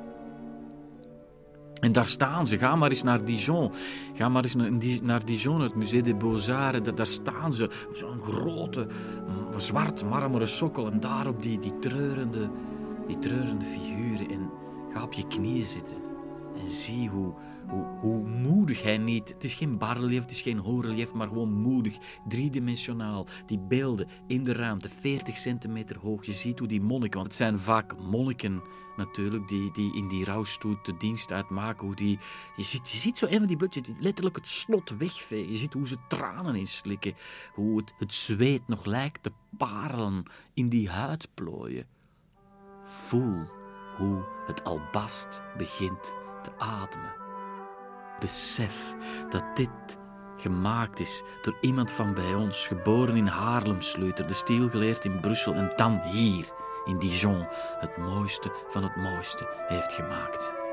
En 1.79 1.91
daar 1.91 2.05
staan 2.05 2.47
ze. 2.47 2.57
Ga 2.57 2.75
maar 2.75 2.89
eens 2.89 3.03
naar 3.03 3.25
Dijon. 3.25 3.71
Ga 4.13 4.29
maar 4.29 4.43
eens 4.43 4.55
naar 5.01 5.25
Dijon, 5.25 5.61
het 5.61 5.75
Musée 5.75 6.01
des 6.01 6.17
Beaux-Arts. 6.17 6.95
Daar 6.95 7.05
staan 7.05 7.53
ze. 7.53 7.69
Zo'n 7.93 8.21
grote, 8.21 8.87
zwart 9.57 10.03
marmeren 10.03 10.47
sokkel. 10.47 10.91
En 10.91 10.99
daarop 10.99 11.41
die, 11.41 11.59
die, 11.59 11.79
treurende, 11.79 12.49
die 13.07 13.19
treurende 13.19 13.65
figuren. 13.65 14.29
En 14.29 14.49
ga 14.93 15.03
op 15.03 15.13
je 15.13 15.27
knieën 15.27 15.65
zitten. 15.65 15.97
En 16.61 16.69
zie 16.69 17.09
hoe, 17.09 17.33
hoe, 18.01 18.27
moedig 18.27 18.83
hij 18.83 18.97
niet. 18.97 19.29
Het 19.29 19.43
is 19.43 19.53
geen 19.53 19.77
barrelief, 19.77 20.21
het 20.21 20.31
is 20.31 20.41
geen 20.41 20.57
hoogrelief, 20.57 21.13
maar 21.13 21.27
gewoon 21.27 21.51
moedig, 21.51 21.97
driedimensionaal. 22.27 23.25
Die 23.45 23.59
beelden 23.59 24.07
in 24.27 24.43
de 24.43 24.53
ruimte, 24.53 24.89
40 24.89 25.37
centimeter 25.37 25.99
hoog. 25.99 26.25
Je 26.25 26.33
ziet 26.33 26.59
hoe 26.59 26.67
die 26.67 26.81
monniken, 26.81 27.19
want 27.19 27.27
het 27.27 27.35
zijn 27.35 27.59
vaak 27.59 27.99
monniken 27.99 28.61
natuurlijk, 28.97 29.47
die, 29.47 29.71
die 29.71 29.95
in 29.95 30.07
die 30.07 30.25
rouwstoet 30.25 30.85
de 30.85 30.97
dienst 30.97 31.31
uitmaken. 31.31 31.85
Hoe 31.85 31.95
die, 31.95 32.19
je, 32.55 32.63
ziet, 32.63 32.89
je 32.89 32.97
ziet 32.97 33.17
zo 33.17 33.25
een 33.25 33.39
van 33.39 33.47
die 33.47 33.57
beelden, 33.57 33.83
letterlijk 33.99 34.35
het 34.35 34.47
slot 34.47 34.97
wegvegen. 34.97 35.51
Je 35.51 35.57
ziet 35.57 35.73
hoe 35.73 35.87
ze 35.87 35.97
tranen 36.07 36.55
inslikken. 36.55 37.13
Hoe 37.53 37.77
het, 37.77 37.93
het 37.97 38.13
zweet 38.13 38.67
nog 38.67 38.85
lijkt 38.85 39.23
te 39.23 39.31
parelen 39.57 40.23
in 40.53 40.69
die 40.69 40.89
huidplooien. 40.89 41.85
Voel 42.83 43.45
hoe 43.97 44.25
het 44.47 44.63
albast 44.63 45.41
begint 45.57 46.13
te 46.43 46.51
ademen. 46.57 47.16
Besef 48.19 48.95
dat 49.29 49.43
dit 49.55 49.97
gemaakt 50.37 50.99
is 50.99 51.23
door 51.41 51.57
iemand 51.61 51.91
van 51.91 52.13
bij 52.13 52.33
ons, 52.33 52.67
geboren 52.67 53.15
in 53.15 53.27
Haarlem, 53.27 53.81
Sleuter, 53.81 54.27
de 54.27 54.33
stiel 54.33 54.69
geleerd 54.69 55.05
in 55.05 55.19
Brussel 55.19 55.53
en 55.53 55.73
dan 55.75 56.01
hier 56.01 56.45
in 56.85 56.99
Dijon 56.99 57.47
het 57.79 57.97
mooiste 57.97 58.51
van 58.67 58.83
het 58.83 58.95
mooiste 58.95 59.47
heeft 59.67 59.93
gemaakt. 59.93 60.66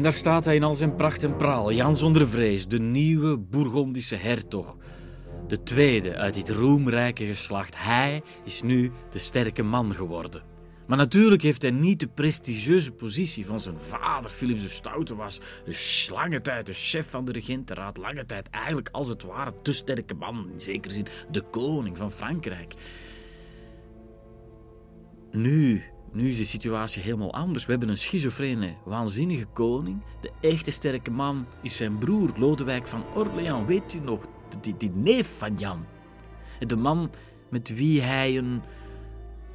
En 0.00 0.06
daar 0.06 0.14
staat 0.14 0.44
hij 0.44 0.54
in 0.54 0.62
al 0.62 0.74
zijn 0.74 0.94
pracht 0.94 1.22
en 1.22 1.36
praal, 1.36 1.72
Jan 1.72 1.96
zonder 1.96 2.28
vrees, 2.28 2.68
de 2.68 2.78
nieuwe 2.78 3.38
Bourgondische 3.38 4.16
hertog. 4.16 4.76
De 5.48 5.62
tweede 5.62 6.16
uit 6.16 6.34
dit 6.34 6.48
roemrijke 6.48 7.24
geslacht. 7.24 7.74
Hij 7.82 8.22
is 8.44 8.62
nu 8.62 8.92
de 9.10 9.18
sterke 9.18 9.62
man 9.62 9.94
geworden. 9.94 10.42
Maar 10.86 10.96
natuurlijk 10.96 11.42
heeft 11.42 11.62
hij 11.62 11.70
niet 11.70 12.00
de 12.00 12.08
prestigieuze 12.08 12.92
positie 12.92 13.46
van 13.46 13.60
zijn 13.60 13.78
vader. 13.78 14.30
Philips 14.30 14.62
de 14.62 14.68
Stoute 14.68 15.16
was 15.16 15.40
dus 15.64 16.08
lange 16.12 16.40
tijd 16.40 16.66
de 16.66 16.72
chef 16.72 17.10
van 17.10 17.24
de 17.24 17.32
regentenraad. 17.32 17.96
Lange 17.96 18.24
tijd 18.24 18.50
eigenlijk 18.50 18.88
als 18.92 19.08
het 19.08 19.22
ware 19.22 19.52
de 19.62 19.72
sterke 19.72 20.14
man. 20.14 20.50
In 20.52 20.60
zekere 20.60 20.94
zin 20.94 21.06
de 21.30 21.40
koning 21.40 21.96
van 21.96 22.10
Frankrijk. 22.10 22.74
Nu, 25.30 25.82
nu 26.12 26.28
is 26.28 26.38
de 26.38 26.44
situatie 26.44 27.02
helemaal 27.02 27.32
anders. 27.32 27.64
We 27.64 27.70
hebben 27.70 27.88
een 27.88 27.96
schizofrene, 27.96 28.74
waanzinnige 28.84 29.46
koning. 29.52 30.02
De 30.20 30.30
echte 30.40 30.70
sterke 30.70 31.10
man 31.10 31.46
is 31.62 31.76
zijn 31.76 31.98
broer 31.98 32.30
Lodewijk 32.36 32.86
van 32.86 33.04
Orléans. 33.14 33.66
Weet 33.66 33.94
u 33.94 33.98
nog, 33.98 34.20
die, 34.60 34.76
die 34.76 34.90
neef 34.90 35.38
van 35.38 35.54
Jan. 35.56 35.86
De 36.58 36.76
man 36.76 37.10
met 37.48 37.74
wie 37.74 38.02
hij 38.02 38.38
een, 38.38 38.62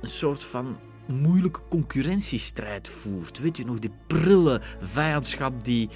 een 0.02 0.10
soort 0.10 0.44
van 0.44 0.78
moeilijke 1.06 1.60
concurrentiestrijd 1.70 2.88
voert. 2.88 3.40
Weet 3.40 3.58
u 3.58 3.64
nog, 3.64 3.80
die 3.80 3.94
prille 4.08 4.62
vijandschap 4.80 5.64
die 5.64 5.90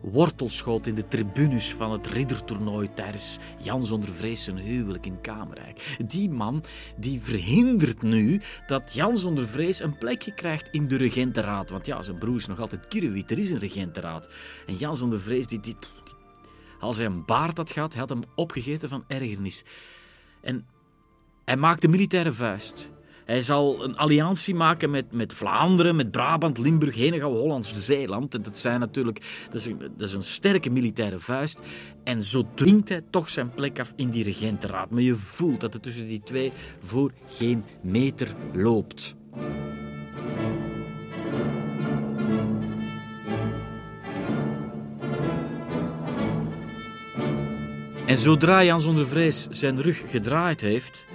wortelschoot 0.00 0.86
in 0.86 0.94
de 0.94 1.08
tribunes 1.08 1.74
van 1.74 1.92
het 1.92 2.06
riddertoernooi 2.06 2.90
tijdens 2.94 3.38
Jan 3.58 3.84
zonder 3.84 4.10
vrees 4.10 4.46
huwelijk 4.46 5.06
in 5.06 5.20
Kamerijk. 5.20 5.96
Die 6.06 6.30
man 6.30 6.64
die 6.96 7.20
verhindert 7.20 8.02
nu 8.02 8.40
dat 8.66 8.92
Jan 8.94 9.16
zonder 9.16 9.48
vrees 9.48 9.80
een 9.80 9.98
plekje 9.98 10.34
krijgt 10.34 10.68
in 10.70 10.88
de 10.88 10.96
regentenraad. 10.96 11.70
Want 11.70 11.86
ja, 11.86 12.02
zijn 12.02 12.18
broer 12.18 12.36
is 12.36 12.46
nog 12.46 12.60
altijd 12.60 12.88
Kirrewiet, 12.88 13.30
er 13.30 13.38
is 13.38 13.50
een 13.50 13.58
regentenraad. 13.58 14.34
En 14.66 14.76
Jan 14.76 14.96
zonder 14.96 15.20
vrees, 15.20 15.46
die, 15.46 15.60
die, 15.60 15.76
als 16.80 16.96
hij 16.96 17.06
een 17.06 17.24
baard 17.24 17.56
had 17.56 17.70
gehad, 17.70 17.92
hij 17.92 18.00
had 18.00 18.08
hem 18.08 18.22
opgegeten 18.34 18.88
van 18.88 19.04
ergernis. 19.06 19.64
En 20.40 20.66
hij 21.44 21.56
maakt 21.56 21.82
de 21.82 21.88
militaire 21.88 22.32
vuist. 22.32 22.90
Hij 23.30 23.40
zal 23.40 23.84
een 23.84 23.96
alliantie 23.96 24.54
maken 24.54 24.90
met, 24.90 25.12
met 25.12 25.32
Vlaanderen, 25.32 25.96
met 25.96 26.10
Brabant, 26.10 26.58
Limburg, 26.58 26.94
Henegouw, 26.94 27.34
Holland, 27.34 27.66
Zeeland. 27.66 28.34
En 28.34 28.42
dat, 28.42 28.56
zijn 28.56 28.80
natuurlijk, 28.80 29.44
dat, 29.50 29.60
is 29.60 29.66
een, 29.66 29.78
dat 29.78 30.08
is 30.08 30.14
een 30.14 30.22
sterke 30.22 30.70
militaire 30.70 31.18
vuist. 31.18 31.58
En 32.04 32.22
zo 32.22 32.46
dwingt 32.54 32.88
hij 32.88 33.02
toch 33.10 33.28
zijn 33.28 33.50
plek 33.54 33.80
af 33.80 33.92
in 33.96 34.10
die 34.10 34.24
regentenraad. 34.24 34.90
Maar 34.90 35.02
je 35.02 35.16
voelt 35.16 35.60
dat 35.60 35.72
het 35.72 35.82
tussen 35.82 36.06
die 36.06 36.20
twee 36.24 36.52
voor 36.82 37.12
geen 37.28 37.64
meter 37.80 38.28
loopt. 38.52 39.14
En 48.06 48.16
zodra 48.16 48.64
Jan 48.64 48.80
zonder 48.80 49.06
vrees 49.06 49.46
zijn 49.50 49.82
rug 49.82 50.10
gedraaid 50.10 50.60
heeft, 50.60 51.06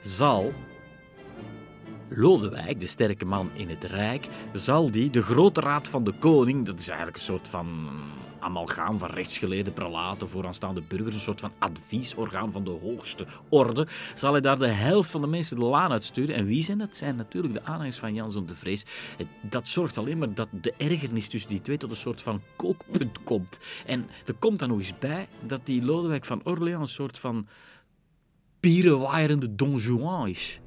zal 0.00 0.52
Lodewijk, 2.16 2.80
de 2.80 2.86
sterke 2.86 3.24
man 3.24 3.50
in 3.54 3.68
het 3.68 3.84
Rijk, 3.84 4.28
zal 4.52 4.90
die, 4.90 5.10
de 5.10 5.22
grote 5.22 5.60
raad 5.60 5.88
van 5.88 6.04
de 6.04 6.12
koning, 6.12 6.66
dat 6.66 6.78
is 6.78 6.88
eigenlijk 6.88 7.16
een 7.16 7.22
soort 7.22 7.48
van 7.48 7.88
amalgaam 8.42 8.98
van 8.98 9.10
rechtsgeleerde 9.10 9.70
prelaten, 9.70 10.28
vooraanstaande 10.28 10.82
burgers, 10.88 11.14
een 11.14 11.20
soort 11.20 11.40
van 11.40 11.52
adviesorgaan 11.58 12.52
van 12.52 12.64
de 12.64 12.70
hoogste 12.70 13.26
orde, 13.48 13.86
zal 14.14 14.32
hij 14.32 14.40
daar 14.40 14.58
de 14.58 14.66
helft 14.66 15.10
van 15.10 15.20
de 15.20 15.26
mensen 15.26 15.58
de 15.58 15.64
laan 15.64 15.92
uitsturen. 15.92 16.34
En 16.34 16.44
wie 16.44 16.62
zijn 16.62 16.78
dat? 16.78 16.96
Zijn 16.96 17.16
natuurlijk 17.16 17.54
de 17.54 17.64
aanhangers 17.64 17.98
van 17.98 18.14
Jan 18.14 18.46
de 18.46 18.54
Vrees. 18.54 18.84
Dat 19.40 19.68
zorgt 19.68 19.98
alleen 19.98 20.18
maar 20.18 20.34
dat 20.34 20.48
de 20.50 20.74
ergernis 20.76 21.28
tussen 21.28 21.50
die 21.50 21.60
twee 21.60 21.76
tot 21.76 21.90
een 21.90 21.96
soort 21.96 22.22
van 22.22 22.40
kookpunt 22.56 23.22
komt. 23.22 23.58
En 23.86 24.06
er 24.26 24.34
komt 24.34 24.58
dan 24.58 24.68
nog 24.68 24.78
eens 24.78 24.98
bij 24.98 25.28
dat 25.46 25.60
die 25.66 25.84
Lodewijk 25.84 26.24
van 26.24 26.40
Orléans 26.44 26.80
een 26.80 26.94
soort 26.94 27.18
van 27.18 27.46
pierenwaaierende 28.60 29.54
Don 29.54 29.76
Juan 29.76 30.28
is 30.28 30.60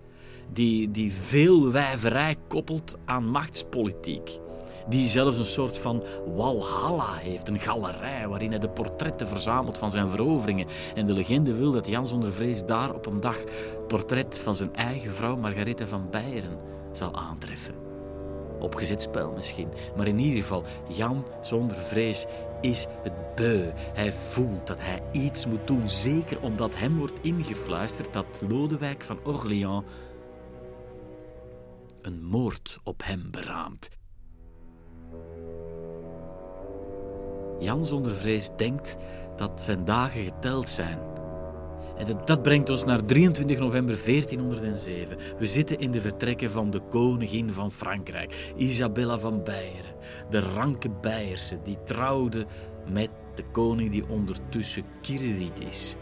die, 0.54 0.92
die 0.92 1.14
veel 1.14 1.72
wijverij 1.72 2.36
koppelt 2.48 2.98
aan 3.06 3.26
machtspolitiek. 3.26 4.40
Die 4.88 5.08
zelfs 5.08 5.38
een 5.38 5.46
soort 5.46 5.78
van 5.78 6.04
walhalla 6.36 7.14
heeft, 7.14 7.50
een 7.50 7.60
galerij 7.60 8.28
waarin 8.28 8.50
hij 8.50 8.60
de 8.60 8.70
portretten 8.70 9.28
verzamelt 9.28 9.78
van 9.78 9.92
zijn 9.92 10.10
veroveringen. 10.10 10.68
En 10.96 11.06
de 11.06 11.14
legende 11.14 11.54
wil 11.54 11.72
dat 11.72 11.88
Jan 11.88 12.06
zonder 12.06 12.34
vrees 12.34 12.66
daar 12.66 12.94
op 12.94 13.06
een 13.06 13.20
dag 13.20 13.38
het 13.38 13.88
portret 13.88 14.38
van 14.38 14.56
zijn 14.56 14.76
eigen 14.76 15.14
vrouw 15.14 15.36
Margaretha 15.36 15.86
van 15.86 16.08
Beieren 16.12 16.58
zal 16.92 17.16
aantreffen. 17.16 17.76
Opgezet 18.60 19.02
spel 19.02 19.32
misschien, 19.32 19.68
maar 19.96 20.08
in 20.08 20.20
ieder 20.20 20.42
geval, 20.42 20.64
Jan 20.88 21.26
zonder 21.42 21.78
vrees 21.78 22.26
is 22.62 22.86
het 23.04 23.36
beu. 23.36 23.72
Hij 23.94 24.12
voelt 24.12 24.68
dat 24.68 24.78
hij 24.82 25.02
iets 25.12 25.46
moet 25.46 25.68
doen, 25.68 25.90
zeker 25.90 26.42
omdat 26.42 26.76
hem 26.76 26.98
wordt 26.98 27.20
ingefluisterd 27.22 28.14
dat 28.14 28.42
Lodewijk 28.50 29.04
van 29.04 29.20
Orléans 29.24 29.84
een 32.06 32.24
moord 32.24 32.80
op 32.84 33.02
hem 33.06 33.32
beraamt. 33.32 33.90
Jan 37.60 37.86
zonder 37.86 38.16
vrees 38.16 38.50
denkt 38.58 38.98
dat 39.36 39.62
zijn 39.62 39.86
dagen 39.86 40.24
geteld 40.24 40.70
zijn. 40.70 41.00
En 41.98 42.22
dat 42.26 42.42
brengt 42.42 42.70
ons 42.70 42.86
naar 42.86 43.06
23 43.06 43.60
november 43.60 44.00
1407. 44.06 45.18
We 45.38 45.46
zitten 45.46 45.80
in 45.80 45.92
de 45.92 46.02
vertrekken 46.02 46.52
van 46.52 46.72
de 46.72 46.80
koningin 46.80 47.52
van 47.52 47.72
Frankrijk, 47.72 48.54
Isabella 48.58 49.20
van 49.20 49.44
Beieren. 49.44 49.96
De 50.30 50.40
ranke 50.40 50.90
Beierse 50.90 51.60
die 51.64 51.84
trouwde 51.84 52.46
met 52.92 53.10
de 53.36 53.44
koning 53.52 53.92
die 53.92 54.08
ondertussen 54.10 54.86
Kirrewiet 55.02 55.60
is. 55.60 55.96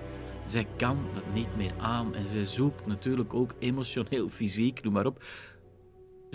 Zij 0.44 0.68
kan 0.78 0.98
dat 1.14 1.34
niet 1.34 1.56
meer 1.56 1.74
aan 1.78 2.16
en 2.16 2.26
zij 2.26 2.46
zoekt 2.46 2.86
natuurlijk 2.86 3.34
ook 3.34 3.54
emotioneel, 3.60 4.30
fysiek, 4.30 4.84
noem 4.84 4.94
maar 4.94 5.06
op, 5.06 5.24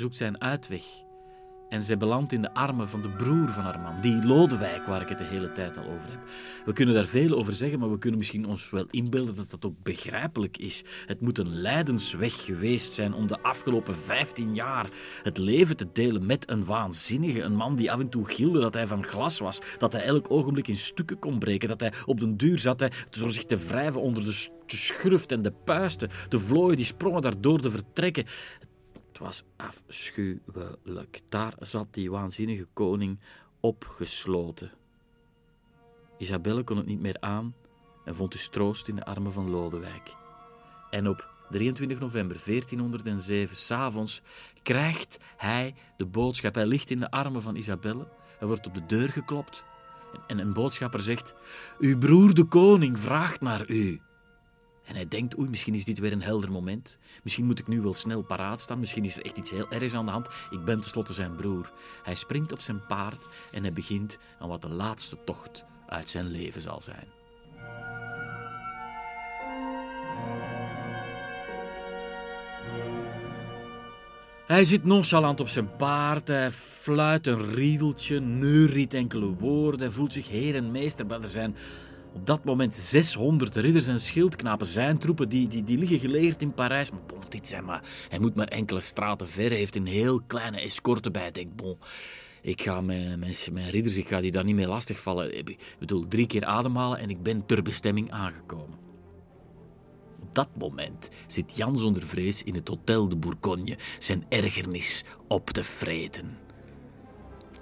zoekt 0.00 0.16
zij 0.16 0.26
een 0.26 0.40
uitweg. 0.40 0.82
En 1.68 1.82
zij 1.82 1.96
belandt 1.96 2.32
in 2.32 2.42
de 2.42 2.54
armen 2.54 2.88
van 2.88 3.02
de 3.02 3.08
broer 3.08 3.48
van 3.48 3.64
haar 3.64 3.80
man, 3.80 4.00
die 4.00 4.24
Lodewijk, 4.24 4.86
waar 4.86 5.00
ik 5.00 5.08
het 5.08 5.18
de 5.18 5.24
hele 5.24 5.52
tijd 5.52 5.76
al 5.76 5.84
over 5.84 6.10
heb. 6.10 6.20
We 6.64 6.72
kunnen 6.72 6.94
daar 6.94 7.04
veel 7.04 7.36
over 7.36 7.52
zeggen, 7.52 7.78
maar 7.78 7.90
we 7.90 7.98
kunnen 7.98 8.18
misschien 8.18 8.46
ons 8.46 8.70
wel 8.70 8.86
inbeelden 8.90 9.36
dat 9.36 9.50
dat 9.50 9.64
ook 9.64 9.82
begrijpelijk 9.82 10.58
is. 10.58 10.84
Het 11.06 11.20
moet 11.20 11.38
een 11.38 11.54
lijdensweg 11.54 12.44
geweest 12.44 12.92
zijn 12.92 13.14
om 13.14 13.26
de 13.26 13.42
afgelopen 13.42 13.96
15 13.96 14.54
jaar 14.54 14.88
het 15.22 15.38
leven 15.38 15.76
te 15.76 15.88
delen 15.92 16.26
met 16.26 16.50
een 16.50 16.64
waanzinnige, 16.64 17.42
een 17.42 17.56
man 17.56 17.76
die 17.76 17.92
af 17.92 18.00
en 18.00 18.08
toe 18.08 18.24
gilde 18.24 18.60
dat 18.60 18.74
hij 18.74 18.86
van 18.86 19.04
glas 19.04 19.38
was, 19.38 19.60
dat 19.78 19.92
hij 19.92 20.02
elk 20.02 20.30
ogenblik 20.30 20.68
in 20.68 20.76
stukken 20.76 21.18
kon 21.18 21.38
breken, 21.38 21.68
dat 21.68 21.80
hij 21.80 21.92
op 22.06 22.20
den 22.20 22.36
duur 22.36 22.58
zat 22.58 22.80
hij 22.80 22.92
zo 23.10 23.26
zich 23.26 23.44
te 23.44 23.56
wrijven 23.56 24.00
onder 24.00 24.24
de 24.24 24.48
schruft 24.66 25.32
en 25.32 25.42
de 25.42 25.52
puisten, 25.64 26.10
de 26.28 26.38
vlooien 26.38 26.76
die 26.76 26.84
sprongen 26.84 27.22
daardoor 27.22 27.62
de 27.62 27.70
vertrekken. 27.70 28.24
Was 29.18 29.42
afschuwelijk. 29.56 31.20
Daar 31.28 31.54
zat 31.58 31.88
die 31.90 32.10
waanzinnige 32.10 32.66
koning 32.72 33.18
opgesloten. 33.60 34.70
Isabelle 36.18 36.64
kon 36.64 36.76
het 36.76 36.86
niet 36.86 37.00
meer 37.00 37.16
aan 37.20 37.54
en 38.04 38.14
vond 38.14 38.32
dus 38.32 38.48
troost 38.48 38.88
in 38.88 38.94
de 38.94 39.04
armen 39.04 39.32
van 39.32 39.50
Lodewijk. 39.50 40.16
En 40.90 41.08
op 41.08 41.30
23 41.50 41.98
november 41.98 42.40
1407, 42.44 43.56
s'avonds, 43.56 44.22
krijgt 44.62 45.18
hij 45.36 45.74
de 45.96 46.06
boodschap. 46.06 46.54
Hij 46.54 46.66
ligt 46.66 46.90
in 46.90 47.00
de 47.00 47.10
armen 47.10 47.42
van 47.42 47.56
Isabelle. 47.56 48.08
Er 48.40 48.46
wordt 48.46 48.66
op 48.66 48.74
de 48.74 48.86
deur 48.86 49.08
geklopt. 49.08 49.64
En 50.26 50.38
een 50.38 50.52
boodschapper 50.52 51.00
zegt: 51.00 51.34
Uw 51.78 51.98
broer 51.98 52.34
de 52.34 52.44
koning 52.44 52.98
vraagt 52.98 53.40
naar 53.40 53.70
u. 53.70 54.00
En 54.88 54.94
hij 54.94 55.08
denkt, 55.08 55.38
oei, 55.38 55.48
misschien 55.48 55.74
is 55.74 55.84
dit 55.84 55.98
weer 55.98 56.12
een 56.12 56.22
helder 56.22 56.52
moment. 56.52 56.98
Misschien 57.22 57.46
moet 57.46 57.58
ik 57.58 57.66
nu 57.66 57.80
wel 57.80 57.94
snel 57.94 58.22
paraat 58.22 58.60
staan. 58.60 58.78
Misschien 58.78 59.04
is 59.04 59.16
er 59.16 59.24
echt 59.24 59.36
iets 59.36 59.50
heel 59.50 59.70
ergs 59.70 59.94
aan 59.94 60.04
de 60.04 60.10
hand. 60.10 60.26
Ik 60.50 60.64
ben 60.64 60.80
tenslotte 60.80 61.12
zijn 61.12 61.34
broer. 61.34 61.72
Hij 62.02 62.14
springt 62.14 62.52
op 62.52 62.60
zijn 62.60 62.86
paard 62.86 63.28
en 63.52 63.62
hij 63.62 63.72
begint 63.72 64.18
aan 64.38 64.48
wat 64.48 64.62
de 64.62 64.68
laatste 64.68 65.18
tocht 65.24 65.64
uit 65.86 66.08
zijn 66.08 66.26
leven 66.26 66.60
zal 66.60 66.80
zijn. 66.80 67.06
Hij 74.46 74.64
zit 74.64 74.84
nonchalant 74.84 75.40
op 75.40 75.48
zijn 75.48 75.76
paard, 75.76 76.28
hij 76.28 76.50
fluit 76.50 77.26
een 77.26 77.54
riedeltje, 77.54 78.20
neuriet 78.20 78.94
enkele 78.94 79.26
woorden, 79.26 79.92
voelt 79.92 80.12
zich 80.12 80.28
heer 80.28 80.54
en 80.54 80.70
meester, 80.70 81.06
maar 81.06 81.20
er 81.20 81.28
zijn 81.28 81.56
op 82.14 82.26
dat 82.26 82.44
moment 82.44 82.74
600 82.74 83.56
ridders 83.56 83.86
en 83.86 84.00
schildknapen 84.00 84.66
zijn 84.66 84.98
troepen, 84.98 85.28
die, 85.28 85.48
die, 85.48 85.64
die 85.64 85.78
liggen 85.78 85.98
geleerd 85.98 86.42
in 86.42 86.54
Parijs. 86.54 86.90
Maar 86.90 87.00
bon, 87.06 87.18
dit 87.28 87.46
zijn 87.46 87.64
maar, 87.64 87.82
hij 88.08 88.18
moet 88.18 88.34
maar 88.34 88.48
enkele 88.48 88.80
straten 88.80 89.28
ver, 89.28 89.48
hij 89.48 89.58
heeft 89.58 89.76
een 89.76 89.86
heel 89.86 90.20
kleine 90.26 90.60
escorte 90.60 91.10
bij. 91.10 91.30
Denk, 91.30 91.56
bon, 91.56 91.78
ik 92.42 92.62
ga 92.62 92.80
mijn, 92.80 93.18
mijn, 93.18 93.34
mijn 93.52 93.70
ridders, 93.70 93.96
ik 93.96 94.08
ga 94.08 94.20
die 94.20 94.30
daar 94.30 94.44
niet 94.44 94.54
mee 94.54 94.68
lastigvallen. 94.68 95.38
Ik 95.38 95.58
bedoel, 95.78 96.08
drie 96.08 96.26
keer 96.26 96.44
ademhalen 96.44 96.98
en 96.98 97.10
ik 97.10 97.22
ben 97.22 97.46
ter 97.46 97.62
bestemming 97.62 98.10
aangekomen. 98.10 98.78
Op 100.22 100.34
dat 100.34 100.48
moment 100.58 101.08
zit 101.26 101.56
Jan 101.56 101.76
zonder 101.76 102.02
vrees 102.02 102.42
in 102.42 102.54
het 102.54 102.68
Hotel 102.68 103.08
de 103.08 103.16
Bourgogne 103.16 103.78
zijn 103.98 104.24
ergernis 104.28 105.04
op 105.28 105.50
te 105.50 105.64
vreten. 105.64 106.38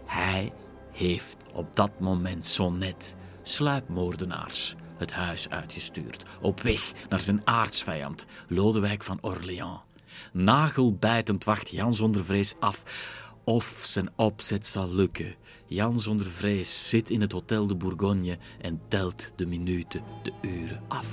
Hij 0.05 0.53
heeft 0.93 1.37
op 1.53 1.77
dat 1.77 2.01
moment 2.01 2.47
zo 2.47 2.71
net 2.71 3.17
sluipmoordenaars 3.49 4.75
het 4.99 5.13
huis 5.13 5.49
uitgestuurd, 5.49 6.23
op 6.41 6.61
weg 6.61 6.93
naar 7.09 7.21
zijn 7.21 7.41
aardsvijand, 7.45 8.27
Lodewijk 8.49 9.03
van 9.03 9.19
Orléans. 9.21 9.81
Nagelbijtend 10.33 11.45
wacht 11.45 11.69
Jan 11.69 11.95
zonder 11.95 12.25
vrees 12.25 12.55
af 12.61 12.83
of 13.45 13.81
zijn 13.85 14.11
opzet 14.17 14.67
zal 14.67 14.95
lukken. 14.95 15.35
Jan 15.67 16.01
zonder 16.01 16.27
vrees 16.27 16.89
zit 16.89 17.11
in 17.11 17.21
het 17.21 17.33
Hotel 17.33 17.67
de 17.67 17.77
Bourgogne 17.77 18.39
en 18.61 18.81
telt 18.89 19.33
de 19.37 19.47
minuten, 19.47 20.03
de 20.23 20.33
uren 20.43 20.83
af. 20.89 21.07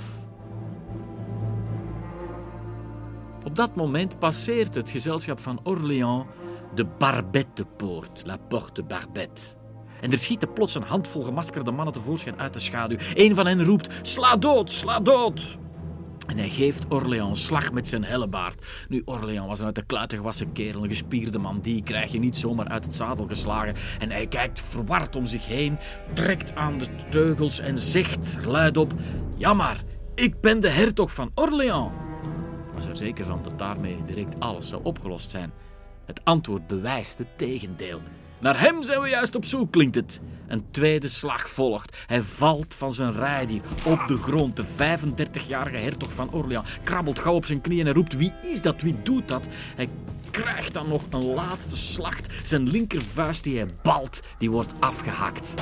Op 3.44 3.56
dat 3.56 3.76
moment 3.76 4.18
passeert 4.18 4.74
het 4.74 4.90
gezelschap 4.90 5.40
van 5.40 5.60
Orléans 5.64 6.24
de 6.74 6.84
Barbettepoort, 6.84 8.22
La 8.26 8.36
Porte 8.36 8.82
Barbette. 8.82 9.42
En 10.00 10.12
er 10.12 10.18
schieten 10.18 10.52
plots 10.52 10.74
een 10.74 10.82
handvol 10.82 11.22
gemaskerde 11.22 11.70
mannen 11.70 11.94
tevoorschijn 11.94 12.38
uit 12.38 12.52
de 12.52 12.60
schaduw. 12.60 12.98
Een 13.14 13.34
van 13.34 13.46
hen 13.46 13.64
roept: 13.64 13.88
Sla 14.02 14.36
dood, 14.36 14.72
sla 14.72 15.00
dood! 15.00 15.58
En 16.26 16.38
hij 16.38 16.50
geeft 16.50 16.84
Orléans 16.88 17.44
slag 17.44 17.72
met 17.72 17.88
zijn 17.88 18.04
hellebaard. 18.04 18.66
Nu, 18.88 19.02
Orléans 19.04 19.46
was 19.46 19.58
een 19.58 19.66
uit 19.66 19.74
de 19.74 19.86
kluiten 19.86 20.18
gewassen 20.18 20.52
kerel, 20.52 20.82
een 20.82 20.88
gespierde 20.88 21.38
man. 21.38 21.60
Die 21.60 21.82
krijg 21.82 22.12
je 22.12 22.18
niet 22.18 22.36
zomaar 22.36 22.68
uit 22.68 22.84
het 22.84 22.94
zadel 22.94 23.26
geslagen. 23.26 23.74
En 23.98 24.10
hij 24.10 24.26
kijkt 24.26 24.60
verward 24.60 25.16
om 25.16 25.26
zich 25.26 25.46
heen, 25.46 25.78
trekt 26.12 26.54
aan 26.54 26.78
de 26.78 26.86
teugels 27.10 27.58
en 27.58 27.78
zegt 27.78 28.36
luidop: 28.46 28.92
Jammer, 29.36 29.82
ik 30.14 30.40
ben 30.40 30.60
de 30.60 30.68
hertog 30.68 31.12
van 31.12 31.30
Orléans. 31.34 31.92
Was 32.74 32.86
er 32.86 32.96
zeker 32.96 33.24
van 33.24 33.42
dat 33.42 33.58
daarmee 33.58 34.04
direct 34.06 34.40
alles 34.40 34.68
zou 34.68 34.84
opgelost 34.84 35.30
zijn. 35.30 35.52
Het 36.06 36.20
antwoord 36.24 36.66
bewijst 36.66 37.18
het 37.18 37.38
tegendeel. 37.38 38.00
Naar 38.44 38.60
hem 38.60 38.82
zijn 38.82 39.00
we 39.00 39.08
juist 39.08 39.34
op 39.34 39.44
zoek, 39.44 39.72
klinkt 39.72 39.94
het. 39.94 40.20
Een 40.46 40.64
tweede 40.70 41.08
slag 41.08 41.48
volgt. 41.48 42.04
Hij 42.06 42.20
valt 42.20 42.74
van 42.74 42.92
zijn 42.92 43.12
rijdier 43.12 43.60
op 43.84 44.06
de 44.06 44.16
grond. 44.16 44.56
De 44.56 44.64
35-jarige 44.64 45.76
hertog 45.76 46.12
van 46.12 46.32
Orléans 46.32 46.78
krabbelt 46.82 47.18
gauw 47.18 47.34
op 47.34 47.44
zijn 47.44 47.60
knieën 47.60 47.86
en 47.86 47.94
roept: 47.94 48.16
Wie 48.16 48.32
is 48.40 48.62
dat? 48.62 48.82
Wie 48.82 49.02
doet 49.02 49.28
dat? 49.28 49.48
Hij 49.76 49.88
krijgt 50.30 50.74
dan 50.74 50.88
nog 50.88 51.02
een 51.10 51.24
laatste 51.34 51.76
slag. 51.76 52.16
Zijn 52.42 52.68
linkervuist 52.68 53.44
die 53.44 53.56
hij 53.56 53.68
balt, 53.82 54.20
die 54.38 54.50
wordt 54.50 54.74
afgehakt. 54.78 55.54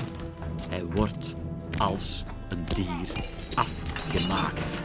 Hij 0.68 0.84
wordt 0.84 1.34
als 1.78 2.24
een 2.48 2.64
dier 2.74 3.26
afgemaakt. 3.54 4.80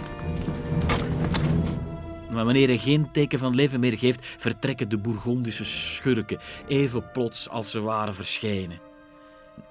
Maar 2.32 2.45
wanneer 2.45 2.67
hij 2.67 2.78
geen 2.78 3.11
teken 3.11 3.39
van 3.39 3.55
leven 3.55 3.80
meer 3.80 3.97
geeft, 3.97 4.25
vertrekken 4.38 4.89
de 4.89 4.97
Bourgondische 4.97 5.65
schurken 5.65 6.39
even 6.67 7.11
plots 7.11 7.49
als 7.49 7.71
ze 7.71 7.80
waren 7.80 8.13
verschenen. 8.13 8.80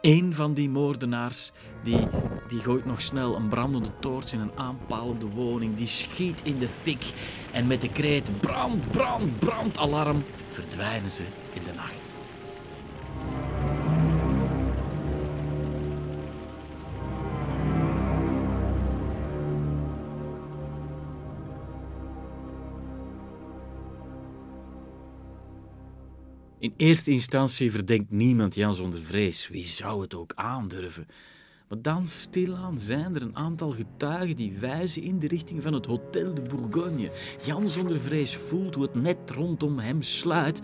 Een 0.01 0.35
van 0.35 0.55
die 0.55 0.69
moordenaars 0.69 1.53
die, 1.83 2.07
die 2.49 2.61
gooit 2.61 2.85
nog 2.85 3.01
snel 3.01 3.37
een 3.37 3.49
brandende 3.49 3.91
toorts 4.01 4.33
in 4.33 4.41
een 4.41 4.53
aanpalende 4.55 5.27
woning. 5.27 5.77
Die 5.77 5.87
schiet 5.87 6.41
in 6.43 6.59
de 6.59 6.69
fik 6.69 7.05
en 7.53 7.67
met 7.67 7.81
de 7.81 7.93
kreet 7.93 8.41
brand, 8.41 8.91
brand, 8.91 9.39
brand 9.39 9.79
alarm 9.79 10.25
verdwijnen 10.51 11.11
ze 11.11 11.23
in 11.55 11.65
de 11.65 11.73
nacht. 11.73 12.06
In 26.67 26.75
eerste 26.77 27.11
instantie 27.11 27.71
verdenkt 27.71 28.11
niemand 28.11 28.55
Jan 28.55 28.75
zonder 28.75 29.03
vrees. 29.03 29.49
Wie 29.49 29.64
zou 29.64 30.03
het 30.03 30.14
ook 30.14 30.33
aandurven? 30.35 31.07
Maar 31.69 31.83
dan 31.83 32.07
stilaan 32.07 32.79
zijn 32.79 33.14
er 33.14 33.23
een 33.23 33.37
aantal 33.37 33.71
getuigen 33.71 34.37
die 34.37 34.53
wijzen 34.53 35.03
in 35.03 35.19
de 35.19 35.29
richting 35.29 35.62
van 35.62 35.73
het 35.73 35.87
Hotel 35.87 36.35
de 36.35 36.43
Bourgogne. 36.43 37.11
Jan 37.45 37.69
zonder 37.69 38.01
vrees 38.01 38.37
voelt 38.37 38.75
hoe 38.75 38.85
het 38.85 38.95
net 38.95 39.31
rondom 39.31 39.79
hem 39.79 40.03
sluit. 40.03 40.61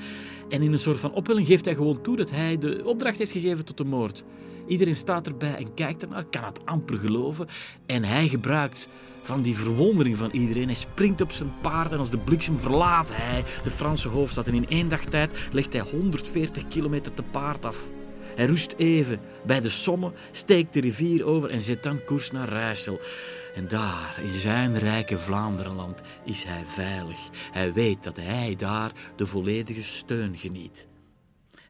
En 0.48 0.62
in 0.62 0.72
een 0.72 0.78
soort 0.78 0.98
van 0.98 1.12
opwelling 1.12 1.46
geeft 1.46 1.64
hij 1.64 1.74
gewoon 1.74 2.03
toe 2.03 2.16
dat 2.16 2.30
hij 2.30 2.59
de 2.59 2.82
opdracht 2.84 3.18
heeft 3.18 3.32
gegeven 3.32 3.64
tot 3.64 3.76
de 3.76 3.84
moord. 3.84 4.24
Iedereen 4.66 4.96
staat 4.96 5.26
erbij 5.26 5.55
en 5.55 5.74
kijkt 5.74 6.03
ernaar, 6.03 6.24
kan 6.24 6.44
het 6.44 6.66
amper 6.66 6.98
geloven. 6.98 7.46
En 7.86 8.05
hij 8.05 8.28
gebruikt 8.28 8.88
van 9.22 9.42
die 9.42 9.56
verwondering 9.56 10.16
van 10.16 10.30
iedereen. 10.30 10.66
Hij 10.66 10.74
springt 10.74 11.20
op 11.20 11.32
zijn 11.32 11.52
paard 11.60 11.92
en 11.92 11.98
als 11.98 12.10
de 12.10 12.18
bliksem 12.18 12.58
verlaat 12.58 13.08
hij 13.10 13.44
de 13.62 13.70
Franse 13.70 14.08
hoofdstad. 14.08 14.46
En 14.46 14.54
in 14.54 14.68
één 14.68 14.88
dag 14.88 15.04
tijd 15.04 15.48
legt 15.52 15.72
hij 15.72 15.82
140 15.82 16.68
kilometer 16.68 17.14
te 17.14 17.22
paard 17.22 17.66
af. 17.66 17.76
Hij 18.34 18.46
rust 18.46 18.74
even 18.76 19.20
bij 19.46 19.60
de 19.60 19.68
Somme, 19.68 20.12
steekt 20.30 20.74
de 20.74 20.80
rivier 20.80 21.24
over 21.24 21.50
en 21.50 21.60
zet 21.60 21.82
dan 21.82 22.04
koers 22.04 22.30
naar 22.30 22.48
Rijssel. 22.48 23.00
En 23.54 23.68
daar, 23.68 24.20
in 24.22 24.34
zijn 24.34 24.78
rijke 24.78 25.18
Vlaanderenland, 25.18 26.00
is 26.24 26.44
hij 26.44 26.64
veilig. 26.66 27.18
Hij 27.52 27.72
weet 27.72 28.02
dat 28.02 28.16
hij 28.16 28.54
daar 28.56 28.92
de 29.16 29.26
volledige 29.26 29.82
steun 29.82 30.38
geniet. 30.38 30.90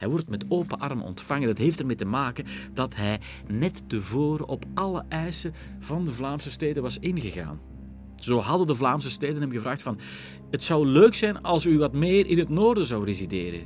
Hij 0.02 0.10
wordt 0.10 0.28
met 0.28 0.44
open 0.48 0.78
armen 0.78 1.04
ontvangen. 1.04 1.46
Dat 1.46 1.58
heeft 1.58 1.80
ermee 1.80 1.96
te 1.96 2.04
maken 2.04 2.44
dat 2.72 2.96
hij 2.96 3.20
net 3.48 3.82
tevoren 3.86 4.48
op 4.48 4.64
alle 4.74 5.04
eisen 5.08 5.52
van 5.80 6.04
de 6.04 6.12
Vlaamse 6.12 6.50
steden 6.50 6.82
was 6.82 6.98
ingegaan. 6.98 7.60
Zo 8.16 8.38
hadden 8.38 8.66
de 8.66 8.74
Vlaamse 8.74 9.10
steden 9.10 9.40
hem 9.40 9.50
gevraagd 9.50 9.82
van... 9.82 9.98
Het 10.50 10.62
zou 10.62 10.86
leuk 10.86 11.14
zijn 11.14 11.42
als 11.42 11.66
u 11.66 11.78
wat 11.78 11.92
meer 11.92 12.26
in 12.26 12.38
het 12.38 12.48
noorden 12.48 12.86
zou 12.86 13.04
resideren. 13.04 13.60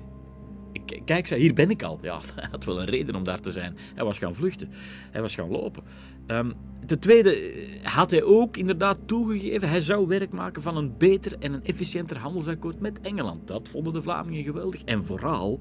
Kijk, 1.05 1.26
zei, 1.26 1.41
hier 1.41 1.55
ben 1.55 1.70
ik 1.70 1.82
al. 1.82 1.99
Ja, 2.03 2.20
hij 2.34 2.49
had 2.51 2.64
wel 2.64 2.80
een 2.80 2.87
reden 2.87 3.14
om 3.14 3.24
daar 3.24 3.41
te 3.41 3.51
zijn. 3.51 3.76
Hij 3.95 4.05
was 4.05 4.18
gaan 4.18 4.34
vluchten. 4.34 4.70
Hij 5.11 5.20
was 5.20 5.34
gaan 5.34 5.51
lopen. 5.51 5.82
Um, 6.26 6.55
ten 6.87 6.99
tweede 6.99 7.30
eh, 7.30 7.84
had 7.84 8.11
hij 8.11 8.22
ook 8.22 8.57
inderdaad 8.57 8.99
toegegeven... 9.07 9.68
hij 9.68 9.80
zou 9.80 10.07
werk 10.07 10.30
maken 10.30 10.62
van 10.62 10.76
een 10.76 10.97
beter 10.99 11.37
en 11.39 11.53
een 11.53 11.64
efficiënter 11.64 12.18
handelsakkoord 12.18 12.80
met 12.80 13.01
Engeland. 13.01 13.49
Dat 13.49 13.68
vonden 13.68 13.93
de 13.93 14.03
Vlamingen 14.03 14.45
geweldig. 14.45 14.82
En 14.82 15.05
vooral... 15.05 15.61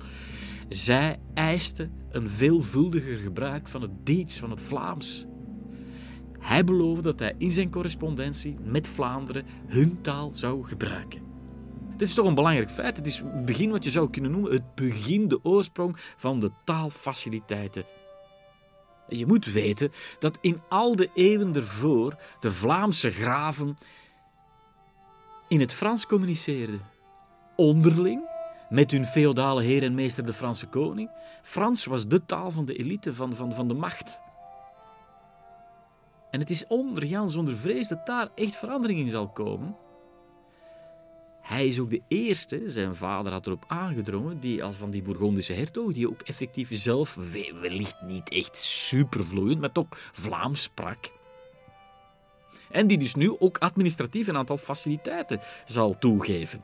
Zij 0.69 1.19
eisten 1.33 1.91
een 2.09 2.29
veelvuldiger 2.29 3.17
gebruik 3.17 3.67
van 3.67 3.81
het 3.81 4.05
Diets, 4.05 4.39
van 4.39 4.49
het 4.49 4.61
Vlaams. 4.61 5.25
Hij 6.39 6.63
beloofde 6.63 7.01
dat 7.01 7.19
hij 7.19 7.33
in 7.37 7.51
zijn 7.51 7.71
correspondentie 7.71 8.55
met 8.63 8.87
Vlaanderen 8.87 9.45
hun 9.67 10.01
taal 10.01 10.33
zou 10.33 10.65
gebruiken. 10.65 11.21
Dit 11.97 12.07
is 12.07 12.13
toch 12.13 12.27
een 12.27 12.35
belangrijk 12.35 12.71
feit. 12.71 12.97
Het 12.97 13.07
is 13.07 13.17
het 13.17 13.45
begin 13.45 13.71
wat 13.71 13.83
je 13.83 13.89
zou 13.89 14.09
kunnen 14.09 14.31
noemen 14.31 14.51
het 14.51 14.75
begin, 14.75 15.27
de 15.27 15.39
oorsprong 15.43 15.95
van 15.97 16.39
de 16.39 16.51
taalfaciliteiten. 16.63 17.83
Je 19.07 19.25
moet 19.25 19.45
weten 19.45 19.91
dat 20.19 20.37
in 20.41 20.61
al 20.69 20.95
de 20.95 21.09
eeuwen 21.13 21.55
ervoor 21.55 22.15
de 22.39 22.51
Vlaamse 22.51 23.09
graven 23.09 23.73
in 25.47 25.59
het 25.59 25.73
Frans 25.73 26.05
communiceerden. 26.05 26.81
Onderling 27.55 28.33
met 28.69 28.91
hun 28.91 29.05
feodale 29.05 29.61
heer 29.61 29.83
en 29.83 29.93
meester 29.93 30.25
de 30.25 30.33
Franse 30.33 30.67
koning. 30.67 31.09
Frans 31.41 31.85
was 31.85 32.07
de 32.07 32.25
taal 32.25 32.51
van 32.51 32.65
de 32.65 32.75
elite, 32.75 33.13
van, 33.13 33.35
van, 33.35 33.53
van 33.53 33.67
de 33.67 33.73
macht. 33.73 34.21
En 36.31 36.39
het 36.39 36.49
is 36.49 36.67
onder 36.67 37.05
Jan 37.05 37.29
zonder 37.29 37.57
vrees 37.57 37.87
dat 37.87 38.05
daar 38.05 38.29
echt 38.35 38.55
verandering 38.55 38.99
in 38.99 39.09
zal 39.09 39.29
komen. 39.29 39.75
Hij 41.41 41.67
is 41.67 41.79
ook 41.79 41.89
de 41.89 42.01
eerste, 42.07 42.61
zijn 42.65 42.95
vader 42.95 43.31
had 43.31 43.47
erop 43.47 43.63
aangedrongen, 43.67 44.39
die 44.39 44.63
als 44.63 44.75
van 44.75 44.89
die 44.89 45.01
Bourgondische 45.01 45.53
hertog, 45.53 45.93
die 45.93 46.09
ook 46.09 46.21
effectief 46.21 46.69
zelf, 46.71 47.17
wellicht 47.61 48.01
niet 48.01 48.29
echt 48.29 48.57
supervloeiend, 48.57 49.59
maar 49.59 49.71
toch 49.71 49.87
Vlaams 49.91 50.61
sprak. 50.61 51.11
En 52.69 52.87
die 52.87 52.97
dus 52.97 53.15
nu 53.15 53.35
ook 53.39 53.57
administratief 53.57 54.27
een 54.27 54.37
aantal 54.37 54.57
faciliteiten 54.57 55.39
zal 55.65 55.97
toegeven. 55.97 56.63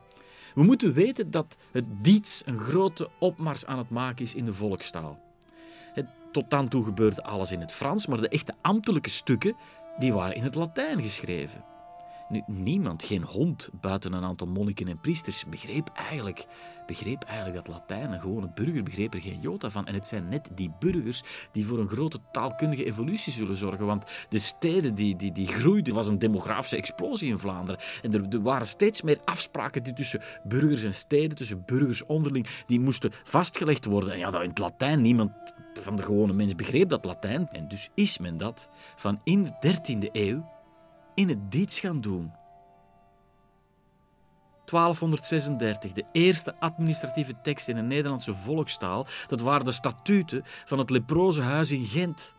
We 0.54 0.64
moeten 0.64 0.93
weten 0.93 1.32
dat 1.32 1.58
het 1.72 1.86
Diets 2.02 2.41
een 2.45 2.60
grote 2.60 3.10
opmars 3.20 3.66
aan 3.66 3.78
het 3.78 3.89
maken 3.89 4.26
is 4.26 4.36
in 4.36 4.45
de 4.45 4.54
volkstaal. 4.54 5.20
Tot 6.32 6.49
dan 6.49 6.68
toe 6.68 6.84
gebeurde 6.84 7.24
alles 7.24 7.52
in 7.52 7.60
het 7.60 7.72
Frans, 7.72 8.08
maar 8.08 8.22
de 8.22 8.30
echte 8.30 8.54
ambtelijke 8.62 9.10
stukken 9.10 9.56
die 9.99 10.14
waren 10.14 10.36
in 10.36 10.43
het 10.43 10.56
Latijn 10.56 11.02
geschreven. 11.02 11.71
Nu, 12.32 12.44
niemand, 12.48 13.04
geen 13.04 13.24
hond, 13.24 13.70
buiten 13.82 14.14
een 14.14 14.24
aantal 14.24 14.48
monniken 14.48 14.88
en 14.88 15.00
priesters, 15.00 15.46
begreep 15.50 15.90
eigenlijk, 15.94 16.46
begreep 16.86 17.24
eigenlijk 17.24 17.66
dat 17.66 17.68
Latijn. 17.68 18.12
Een 18.12 18.20
gewone 18.20 18.52
burger 18.54 18.84
begreep 18.84 19.14
er 19.14 19.22
geen 19.22 19.40
jota 19.40 19.70
van. 19.70 19.86
En 19.86 19.94
het 19.94 20.08
zijn 20.08 20.28
net 20.28 20.50
die 20.56 20.72
burgers 20.80 21.24
die 21.52 21.66
voor 21.66 21.80
een 21.80 21.88
grote 21.88 22.20
taalkundige 22.32 22.86
evolutie 22.86 23.34
zullen 23.34 23.56
zorgen. 23.56 23.86
Want 23.86 24.26
de 24.30 24.40
steden 24.40 24.96
die, 24.96 25.16
die, 25.16 25.32
die 25.32 25.48
groeiden, 25.48 25.94
was 25.94 26.08
een 26.08 26.20
demografische 26.20 26.78
explosie 26.78 27.30
in 27.30 27.40
Vlaanderen. 27.40 27.82
En 28.02 28.14
er, 28.14 28.28
er 28.30 28.42
waren 28.42 28.68
steeds 28.68 29.02
meer 29.02 29.20
afspraken 29.26 29.84
die 29.84 29.94
tussen 29.94 30.22
burgers 30.44 30.84
en 30.84 30.94
steden, 30.94 31.38
tussen 31.38 31.64
burgers 31.66 32.06
onderling, 32.06 32.48
die 32.66 32.80
moesten 32.80 33.12
vastgelegd 33.24 33.86
worden. 33.86 34.14
En 34.14 34.20
ja, 34.20 34.30
dat 34.30 34.42
in 34.42 34.50
het 34.50 34.60
Latijn, 34.60 35.02
niemand 35.02 35.32
van 35.74 35.96
de 35.96 36.04
gewone 36.04 36.34
mens 36.34 36.56
begreep 36.56 36.90
dat 36.90 37.06
Latijn. 37.06 37.48
En 37.50 37.68
dus 37.68 37.90
is 37.94 38.18
men 38.18 38.38
dat 38.38 38.70
van 38.96 39.20
in 39.24 39.44
de 39.44 39.76
13e 39.78 40.12
eeuw 40.12 40.60
in 41.22 41.30
het 41.30 41.52
Diets 41.52 41.80
gaan 41.80 42.02
doen. 42.02 42.32
1236, 44.66 45.92
de 45.92 46.06
eerste 46.12 46.56
administratieve 46.60 47.42
tekst 47.42 47.68
in 47.68 47.78
een 47.78 47.88
Nederlandse 47.88 48.36
volkstaal. 48.36 49.08
Dat 49.28 49.42
waren 49.42 49.66
de 49.66 49.72
statuten 49.72 50.42
van 50.46 50.80
het 50.80 50.90
leprozenhuis 50.90 51.72
in 51.72 51.86
Gent. 51.86 52.34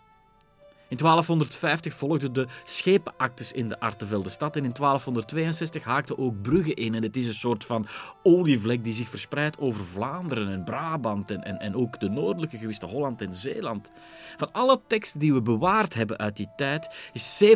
In 0.93 0.99
1250 0.99 1.95
volgden 1.95 2.32
de 2.32 2.47
schepenactes 2.64 3.53
in 3.53 3.68
de 3.68 3.80
Artevelde 3.80 4.28
stad 4.28 4.57
en 4.57 4.64
in 4.64 4.72
1262 4.72 5.84
haakten 5.84 6.18
ook 6.18 6.43
Brugge 6.43 6.74
in. 6.74 6.95
En 6.95 7.03
het 7.03 7.16
is 7.16 7.26
een 7.26 7.34
soort 7.34 7.64
van 7.64 7.86
olievlek 8.22 8.84
die 8.84 8.93
zich 8.93 9.09
verspreidt 9.09 9.59
over 9.59 9.84
Vlaanderen 9.84 10.49
en 10.49 10.64
Brabant 10.64 11.30
en, 11.30 11.61
en, 11.61 11.74
ook 11.74 12.01
de 12.01 12.09
noordelijke 12.09 12.59
gewisten 12.59 12.88
Holland 12.88 13.20
en 13.22 13.32
Zeeland. 13.32 13.90
Van 14.36 14.53
alle 14.53 14.80
teksten 14.86 15.20
die 15.20 15.32
we 15.32 15.43
bewaard 15.43 15.95
hebben 15.95 16.18
uit 16.18 16.36
die 16.36 16.49
tijd 16.57 17.11
is 17.12 17.45
70% 17.45 17.49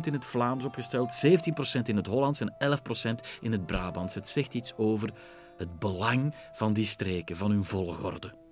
in 0.00 0.12
het 0.12 0.24
Vlaams 0.24 0.64
opgesteld, 0.64 1.24
17% 1.26 1.82
in 1.82 1.96
het 1.96 2.06
Hollands 2.06 2.40
en 2.40 2.54
11% 2.54 3.40
in 3.40 3.52
het 3.52 3.66
Brabants. 3.66 4.14
Het 4.14 4.28
zegt 4.28 4.54
iets 4.54 4.72
over 4.76 5.10
het 5.56 5.78
belang 5.78 6.34
van 6.52 6.72
die 6.72 6.86
streken, 6.86 7.36
van 7.36 7.50
hun 7.50 7.64
volgorde. 7.64 8.43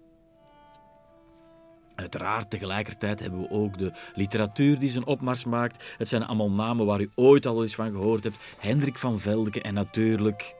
Uiteraard, 1.94 2.50
tegelijkertijd 2.50 3.20
hebben 3.20 3.40
we 3.40 3.50
ook 3.50 3.78
de 3.78 3.92
literatuur 4.14 4.78
die 4.78 4.90
zijn 4.90 5.06
opmars 5.06 5.44
maakt. 5.44 5.84
Het 5.98 6.08
zijn 6.08 6.26
allemaal 6.26 6.50
namen 6.50 6.86
waar 6.86 7.00
u 7.00 7.10
ooit 7.14 7.46
al 7.46 7.62
eens 7.62 7.74
van 7.74 7.90
gehoord 7.90 8.24
hebt. 8.24 8.36
Hendrik 8.60 8.98
van 8.98 9.18
Veldeke 9.18 9.62
en 9.62 9.74
natuurlijk 9.74 10.54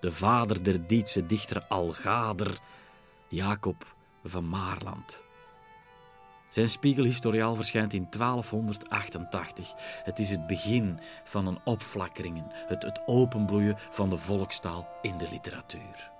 de 0.00 0.12
vader 0.12 0.64
der 0.64 0.86
Dietse 0.86 1.26
dichter 1.26 1.64
Algader, 1.68 2.58
Jacob 3.28 3.94
van 4.24 4.48
Maarland. 4.48 5.22
Zijn 6.48 6.68
spiegelhistoriaal 6.68 7.54
verschijnt 7.54 7.92
in 7.92 8.06
1288. 8.10 9.74
Het 10.04 10.18
is 10.18 10.30
het 10.30 10.46
begin 10.46 10.98
van 11.24 11.46
een 11.46 11.58
opflakkeringen, 11.64 12.46
het, 12.50 12.82
het 12.82 13.02
openbloeien 13.06 13.74
van 13.78 14.08
de 14.08 14.18
volkstaal 14.18 14.88
in 15.02 15.18
de 15.18 15.28
literatuur. 15.30 16.12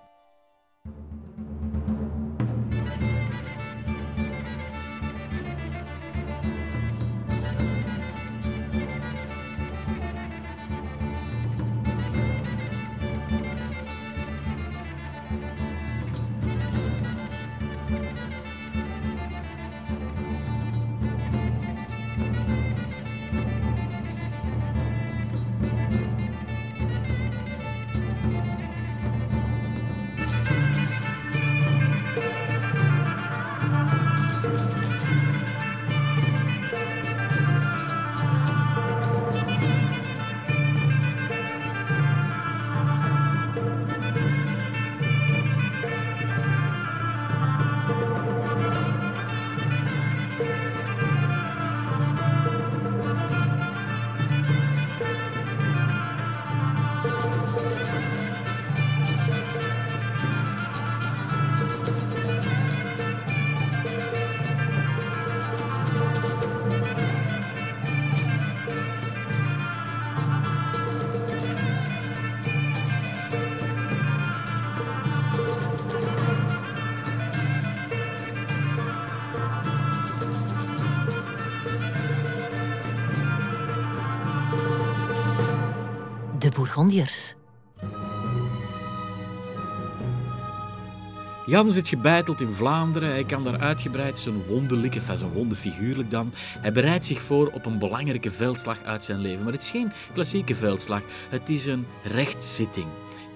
Jan 91.46 91.70
zit 91.70 91.88
gebeiteld 91.88 92.40
in 92.40 92.54
Vlaanderen. 92.54 93.08
Hij 93.08 93.24
kan 93.24 93.44
daar 93.44 93.58
uitgebreid 93.58 94.18
zijn 94.18 94.46
wonderlijke, 94.46 95.00
wonde 95.32 95.54
figuurlijk 95.54 96.10
dan. 96.10 96.32
Hij 96.36 96.72
bereidt 96.72 97.04
zich 97.04 97.22
voor 97.22 97.50
op 97.50 97.66
een 97.66 97.78
belangrijke 97.78 98.30
veldslag 98.30 98.82
uit 98.82 99.04
zijn 99.04 99.18
leven. 99.18 99.44
Maar 99.44 99.52
het 99.52 99.62
is 99.62 99.70
geen 99.70 99.92
klassieke 100.12 100.54
veldslag. 100.54 101.02
Het 101.28 101.48
is 101.48 101.66
een 101.66 101.86
rechtszitting. 102.02 102.86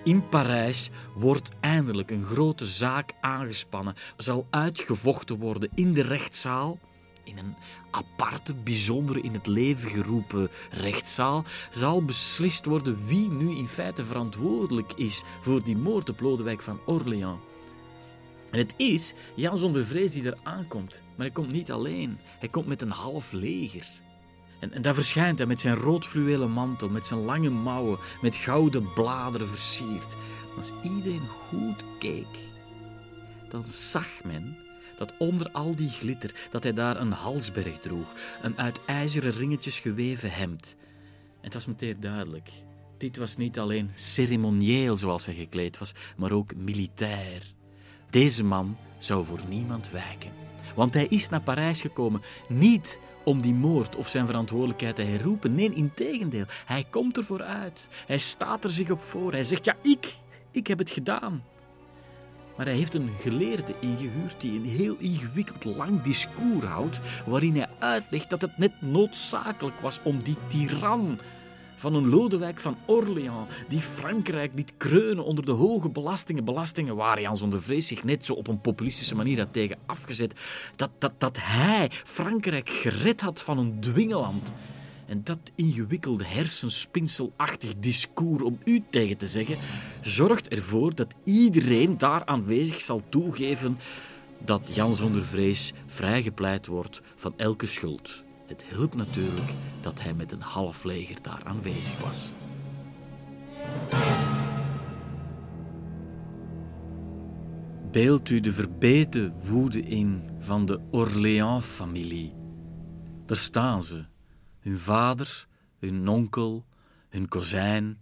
In 0.04 0.28
Parijs 0.28 0.90
wordt 1.14 1.50
eindelijk 1.60 2.10
een 2.10 2.24
grote 2.24 2.66
zaak 2.66 3.12
aangespannen. 3.20 3.94
Zal 4.16 4.46
uitgevochten 4.50 5.38
worden 5.38 5.70
in 5.74 5.92
de 5.92 6.02
rechtszaal 6.02 6.78
in 7.28 7.38
een 7.38 7.54
aparte, 7.90 8.54
bijzondere, 8.54 9.20
in 9.20 9.32
het 9.32 9.46
leven 9.46 9.90
geroepen 9.90 10.50
rechtszaal 10.70 11.44
zal 11.70 12.04
beslist 12.04 12.64
worden 12.64 13.06
wie 13.06 13.30
nu 13.30 13.56
in 13.56 13.68
feite 13.68 14.04
verantwoordelijk 14.04 14.92
is 14.92 15.22
voor 15.40 15.62
die 15.62 15.76
moord 15.76 16.08
op 16.08 16.20
Lodewijk 16.20 16.62
van 16.62 16.80
Orléans. 16.86 17.40
En 18.50 18.58
het 18.58 18.74
is 18.76 19.12
Jan 19.34 19.56
zonder 19.56 19.84
vrees 19.84 20.12
die 20.12 20.26
er 20.26 20.38
aankomt. 20.42 21.02
Maar 21.16 21.26
hij 21.26 21.34
komt 21.34 21.52
niet 21.52 21.70
alleen. 21.70 22.18
Hij 22.38 22.48
komt 22.48 22.66
met 22.66 22.82
een 22.82 22.90
half 22.90 23.32
leger. 23.32 23.86
En, 24.60 24.72
en 24.72 24.82
daar 24.82 24.94
verschijnt 24.94 25.38
hij 25.38 25.46
met 25.46 25.60
zijn 25.60 25.74
rood 25.74 26.06
fluwelen 26.06 26.50
mantel, 26.50 26.88
met 26.88 27.06
zijn 27.06 27.20
lange 27.20 27.50
mouwen, 27.50 27.98
met 28.20 28.34
gouden 28.34 28.92
bladeren 28.92 29.48
versierd. 29.48 30.16
Als 30.56 30.72
iedereen 30.82 31.28
goed 31.28 31.84
keek, 31.98 32.38
dan 33.50 33.62
zag 33.62 34.24
men 34.24 34.56
dat 34.98 35.12
onder 35.18 35.50
al 35.52 35.76
die 35.76 35.88
glitter, 35.88 36.34
dat 36.50 36.62
hij 36.62 36.72
daar 36.72 37.00
een 37.00 37.12
halsberg 37.12 37.78
droeg, 37.78 38.14
een 38.42 38.58
uit 38.58 38.80
ijzeren 38.86 39.32
ringetjes 39.32 39.78
geweven 39.78 40.30
hemd. 40.30 40.76
Het 41.40 41.54
was 41.54 41.66
meteen 41.66 42.00
duidelijk. 42.00 42.50
Dit 42.98 43.16
was 43.16 43.36
niet 43.36 43.58
alleen 43.58 43.90
ceremonieel 43.94 44.96
zoals 44.96 45.26
hij 45.26 45.34
gekleed 45.34 45.78
was, 45.78 45.92
maar 46.16 46.32
ook 46.32 46.54
militair. 46.54 47.42
Deze 48.10 48.44
man 48.44 48.76
zou 48.98 49.24
voor 49.24 49.40
niemand 49.48 49.90
wijken. 49.90 50.30
Want 50.74 50.94
hij 50.94 51.06
is 51.06 51.28
naar 51.28 51.40
Parijs 51.40 51.80
gekomen 51.80 52.22
niet 52.48 52.98
om 53.24 53.42
die 53.42 53.54
moord 53.54 53.96
of 53.96 54.08
zijn 54.08 54.26
verantwoordelijkheid 54.26 54.96
te 54.96 55.02
herroepen. 55.02 55.54
Nee, 55.54 55.72
integendeel. 55.72 56.44
Hij 56.64 56.84
komt 56.90 57.16
ervoor 57.16 57.42
uit. 57.42 57.88
Hij 58.06 58.18
staat 58.18 58.64
er 58.64 58.70
zich 58.70 58.90
op 58.90 59.02
voor. 59.02 59.32
Hij 59.32 59.42
zegt, 59.42 59.64
ja, 59.64 59.76
ik, 59.82 60.14
ik 60.50 60.66
heb 60.66 60.78
het 60.78 60.90
gedaan. 60.90 61.42
Maar 62.58 62.66
hij 62.66 62.76
heeft 62.76 62.94
een 62.94 63.10
geleerde 63.18 63.74
ingehuurd 63.80 64.40
die 64.40 64.58
een 64.58 64.64
heel 64.64 64.96
ingewikkeld 64.98 65.64
lang 65.64 66.02
discours 66.02 66.64
houdt, 66.64 67.00
waarin 67.26 67.56
hij 67.56 67.66
uitlegt 67.78 68.30
dat 68.30 68.42
het 68.42 68.58
net 68.58 68.72
noodzakelijk 68.78 69.80
was 69.80 70.00
om 70.02 70.22
die 70.22 70.36
tiran 70.46 71.18
van 71.76 71.94
een 71.94 72.08
Lodewijk 72.08 72.60
van 72.60 72.76
Orléans, 72.86 73.50
die 73.68 73.80
Frankrijk 73.80 74.52
liet 74.54 74.72
kreunen 74.76 75.24
onder 75.24 75.44
de 75.44 75.52
hoge 75.52 75.88
belastingen, 75.88 76.44
belastingen 76.44 76.96
waar 76.96 77.20
Jan 77.20 77.36
zonder 77.36 77.62
vrees 77.62 77.86
zich 77.86 78.04
net 78.04 78.24
zo 78.24 78.32
op 78.32 78.48
een 78.48 78.60
populistische 78.60 79.14
manier 79.14 79.38
had 79.38 79.52
tegen 79.52 79.78
afgezet, 79.86 80.40
dat, 80.76 80.90
dat, 80.98 81.12
dat 81.18 81.36
hij 81.40 81.90
Frankrijk 81.90 82.68
gered 82.70 83.20
had 83.20 83.42
van 83.42 83.58
een 83.58 83.80
dwingeland. 83.80 84.54
En 85.08 85.24
dat 85.24 85.38
ingewikkelde 85.54 86.24
hersenspinselachtig 86.24 87.74
discours 87.78 88.42
om 88.42 88.58
u 88.64 88.82
tegen 88.90 89.16
te 89.16 89.26
zeggen, 89.26 89.56
zorgt 90.00 90.48
ervoor 90.48 90.94
dat 90.94 91.14
iedereen 91.24 91.98
daar 91.98 92.24
aanwezig 92.24 92.80
zal 92.80 93.02
toegeven 93.08 93.78
dat 94.44 94.74
Jan 94.74 94.94
zonder 94.94 95.22
vrees 95.22 95.72
vrijgepleit 95.86 96.66
wordt 96.66 97.00
van 97.16 97.32
elke 97.36 97.66
schuld. 97.66 98.24
Het 98.46 98.64
hielp 98.64 98.94
natuurlijk 98.94 99.50
dat 99.80 100.02
hij 100.02 100.14
met 100.14 100.32
een 100.32 100.40
half 100.40 100.84
leger 100.84 101.22
daar 101.22 101.40
aanwezig 101.44 102.00
was. 102.00 102.30
Beeld 107.90 108.30
u 108.30 108.40
de 108.40 108.52
verbeten 108.52 109.34
woede 109.44 109.80
in 109.80 110.22
van 110.38 110.66
de 110.66 110.80
Orléans-familie. 110.90 112.34
Daar 113.26 113.36
staan 113.36 113.82
ze, 113.82 114.04
hun 114.68 114.78
vader, 114.78 115.46
hun 115.78 116.08
onkel, 116.08 116.64
hun 117.08 117.28
kozijn. 117.28 117.98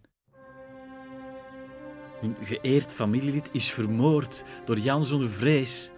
Hun 2.21 2.37
geëerd 2.43 2.93
familielid 2.93 3.49
is 3.53 3.71
vermoord 3.71 4.45
door 4.65 4.79
Jan 4.79 5.05
zonder 5.05 5.29
vrees. 5.29 5.91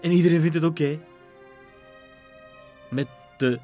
En 0.00 0.10
iedereen 0.10 0.40
vindt 0.40 0.54
het 0.54 0.64
oké. 0.64 1.00
Met 2.90 3.08
de 3.38 3.58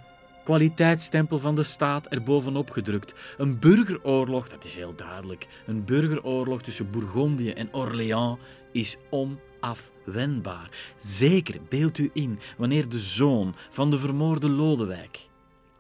kwaliteitsstempel 0.45 1.39
van 1.39 1.55
de 1.55 1.63
staat 1.63 2.07
erbovenop 2.07 2.71
gedrukt. 2.71 3.35
Een 3.37 3.59
burgeroorlog, 3.59 4.49
dat 4.49 4.65
is 4.65 4.75
heel 4.75 4.97
duidelijk. 4.97 5.47
Een 5.67 5.85
burgeroorlog 5.85 6.63
tussen 6.63 6.91
Bourgondië 6.91 7.51
en 7.51 7.75
Orléans 7.75 8.41
is 8.73 8.97
onafwendbaar. 9.11 10.95
Zeker, 10.99 11.61
beeld 11.69 11.99
u 11.99 12.11
in, 12.13 12.39
wanneer 12.57 12.89
de 12.89 12.99
zoon 12.99 13.55
van 13.71 13.91
de 13.91 13.99
vermoorde 13.99 14.49
Lodewijk, 14.49 15.31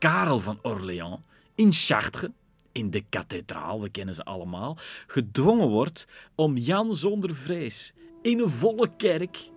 Karel 0.03 0.39
van 0.39 0.59
Orléans, 0.63 1.19
in 1.55 1.73
Chartres, 1.73 2.31
in 2.73 2.91
de 2.91 3.05
kathedraal, 3.09 3.81
we 3.81 3.89
kennen 3.89 4.15
ze 4.15 4.25
allemaal, 4.25 4.77
gedwongen 5.07 5.69
wordt 5.69 6.07
om 6.35 6.57
Jan 6.57 6.95
zonder 6.95 7.35
vrees 7.35 7.93
in 8.23 8.41
een 8.41 8.49
volle 8.49 8.97
kerk 8.97 9.51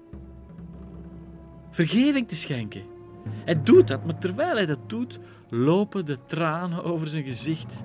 vergeving 1.72 2.28
te 2.28 2.36
schenken. 2.36 2.84
Hij 3.30 3.64
doet 3.64 3.88
dat, 3.88 4.06
maar 4.06 4.20
terwijl 4.20 4.56
hij 4.56 4.66
dat 4.66 4.90
doet, 4.90 5.20
lopen 5.50 6.06
de 6.06 6.26
tranen 6.26 6.84
over 6.84 7.08
zijn 7.08 7.24
gezicht. 7.24 7.84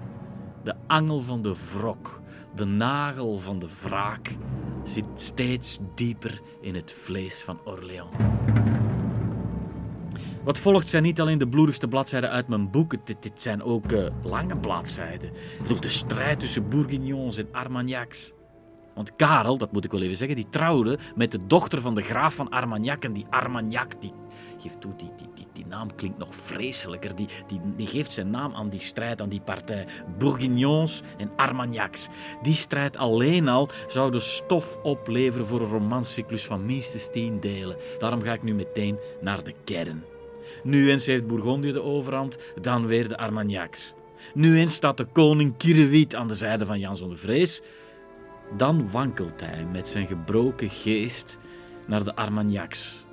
De 0.65 0.75
angel 0.87 1.21
van 1.21 1.43
de 1.43 1.55
wrok, 1.73 2.23
de 2.55 2.65
nagel 2.65 3.39
van 3.39 3.59
de 3.59 3.69
wraak, 3.83 4.37
zit 4.83 5.05
steeds 5.15 5.79
dieper 5.95 6.41
in 6.61 6.75
het 6.75 6.93
vlees 6.93 7.43
van 7.43 7.61
Orléans. 7.65 8.17
Wat 10.45 10.59
volgt 10.59 10.89
zijn 10.89 11.03
niet 11.03 11.21
alleen 11.21 11.39
de 11.39 11.49
bloedigste 11.49 11.89
bladzijden 11.89 12.31
uit 12.31 12.49
mijn 12.49 12.71
boek, 12.71 13.07
dit, 13.07 13.23
dit 13.23 13.41
zijn 13.41 13.63
ook 13.63 13.93
uh, 13.93 14.07
lange 14.23 14.59
bladzijden. 14.59 15.31
Ik 15.69 15.83
de 15.83 15.89
strijd 15.89 16.41
tussen 16.41 16.69
Bourguignons 16.69 17.37
en 17.39 17.49
Armagnacs. 17.53 18.33
Want 18.95 19.17
Karel, 19.17 19.57
dat 19.57 19.73
moet 19.73 19.85
ik 19.85 19.91
wel 19.91 20.03
even 20.03 20.17
zeggen, 20.17 20.37
die 20.37 20.49
trouwde 20.49 20.99
met 21.15 21.31
de 21.31 21.47
dochter 21.47 21.81
van 21.81 21.95
de 21.95 22.03
graaf 22.03 22.35
van 22.35 22.49
Armagnac. 22.49 23.05
En 23.05 23.13
die 23.13 23.25
Armagnac, 23.31 24.01
die 24.01 24.13
geeft 24.59 24.81
toe, 24.81 24.93
die, 24.97 25.11
die, 25.17 25.29
die, 25.35 25.47
die 25.53 25.67
naam 25.67 25.95
klinkt 25.95 26.19
nog 26.19 26.35
vreselijker. 26.35 27.15
Die, 27.17 27.29
die, 27.47 27.61
die 27.77 27.87
geeft 27.87 28.13
zijn 28.13 28.31
naam 28.31 28.55
aan 28.55 28.69
die 28.69 28.81
strijd, 28.81 29.21
aan 29.21 29.29
die 29.29 29.41
partij. 29.41 29.87
Bourguignons 30.19 31.03
en 31.17 31.31
Armagnacs. 31.37 32.09
Die 32.43 32.55
strijd 32.55 32.97
alleen 32.97 33.49
al 33.49 33.69
zou 33.87 34.11
de 34.11 34.21
stof 34.21 34.79
opleveren 34.83 35.47
voor 35.47 35.61
een 35.61 35.71
romancyclus 35.71 36.45
van 36.45 36.65
minstens 36.65 37.09
tien 37.11 37.41
delen. 37.41 37.77
Daarom 37.99 38.23
ga 38.23 38.33
ik 38.33 38.43
nu 38.43 38.55
meteen 38.55 38.99
naar 39.21 39.45
de 39.45 39.55
kern. 39.65 40.05
Nu 40.63 40.91
eens 40.91 41.07
heeft 41.07 41.27
Bourgondië 41.27 41.73
de 41.73 41.83
overhand, 41.83 42.39
dan 42.61 42.87
weer 42.87 43.09
de 43.09 43.17
Armagnacs. 43.17 43.95
Nu 44.35 44.59
eens 44.59 44.75
staat 44.75 44.97
de 44.97 45.07
koning 45.13 45.57
Kierewiet 45.57 46.15
aan 46.15 46.29
de 46.29 46.35
zijde 46.35 46.67
van 46.67 46.79
Jan 46.79 46.97
zonder 46.97 47.19
vrees. 47.19 47.63
Dan 48.57 48.91
wankelt 48.91 49.41
hij 49.41 49.65
met 49.65 49.89
zijn 49.89 50.07
gebroken 50.07 50.71
geest 50.71 51.39
naar 51.87 52.05
de 52.05 52.17
Armagnacs. 52.17 53.05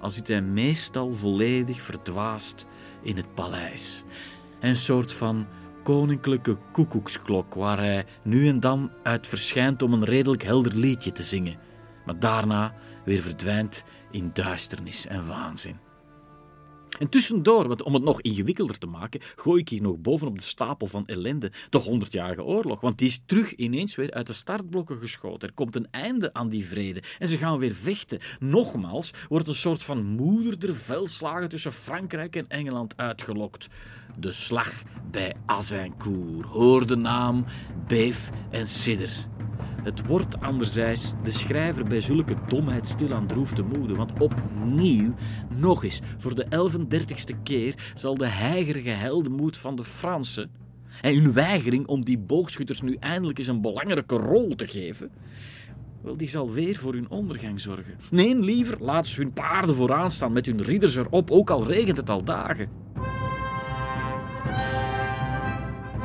Al 0.00 0.10
zit 0.10 0.28
hij 0.28 0.42
meestal 0.42 1.14
volledig 1.14 1.80
verdwaasd 1.80 2.66
in 3.02 3.16
het 3.16 3.34
paleis. 3.34 4.04
Een 4.60 4.76
soort 4.76 5.12
van 5.12 5.46
koninklijke 5.82 6.58
koekoeksklok 6.72 7.54
waar 7.54 7.78
hij 7.78 8.04
nu 8.22 8.48
en 8.48 8.60
dan 8.60 8.90
uit 9.02 9.26
verschijnt 9.26 9.82
om 9.82 9.92
een 9.92 10.04
redelijk 10.04 10.42
helder 10.42 10.76
liedje 10.76 11.12
te 11.12 11.22
zingen, 11.22 11.58
maar 12.04 12.18
daarna 12.18 12.74
weer 13.04 13.22
verdwijnt 13.22 13.84
in 14.10 14.30
duisternis 14.32 15.06
en 15.06 15.26
waanzin. 15.26 15.89
En 17.00 17.08
tussendoor, 17.08 17.68
want 17.68 17.82
om 17.82 17.94
het 17.94 18.02
nog 18.02 18.20
ingewikkelder 18.20 18.78
te 18.78 18.86
maken, 18.86 19.20
gooi 19.36 19.60
ik 19.60 19.68
hier 19.68 19.82
nog 19.82 19.98
bovenop 19.98 20.38
de 20.38 20.44
stapel 20.44 20.86
van 20.86 21.06
ellende 21.06 21.52
de 21.70 21.78
Honderdjarige 21.78 22.44
Oorlog. 22.44 22.80
Want 22.80 22.98
die 22.98 23.08
is 23.08 23.22
terug 23.26 23.54
ineens 23.54 23.94
weer 23.94 24.10
uit 24.10 24.26
de 24.26 24.32
startblokken 24.32 24.98
geschoten. 24.98 25.48
Er 25.48 25.54
komt 25.54 25.76
een 25.76 25.88
einde 25.90 26.32
aan 26.32 26.48
die 26.48 26.66
vrede 26.66 27.02
en 27.18 27.28
ze 27.28 27.38
gaan 27.38 27.58
weer 27.58 27.74
vechten. 27.74 28.18
Nogmaals 28.38 29.10
wordt 29.28 29.48
een 29.48 29.54
soort 29.54 29.82
van 29.82 30.04
moeder 30.04 30.74
veldslagen 30.74 31.48
tussen 31.48 31.72
Frankrijk 31.72 32.36
en 32.36 32.48
Engeland 32.48 32.96
uitgelokt. 32.96 33.66
De 34.18 34.32
slag 34.32 34.82
bij 35.10 35.34
Azincourt. 35.46 36.46
Hoor 36.46 36.86
de 36.86 36.96
naam, 36.96 37.44
beef 37.86 38.30
en 38.50 38.66
sidder. 38.66 39.26
Het 39.82 40.06
wordt 40.06 40.40
anderzijds 40.40 41.12
de 41.24 41.30
schrijver 41.30 41.84
bij 41.84 42.00
zulke 42.00 42.34
domheid 42.48 42.86
stilaan 42.86 43.26
droef 43.26 43.52
te 43.52 43.62
moede, 43.62 43.94
want 43.94 44.12
opnieuw, 44.18 45.14
nog 45.48 45.84
eens, 45.84 46.00
voor 46.18 46.34
de 46.34 46.44
1130ste 46.44 47.42
keer, 47.42 47.92
zal 47.94 48.14
de 48.14 48.26
heigerige 48.26 48.90
heldenmoed 48.90 49.56
van 49.56 49.76
de 49.76 49.84
Fransen 49.84 50.50
en 51.00 51.22
hun 51.22 51.32
weigering 51.32 51.86
om 51.86 52.04
die 52.04 52.18
boogschutters 52.18 52.82
nu 52.82 52.96
eindelijk 53.00 53.38
eens 53.38 53.46
een 53.46 53.60
belangrijke 53.60 54.16
rol 54.16 54.54
te 54.54 54.66
geven, 54.66 55.10
wel, 56.02 56.16
die 56.16 56.28
zal 56.28 56.52
weer 56.52 56.76
voor 56.76 56.92
hun 56.92 57.10
ondergang 57.10 57.60
zorgen. 57.60 57.96
Nee, 58.10 58.40
liever 58.40 58.76
laat 58.80 59.06
ze 59.06 59.20
hun 59.20 59.32
paarden 59.32 59.74
vooraan 59.74 60.10
staan 60.10 60.32
met 60.32 60.46
hun 60.46 60.62
ridders 60.62 60.96
erop, 60.96 61.30
ook 61.30 61.50
al 61.50 61.66
regent 61.66 61.96
het 61.96 62.10
al 62.10 62.24
dagen. 62.24 62.68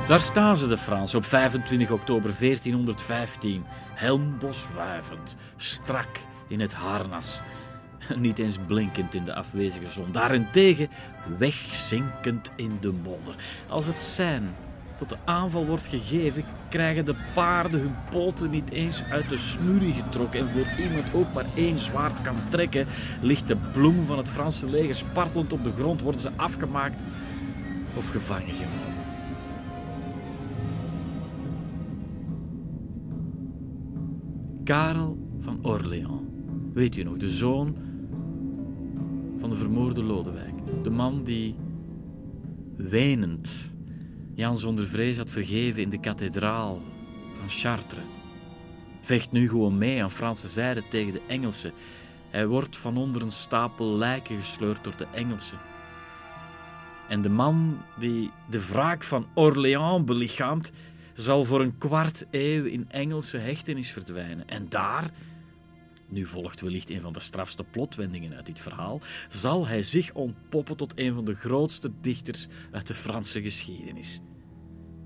Daar 0.07 0.19
staan 0.19 0.57
ze, 0.57 0.67
de 0.67 0.77
Fransen, 0.77 1.17
op 1.17 1.25
25 1.25 1.91
oktober 1.91 2.33
1415, 2.39 3.65
helmboswuivend, 3.93 5.35
strak 5.55 6.07
in 6.47 6.59
het 6.59 6.73
harnas. 6.73 7.39
Niet 8.15 8.39
eens 8.39 8.57
blinkend 8.67 9.13
in 9.13 9.25
de 9.25 9.33
afwezige 9.33 9.89
zon, 9.89 10.11
daarentegen 10.11 10.89
wegzinkend 11.37 12.51
in 12.55 12.71
de 12.81 12.91
modder. 12.91 13.35
Als 13.69 13.85
het 13.85 14.01
zijn 14.01 14.55
tot 14.97 15.09
de 15.09 15.17
aanval 15.25 15.65
wordt 15.65 15.87
gegeven, 15.87 16.43
krijgen 16.69 17.05
de 17.05 17.15
paarden 17.33 17.79
hun 17.79 17.95
poten 18.09 18.49
niet 18.49 18.71
eens 18.71 19.03
uit 19.03 19.29
de 19.29 19.37
smurrie 19.37 19.93
getrokken. 19.93 20.39
En 20.39 20.49
voor 20.49 20.85
iemand 20.85 21.13
ook 21.13 21.33
maar 21.33 21.45
één 21.55 21.79
zwaard 21.79 22.21
kan 22.21 22.37
trekken, 22.49 22.87
ligt 23.21 23.47
de 23.47 23.57
bloem 23.73 24.05
van 24.05 24.17
het 24.17 24.29
Franse 24.29 24.69
leger 24.69 24.95
spartelend 24.95 25.53
op 25.53 25.63
de 25.63 25.73
grond, 25.73 26.01
worden 26.01 26.21
ze 26.21 26.29
afgemaakt 26.35 27.03
of 27.93 28.11
gevangen 28.11 28.53
genomen. 28.53 28.84
Karel 34.65 35.17
van 35.39 35.59
Orléans. 35.61 36.21
Weet 36.73 36.97
u 36.97 37.03
nog, 37.03 37.17
de 37.17 37.29
zoon 37.29 37.75
van 39.39 39.49
de 39.49 39.55
vermoorde 39.55 40.03
Lodewijk. 40.03 40.83
De 40.83 40.89
man 40.89 41.23
die 41.23 41.55
wenend 42.75 43.49
Jan 44.33 44.57
zonder 44.57 44.87
vrees 44.87 45.17
had 45.17 45.31
vergeven 45.31 45.81
in 45.81 45.89
de 45.89 45.99
kathedraal 45.99 46.81
van 47.39 47.49
Chartres. 47.49 48.03
Vecht 49.01 49.31
nu 49.31 49.49
gewoon 49.49 49.77
mee 49.77 50.03
aan 50.03 50.11
Franse 50.11 50.47
zijde 50.47 50.83
tegen 50.89 51.13
de 51.13 51.21
Engelsen. 51.27 51.71
Hij 52.29 52.47
wordt 52.47 52.77
van 52.77 52.97
onder 52.97 53.21
een 53.21 53.31
stapel 53.31 53.95
lijken 53.95 54.35
gesleurd 54.35 54.83
door 54.83 54.97
de 54.97 55.07
Engelsen. 55.13 55.57
En 57.09 57.21
de 57.21 57.29
man 57.29 57.77
die 57.99 58.31
de 58.49 58.67
wraak 58.67 59.03
van 59.03 59.27
Orléans 59.33 60.03
belichaamt, 60.03 60.71
zal 61.15 61.45
voor 61.45 61.61
een 61.61 61.77
kwart 61.77 62.25
eeuw 62.31 62.65
in 62.65 62.85
Engelse 62.89 63.37
hechtenis 63.37 63.91
verdwijnen. 63.91 64.47
En 64.47 64.69
daar, 64.69 65.11
nu 66.07 66.25
volgt 66.25 66.61
wellicht 66.61 66.89
een 66.89 67.01
van 67.01 67.13
de 67.13 67.19
strafste 67.19 67.63
plotwendingen 67.63 68.35
uit 68.35 68.45
dit 68.45 68.59
verhaal, 68.59 69.01
zal 69.29 69.67
hij 69.67 69.81
zich 69.81 70.13
ontpoppen 70.13 70.77
tot 70.77 70.99
een 70.99 71.13
van 71.13 71.25
de 71.25 71.35
grootste 71.35 71.91
dichters 72.01 72.47
uit 72.71 72.87
de 72.87 72.93
Franse 72.93 73.41
geschiedenis. 73.41 74.21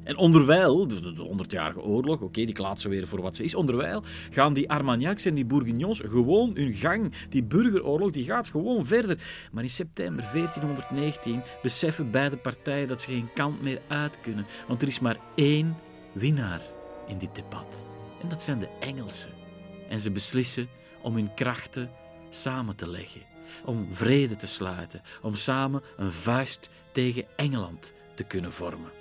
En 0.03 0.17
onderwijl, 0.17 0.87
de, 0.87 1.13
honderdjarige 1.17 1.81
oorlog, 1.81 2.21
oké, 2.21 2.45
die 2.45 2.53
klaat 2.53 2.79
ze 2.79 2.89
weer 2.89 3.07
voor 3.07 3.21
wat 3.21 3.35
ze 3.35 3.43
is. 3.43 3.55
Onderwijl 3.55 4.03
gaan 4.29 4.53
die 4.53 4.69
Armagnacs 4.69 5.25
en 5.25 5.35
die 5.35 5.45
Bourguignons 5.45 6.01
gewoon 6.05 6.51
hun 6.53 6.73
gang. 6.73 7.13
Die 7.29 7.43
burgeroorlog 7.43 8.11
die 8.11 8.23
gaat 8.23 8.47
gewoon 8.47 8.85
verder. 8.85 9.17
Maar 9.51 9.63
in 9.63 9.69
september 9.69 10.23
1419 10.33 11.41
beseffen 11.61 12.11
beide 12.11 12.37
partijen 12.37 12.87
dat 12.87 13.01
ze 13.01 13.09
geen 13.09 13.33
kant 13.33 13.61
meer 13.61 13.81
uit 13.87 14.19
kunnen. 14.19 14.45
Want 14.67 14.81
er 14.81 14.87
is 14.87 14.99
maar 14.99 15.17
één 15.35 15.75
winnaar 16.19 16.61
in 17.07 17.17
dit 17.17 17.35
debat. 17.35 17.83
En 18.21 18.27
dat 18.29 18.41
zijn 18.41 18.59
de 18.59 18.69
Engelsen. 18.79 19.31
En 19.89 19.99
ze 19.99 20.11
beslissen 20.11 20.69
om 21.01 21.13
hun 21.13 21.33
krachten 21.33 21.91
samen 22.29 22.75
te 22.75 22.89
leggen, 22.89 23.21
om 23.65 23.87
vrede 23.91 24.35
te 24.35 24.47
sluiten, 24.47 25.01
om 25.21 25.35
samen 25.35 25.81
een 25.97 26.11
vuist 26.11 26.69
tegen 26.91 27.27
Engeland 27.35 27.93
te 28.15 28.23
kunnen 28.23 28.53
vormen. 28.53 28.91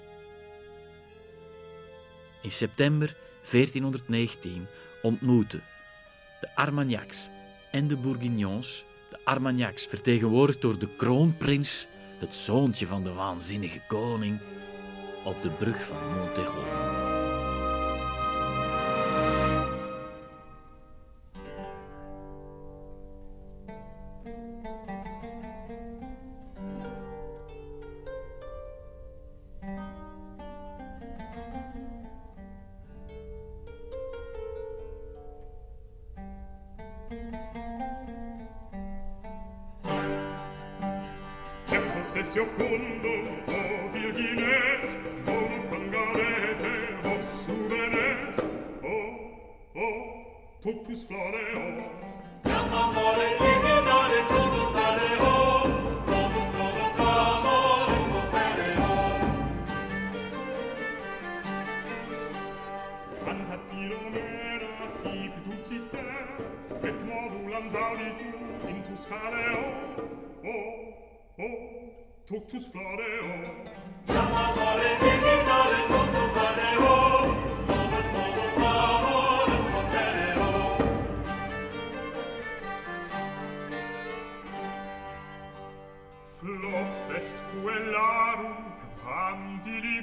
In 2.43 2.51
september 2.51 3.17
1419 3.51 4.67
ontmoeten 5.03 5.63
de 6.41 6.55
Armagnacs 6.55 7.29
en 7.71 7.89
de 7.89 7.97
Bourguignons, 7.97 8.85
de 9.11 9.19
Armagnacs 9.25 9.87
vertegenwoordigd 9.87 10.61
door 10.61 10.79
de 10.79 10.95
kroonprins, 10.97 11.87
het 12.19 12.35
zoontje 12.35 12.87
van 12.87 13.05
de 13.05 13.13
waanzinnige 13.13 13.81
koning, 13.87 14.41
op 15.25 15.43
de 15.43 15.51
brug 15.51 15.85
van 15.85 16.17
Montejo. 16.17 17.18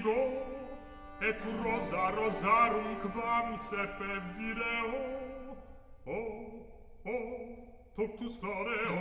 ido 0.05 0.45
et 1.21 1.37
rosa 1.63 2.11
rosarum 2.11 2.95
quam 3.01 3.57
sepe 3.57 4.21
vireo. 4.37 5.57
Oh, 6.05 6.13
oh, 7.05 7.09
o 7.09 7.11
o 7.11 8.07
totus 8.07 8.37
fareo. 8.37 8.99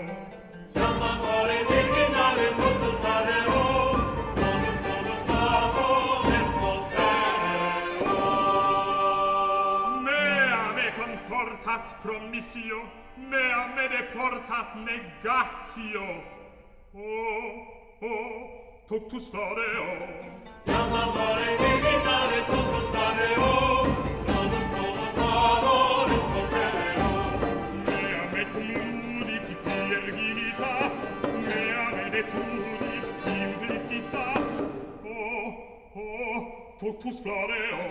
Jam 0.75 1.03
amore 1.03 1.65
virginale 1.69 2.49
totus 2.57 3.01
fareo. 3.03 3.65
Confortat 10.97 11.95
promissio, 12.03 12.83
mea 13.17 13.67
me 13.75 13.89
deportat 13.89 14.77
negatio. 14.77 16.23
Oh, 16.95 17.67
oh, 18.01 18.64
totus 18.89 19.31
fareo 19.31 19.87
Nam 20.67 20.93
amare 20.93 21.57
digitare 21.61 22.41
totus 22.51 22.87
fareo 22.95 23.53
Nanus 24.29 24.67
novus 24.77 25.17
amores 25.27 26.25
corpereo 26.35 27.11
Mea 27.87 28.23
me 28.33 28.45
cum 28.53 28.69
ludit 29.21 29.49
virginitas 29.65 31.11
Mea 31.47 31.85
me 31.97 32.05
detudit 32.15 33.09
simplicitas. 33.23 34.63
Oh, 35.05 35.49
oh, 35.97 36.41
totus 36.81 37.23
fareo 37.25 37.83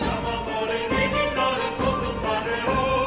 Nam 0.00 0.26
amare 0.34 0.80
digitare 0.94 1.68
totus 1.78 2.16
fareo 2.24 3.05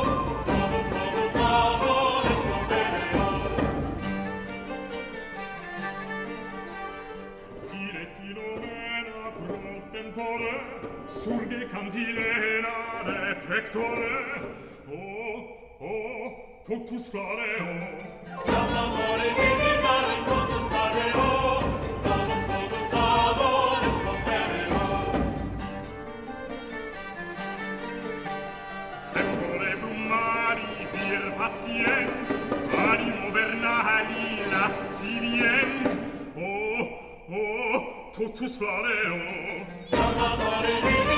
surge 11.30 11.68
cantilena 11.72 13.04
de 13.06 13.36
pectore, 13.48 14.16
oh, 14.92 15.38
oh, 15.80 16.26
totus 16.68 17.10
floreo 17.12 17.70
Nam 18.48 18.72
amore 18.82 19.30
divitare 19.38 20.16
totus 20.30 20.66
floreo 20.72 21.30
totus 22.06 22.44
totus 22.50 22.94
adores 23.02 23.98
compereo. 24.06 24.88
Tempore 29.14 29.72
brumari 29.82 30.72
vir 30.94 31.24
patiens, 31.38 32.28
animo 32.88 33.28
vernali 33.36 34.26
lasciviens, 34.54 35.90
oh, 36.38 36.82
oh, 37.38 37.78
totus 38.18 38.58
floreo 38.58 39.22
Nam 39.92 40.18
amore 40.32 40.76
divitare 40.82 41.09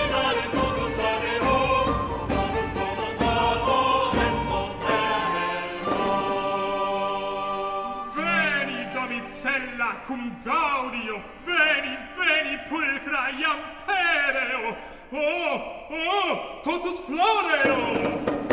iam 13.40 13.60
pereo 13.86 14.76
oh 15.12 15.56
oh 15.90 16.62
totus 16.64 17.00
floreo 17.06 17.80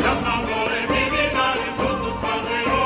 Nam 0.03 0.23
amore 0.23 0.81
divinare 0.91 1.67
totus 1.79 2.17
floreo 2.21 2.83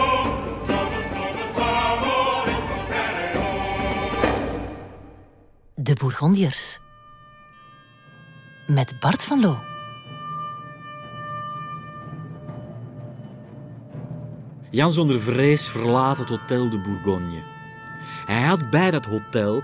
totus 0.70 1.08
totus 1.18 1.56
amores 1.58 2.62
contereo 2.70 3.46
De 5.76 5.94
Bourgondiërs. 5.94 6.80
Met 8.68 9.00
Bart 9.00 9.26
van 9.26 9.40
Loo. 9.42 9.58
Jan 14.70 14.92
zonder 14.92 15.20
vrees 15.22 15.68
verlaat 15.70 16.18
het 16.18 16.30
Hotel 16.30 16.70
de 16.70 16.78
Bourgogne. 16.78 17.42
Hij 18.26 18.42
had 18.42 18.70
bij 18.70 18.92
dat 18.92 19.06
hotel 19.06 19.62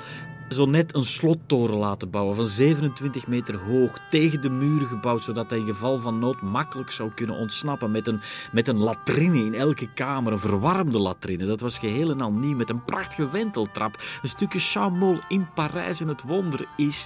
zo 0.49 0.65
net 0.65 0.95
een 0.95 1.05
slottoren 1.05 1.77
laten 1.77 2.09
bouwen 2.09 2.35
van 2.35 2.45
27 2.45 3.27
meter 3.27 3.57
hoog, 3.57 3.99
tegen 4.09 4.41
de 4.41 4.49
muren 4.49 4.87
gebouwd, 4.87 5.21
zodat 5.21 5.49
hij 5.49 5.59
in 5.59 5.65
geval 5.65 5.97
van 5.97 6.19
nood 6.19 6.41
makkelijk 6.41 6.91
zou 6.91 7.11
kunnen 7.11 7.35
ontsnappen 7.35 7.91
met 7.91 8.07
een, 8.07 8.21
met 8.51 8.67
een 8.67 8.77
latrine 8.77 9.45
in 9.45 9.53
elke 9.53 9.93
kamer, 9.93 10.31
een 10.31 10.39
verwarmde 10.39 10.99
latrine. 10.99 11.45
Dat 11.45 11.59
was 11.59 11.77
geheel 11.77 12.09
en 12.09 12.21
al 12.21 12.31
nieuw, 12.31 12.55
met 12.55 12.69
een 12.69 12.83
prachtige 12.83 13.29
wenteltrap, 13.29 14.03
een 14.21 14.29
stukje 14.29 14.59
chamol 14.59 15.19
in 15.27 15.47
Parijs. 15.53 16.01
En 16.01 16.07
het 16.07 16.23
wonder 16.23 16.65
is 16.77 17.05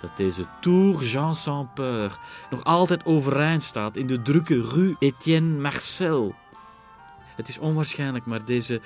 dat 0.00 0.16
deze 0.16 0.44
Tour 0.60 1.02
Jean 1.02 1.34
Sans 1.34 1.66
Peur 1.74 2.18
nog 2.50 2.64
altijd 2.64 3.04
overeind 3.04 3.62
staat 3.62 3.96
in 3.96 4.06
de 4.06 4.22
drukke 4.22 4.62
rue 4.62 4.96
Etienne 4.98 5.60
Marcel. 5.60 6.34
Het 7.36 7.48
is 7.48 7.58
onwaarschijnlijk, 7.58 8.26
maar 8.26 8.44
deze 8.44 8.80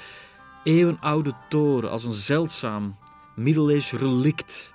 eeuwenoude 0.64 1.32
toren 1.48 1.90
als 1.90 2.04
een 2.04 2.12
zeldzaam 2.12 2.96
middeleeuws 3.34 3.92
relict 3.92 4.74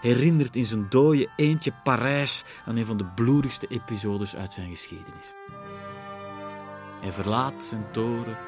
herinnert 0.00 0.56
in 0.56 0.64
zijn 0.64 0.86
dode 0.88 1.28
eentje 1.36 1.72
Parijs 1.82 2.44
aan 2.66 2.76
een 2.76 2.86
van 2.86 2.96
de 2.96 3.04
bloedigste 3.04 3.66
episodes 3.66 4.36
uit 4.36 4.52
zijn 4.52 4.68
geschiedenis. 4.68 5.34
Hij 7.00 7.12
verlaat 7.12 7.64
zijn 7.64 7.86
toren, 7.90 8.38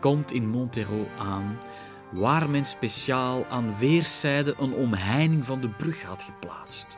komt 0.00 0.32
in 0.32 0.48
Montero 0.48 1.08
aan, 1.18 1.58
waar 2.10 2.50
men 2.50 2.64
speciaal 2.64 3.46
aan 3.46 3.78
weerszijden 3.78 4.54
een 4.58 4.72
omheining 4.72 5.44
van 5.44 5.60
de 5.60 5.68
brug 5.68 6.02
had 6.02 6.22
geplaatst. 6.22 6.96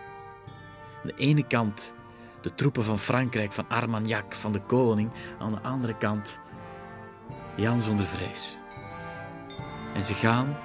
Aan 1.03 1.11
de 1.11 1.17
ene 1.17 1.47
kant 1.47 1.95
de 2.41 2.55
troepen 2.55 2.85
van 2.85 2.99
Frankrijk, 2.99 3.53
van 3.53 3.69
Armagnac, 3.69 4.33
van 4.33 4.53
de 4.53 4.61
koning, 4.61 5.11
aan 5.39 5.51
de 5.51 5.61
andere 5.61 5.97
kant 5.97 6.39
Jan 7.57 7.81
zonder 7.83 8.07
vrees. 8.07 8.57
En 9.95 10.03
ze 10.03 10.15
gaan, 10.15 10.57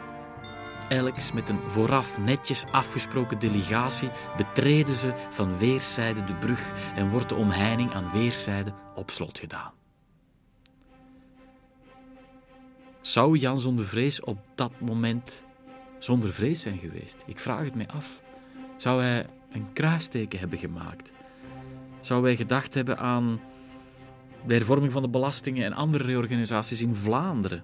elks 0.92 1.32
met 1.32 1.50
een 1.50 1.60
vooraf 1.68 2.18
netjes 2.18 2.64
afgesproken 2.72 3.40
delegatie, 3.40 4.10
betreden 4.38 4.96
ze 4.96 5.14
van 5.30 5.58
weerszijden 5.58 6.26
de 6.26 6.36
brug 6.36 6.74
en 6.96 7.10
wordt 7.10 7.30
de 7.30 7.36
omheining 7.36 7.94
aan 7.94 8.12
weerszijden 8.12 8.76
op 8.96 9.10
slot 9.12 9.40
gedaan. 9.40 9.72
Zou 13.02 13.38
Jan 13.38 13.60
zonder 13.60 13.86
vrees 13.86 14.22
op 14.22 14.38
dat 14.56 14.72
moment 14.80 15.46
zonder 16.00 16.34
vrees 16.34 16.62
zijn 16.62 16.78
geweest? 16.78 17.24
Ik 17.26 17.40
vraag 17.40 17.64
het 17.64 17.76
mij 17.76 17.88
af. 17.88 18.22
Zou 18.76 19.02
hij 19.02 19.26
een 19.52 19.74
kruisteken 19.74 20.40
hebben 20.40 20.60
gemaakt? 20.60 21.12
Zou 22.02 22.24
hij 22.24 22.36
gedacht 22.36 22.74
hebben 22.74 22.98
aan 22.98 23.42
de 24.46 24.54
hervorming 24.54 24.92
van 24.92 25.02
de 25.02 25.10
belastingen 25.10 25.66
en 25.66 25.74
andere 25.74 26.04
reorganisaties 26.04 26.82
in 26.82 26.96
Vlaanderen? 26.96 27.64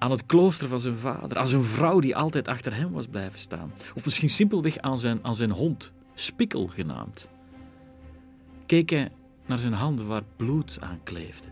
Aan 0.00 0.10
het 0.10 0.26
klooster 0.26 0.68
van 0.68 0.78
zijn 0.78 0.96
vader, 0.96 1.38
aan 1.38 1.46
zijn 1.46 1.62
vrouw 1.62 2.00
die 2.00 2.16
altijd 2.16 2.48
achter 2.48 2.74
hem 2.74 2.90
was 2.92 3.06
blijven 3.06 3.38
staan? 3.38 3.72
Of 3.94 4.04
misschien 4.04 4.30
simpelweg 4.30 4.78
aan 4.78 4.98
zijn, 4.98 5.18
aan 5.22 5.34
zijn 5.34 5.50
hond, 5.50 5.92
Spikkel 6.14 6.66
genaamd? 6.66 7.28
Keek 8.66 8.90
hij 8.90 9.12
naar 9.46 9.58
zijn 9.58 9.72
handen 9.72 10.06
waar 10.06 10.22
bloed 10.36 10.78
aan 10.80 11.00
kleefde? 11.02 11.48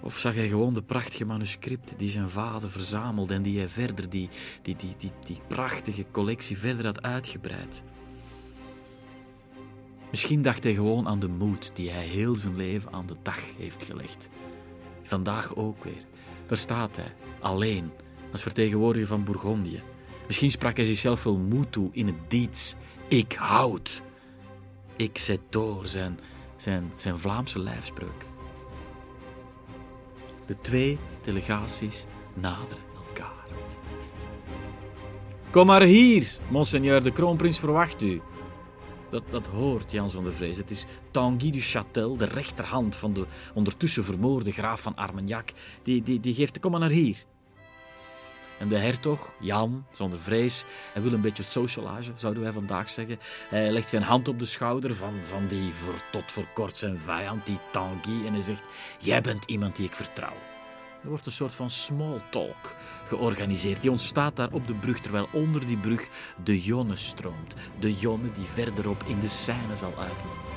Of 0.00 0.18
zag 0.18 0.34
hij 0.34 0.48
gewoon 0.48 0.74
de 0.74 0.82
prachtige 0.82 1.24
manuscripten 1.24 1.98
die 1.98 2.08
zijn 2.08 2.30
vader 2.30 2.70
verzamelde 2.70 3.34
en 3.34 3.42
die 3.42 3.58
hij 3.58 3.68
verder, 3.68 4.08
die, 4.08 4.28
die, 4.62 4.76
die, 4.76 4.94
die, 4.98 5.12
die 5.26 5.40
prachtige 5.46 6.06
collectie 6.10 6.58
verder 6.58 6.84
had 6.84 7.02
uitgebreid? 7.02 7.82
Misschien 10.10 10.42
dacht 10.42 10.64
hij 10.64 10.74
gewoon 10.74 11.08
aan 11.08 11.20
de 11.20 11.28
moed 11.28 11.70
die 11.74 11.90
hij 11.90 12.06
heel 12.06 12.34
zijn 12.34 12.56
leven 12.56 12.92
aan 12.92 13.06
de 13.06 13.16
dag 13.22 13.56
heeft 13.56 13.82
gelegd. 13.82 14.30
Vandaag 15.02 15.54
ook 15.56 15.84
weer. 15.84 16.04
Daar 16.46 16.58
staat 16.58 16.96
hij, 16.96 17.12
alleen, 17.40 17.92
als 18.32 18.42
vertegenwoordiger 18.42 19.08
van 19.08 19.24
Bourgondië. 19.24 19.82
Misschien 20.26 20.50
sprak 20.50 20.76
hij 20.76 20.84
zichzelf 20.84 21.22
wel 21.22 21.36
moed 21.36 21.72
toe 21.72 21.88
in 21.92 22.06
het 22.06 22.30
diets. 22.30 22.74
Ik 23.08 23.32
houd. 23.32 24.02
Ik 24.96 25.18
zet 25.18 25.40
door 25.48 25.86
zijn, 25.86 26.18
zijn, 26.56 26.92
zijn 26.96 27.18
Vlaamse 27.18 27.58
lijfspreuk. 27.58 28.24
De 30.46 30.56
twee 30.60 30.98
delegaties 31.22 32.04
naderen 32.34 32.84
elkaar. 33.06 33.46
Kom 35.50 35.66
maar 35.66 35.82
hier, 35.82 36.38
monseigneur, 36.50 37.02
de 37.02 37.12
kroonprins 37.12 37.58
verwacht 37.58 38.02
u. 38.02 38.20
Dat, 39.14 39.22
dat 39.30 39.46
hoort 39.46 39.90
Jan 39.90 40.10
zonder 40.10 40.34
vrees. 40.34 40.56
Het 40.56 40.70
is 40.70 40.84
Tanguy 41.10 41.50
du 41.50 41.60
Châtel, 41.60 42.16
de 42.16 42.24
rechterhand 42.24 42.96
van 42.96 43.12
de 43.12 43.26
ondertussen 43.54 44.04
vermoorde 44.04 44.52
graaf 44.52 44.80
van 44.80 44.94
Armagnac. 44.94 45.48
Die, 45.82 46.02
die, 46.02 46.20
die 46.20 46.34
geeft 46.34 46.54
de 46.54 46.60
kom 46.60 46.70
maar 46.70 46.80
naar 46.80 46.90
hier. 46.90 47.24
En 48.58 48.68
de 48.68 48.78
hertog, 48.78 49.34
Jan, 49.40 49.86
zonder 49.90 50.20
vrees, 50.20 50.64
hij 50.92 51.02
wil 51.02 51.12
een 51.12 51.20
beetje 51.20 51.42
socialage, 51.42 52.12
zouden 52.14 52.42
wij 52.42 52.52
vandaag 52.52 52.88
zeggen. 52.88 53.18
Hij 53.48 53.70
legt 53.70 53.88
zijn 53.88 54.02
hand 54.02 54.28
op 54.28 54.38
de 54.38 54.46
schouder 54.46 54.94
van, 54.94 55.14
van 55.22 55.46
die 55.46 55.72
voor, 55.72 56.00
tot 56.12 56.32
voor 56.32 56.46
kort 56.54 56.76
zijn 56.76 56.98
vijand, 56.98 57.46
die 57.46 57.58
Tanguy, 57.72 58.26
en 58.26 58.32
hij 58.32 58.42
zegt: 58.42 58.62
Jij 58.98 59.20
bent 59.20 59.44
iemand 59.44 59.76
die 59.76 59.86
ik 59.86 59.94
vertrouw. 59.94 60.53
Er 61.04 61.10
wordt 61.10 61.26
een 61.26 61.32
soort 61.32 61.52
van 61.52 61.70
small 61.70 62.20
talk 62.30 62.76
georganiseerd. 63.06 63.80
Die 63.80 63.90
ontstaat 63.90 64.36
daar 64.36 64.52
op 64.52 64.66
de 64.66 64.74
brug, 64.74 65.00
terwijl 65.00 65.28
onder 65.32 65.66
die 65.66 65.76
brug 65.76 66.08
de 66.44 66.62
Jonne 66.62 66.96
stroomt. 66.96 67.54
De 67.80 67.94
Jonne 67.94 68.32
die 68.32 68.44
verderop 68.44 69.04
in 69.06 69.20
de 69.20 69.28
Seine 69.28 69.76
zal 69.76 69.92
uitmonden. 69.98 70.52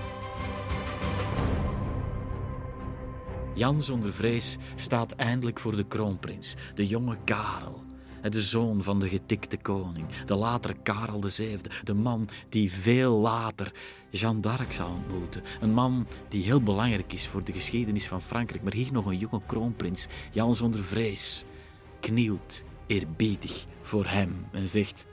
Jan 3.53 3.83
zonder 3.83 4.13
vrees 4.13 4.57
staat 4.75 5.11
eindelijk 5.11 5.59
voor 5.59 5.75
de 5.75 5.83
kroonprins, 5.83 6.55
de 6.75 6.87
jonge 6.87 7.17
Karel. 7.23 7.86
De 8.29 8.41
zoon 8.41 8.83
van 8.83 8.99
de 8.99 9.09
getikte 9.09 9.57
koning, 9.57 10.05
de 10.25 10.35
latere 10.35 10.75
Karel 10.83 11.21
VII, 11.21 11.59
de 11.83 11.93
man 11.93 12.27
die 12.49 12.71
veel 12.71 13.17
later 13.17 13.71
Jeanne 14.09 14.41
d'Arc 14.41 14.71
zal 14.71 14.89
ontmoeten. 14.89 15.43
Een 15.61 15.73
man 15.73 16.07
die 16.29 16.43
heel 16.43 16.61
belangrijk 16.61 17.13
is 17.13 17.27
voor 17.27 17.43
de 17.43 17.51
geschiedenis 17.51 18.07
van 18.07 18.21
Frankrijk, 18.21 18.63
maar 18.63 18.73
hier 18.73 18.91
nog 18.91 19.05
een 19.05 19.17
jonge 19.17 19.41
kroonprins, 19.45 20.07
Jan 20.31 20.55
zonder 20.55 20.83
vrees, 20.83 21.43
knielt 21.99 22.63
eerbiedig 22.87 23.65
voor 23.81 24.05
hem 24.05 24.45
en 24.51 24.67
zegt: 24.67 25.05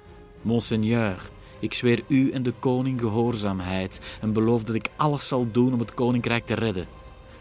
Monseigneur, 0.43 1.31
ik 1.61 1.75
zweer 1.75 2.05
u 2.09 2.31
en 2.31 2.43
de 2.43 2.53
koning 2.53 3.01
gehoorzaamheid 3.01 4.01
en 4.21 4.33
beloof 4.33 4.65
dat 4.65 4.75
ik 4.75 4.89
alles 4.97 5.29
zal 5.29 5.51
doen 5.53 5.73
om 5.73 5.79
het 5.79 5.95
koninkrijk 5.95 6.47
te 6.47 6.55
redden. 6.55 6.87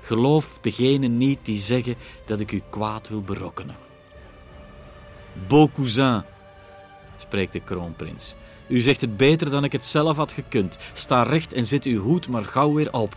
Geloof 0.01 0.57
degene 0.61 1.07
niet 1.07 1.39
die 1.41 1.57
zeggen 1.57 1.95
dat 2.25 2.39
ik 2.39 2.51
u 2.51 2.61
kwaad 2.69 3.09
wil 3.09 3.21
berokkenen. 3.21 3.82
Beau 5.47 5.69
cousin, 5.73 6.23
spreekt 7.17 7.53
de 7.53 7.59
kroonprins. 7.59 8.35
U 8.67 8.79
zegt 8.79 9.01
het 9.01 9.17
beter 9.17 9.49
dan 9.49 9.63
ik 9.63 9.71
het 9.71 9.83
zelf 9.83 10.17
had 10.17 10.31
gekund. 10.31 10.77
Sta 10.93 11.23
recht 11.23 11.53
en 11.53 11.65
zet 11.65 11.83
uw 11.83 12.01
hoed 12.01 12.27
maar 12.27 12.45
gauw 12.45 12.73
weer 12.73 12.93
op. 12.93 13.15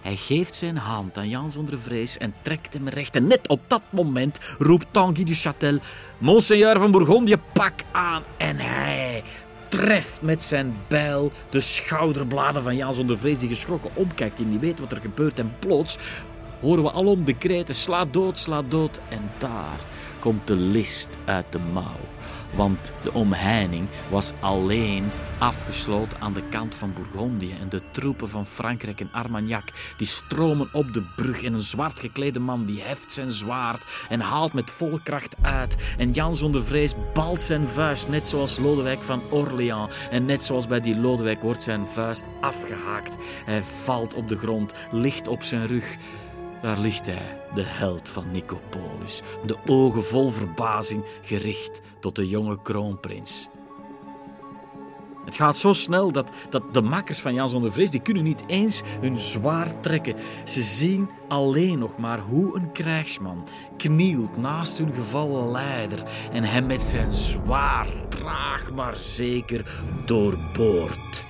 Hij 0.00 0.16
geeft 0.16 0.54
zijn 0.54 0.76
hand 0.76 1.18
aan 1.18 1.28
Jan 1.28 1.50
zonder 1.50 1.78
vrees 1.78 2.18
en 2.18 2.34
trekt 2.42 2.74
hem 2.74 2.88
recht. 2.88 3.16
En 3.16 3.26
net 3.26 3.48
op 3.48 3.60
dat 3.66 3.82
moment 3.90 4.38
roept 4.58 4.86
Tanguy 4.90 5.24
du 5.24 5.34
Châtel: 5.34 5.82
Monseigneur 6.18 6.78
van 6.78 6.90
Bourgondië, 6.90 7.36
pak 7.52 7.72
aan. 7.92 8.22
En 8.36 8.56
hij 8.56 9.22
treft 9.68 10.22
met 10.22 10.42
zijn 10.42 10.76
bijl 10.88 11.32
de 11.50 11.60
schouderbladen 11.60 12.62
van 12.62 12.76
Jan 12.76 12.92
zonder 12.92 13.18
vrees, 13.18 13.38
die 13.38 13.48
geschrokken 13.48 13.90
omkijkt 13.94 14.38
en 14.38 14.50
niet 14.50 14.60
weet 14.60 14.80
wat 14.80 14.92
er 14.92 15.00
gebeurt. 15.00 15.38
En 15.38 15.54
plots 15.58 15.98
horen 16.60 16.82
we 16.82 16.92
alom 16.92 17.24
de 17.24 17.34
kreten: 17.36 17.74
sla 17.74 18.04
dood, 18.04 18.38
sla 18.38 18.62
dood. 18.62 18.98
En 19.08 19.30
daar 19.38 19.78
komt 20.24 20.46
de 20.46 20.56
list 20.56 21.08
uit 21.24 21.52
de 21.52 21.58
mouw. 21.72 22.00
Want 22.54 22.92
de 23.02 23.12
omheining 23.12 23.86
was 24.10 24.32
alleen 24.40 25.10
afgesloten 25.38 26.20
aan 26.20 26.32
de 26.32 26.48
kant 26.50 26.74
van 26.74 26.92
Bourgondië. 26.92 27.56
En 27.60 27.68
de 27.68 27.82
troepen 27.90 28.28
van 28.28 28.46
Frankrijk 28.46 29.00
en 29.00 29.08
Armagnac 29.12 29.64
die 29.96 30.06
stromen 30.06 30.68
op 30.72 30.92
de 30.92 31.02
brug. 31.16 31.42
En 31.42 31.54
een 31.54 31.60
zwart 31.60 31.98
geklede 31.98 32.38
man 32.38 32.64
die 32.64 32.80
heft 32.82 33.12
zijn 33.12 33.32
zwaard 33.32 34.06
en 34.08 34.20
haalt 34.20 34.52
met 34.52 34.70
volle 34.70 35.00
kracht 35.02 35.36
uit. 35.40 35.94
En 35.98 36.10
Jan 36.10 36.34
zonder 36.34 36.64
vrees 36.64 36.94
balt 37.14 37.42
zijn 37.42 37.68
vuist, 37.68 38.08
net 38.08 38.28
zoals 38.28 38.58
Lodewijk 38.58 39.02
van 39.02 39.22
Orléans. 39.30 39.94
En 40.10 40.24
net 40.24 40.44
zoals 40.44 40.66
bij 40.66 40.80
die 40.80 40.96
Lodewijk 41.00 41.42
wordt 41.42 41.62
zijn 41.62 41.86
vuist 41.86 42.24
afgehaakt. 42.40 43.14
Hij 43.44 43.62
valt 43.62 44.14
op 44.14 44.28
de 44.28 44.38
grond, 44.38 44.74
ligt 44.90 45.28
op 45.28 45.42
zijn 45.42 45.66
rug. 45.66 45.96
Daar 46.64 46.78
ligt 46.78 47.06
hij, 47.06 47.40
de 47.54 47.62
held 47.64 48.08
van 48.08 48.30
Nicopolis, 48.30 49.22
de 49.46 49.56
ogen 49.66 50.04
vol 50.04 50.28
verbazing 50.28 51.04
gericht 51.22 51.80
tot 52.00 52.16
de 52.16 52.28
jonge 52.28 52.62
kroonprins. 52.62 53.48
Het 55.24 55.34
gaat 55.34 55.56
zo 55.56 55.72
snel 55.72 56.12
dat, 56.12 56.30
dat 56.50 56.74
de 56.74 56.82
makkers 56.82 57.18
van 57.18 57.34
Jan 57.34 57.48
zonder 57.48 57.72
vrees 57.72 57.90
die 57.90 58.00
kunnen 58.00 58.22
niet 58.22 58.42
eens 58.46 58.82
hun 59.00 59.18
zwaard 59.18 59.82
trekken. 59.82 60.16
Ze 60.44 60.62
zien 60.62 61.08
alleen 61.28 61.78
nog 61.78 61.98
maar 61.98 62.18
hoe 62.18 62.56
een 62.56 62.72
krijgsman 62.72 63.46
knielt 63.76 64.36
naast 64.36 64.78
hun 64.78 64.92
gevallen 64.92 65.50
leider 65.50 66.02
en 66.32 66.44
hem 66.44 66.66
met 66.66 66.82
zijn 66.82 67.12
zwaard 67.12 68.10
traag 68.10 68.72
maar 68.74 68.96
zeker 68.96 69.82
doorboort. 70.04 71.24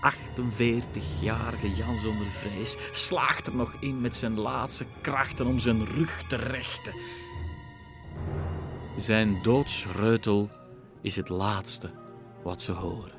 48-jarige 0.00 1.72
Jan 1.74 1.98
zonder 1.98 2.26
vrees 2.26 2.76
slaagt 2.90 3.46
er 3.46 3.54
nog 3.54 3.76
in 3.80 4.00
met 4.00 4.16
zijn 4.16 4.38
laatste 4.38 4.86
krachten 5.00 5.46
om 5.46 5.58
zijn 5.58 5.84
rug 5.84 6.22
te 6.28 6.36
rechten. 6.36 6.92
Zijn 8.96 9.42
doodsreutel 9.42 10.50
is 11.00 11.16
het 11.16 11.28
laatste 11.28 11.90
wat 12.42 12.60
ze 12.60 12.72
horen. 12.72 13.16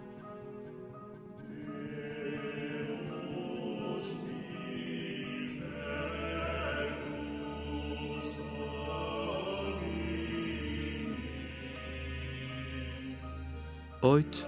Ooit 14.01 14.47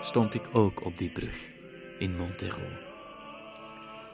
stond 0.00 0.34
ik 0.34 0.42
ook 0.52 0.84
op 0.84 0.98
die 0.98 1.10
brug 1.10 1.56
in 1.98 2.16
Montero. 2.16 2.62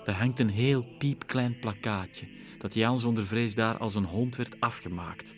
Daar 0.05 0.15
hangt 0.15 0.39
een 0.41 0.51
heel 0.51 0.87
piepklein 0.99 1.59
plakkaatje 1.59 2.27
dat 2.59 2.75
Jan 2.75 2.99
zonder 2.99 3.27
vrees 3.27 3.55
daar 3.55 3.79
als 3.79 3.95
een 3.95 4.05
hond 4.05 4.37
werd 4.37 4.61
afgemaakt. 4.61 5.37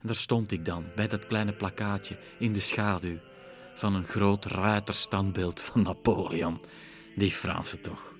En 0.00 0.06
daar 0.06 0.16
stond 0.16 0.52
ik 0.52 0.64
dan, 0.64 0.84
bij 0.94 1.08
dat 1.08 1.26
kleine 1.26 1.52
plakkaatje, 1.52 2.18
in 2.38 2.52
de 2.52 2.60
schaduw 2.60 3.18
van 3.74 3.94
een 3.94 4.04
groot 4.04 4.44
ruiterstandbeeld 4.44 5.60
van 5.60 5.82
Napoleon, 5.82 6.60
die 7.16 7.30
Franse 7.30 7.80
toch. 7.80 8.14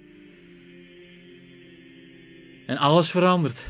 En 2.67 2.77
alles 2.77 3.11
verandert. 3.11 3.67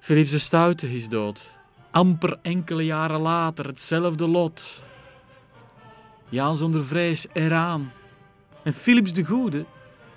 Philips 0.00 0.30
de 0.30 0.38
Stoute 0.38 0.94
is 0.94 1.08
dood. 1.08 1.58
Amper 1.90 2.38
enkele 2.42 2.84
jaren 2.84 3.20
later 3.20 3.66
hetzelfde 3.66 4.28
lot. 4.28 4.86
Jan 6.34 6.56
zonder 6.56 6.84
vrees 6.84 7.26
eraan. 7.32 7.92
En 8.62 8.72
Philips 8.72 9.12
de 9.12 9.24
Goede, 9.24 9.64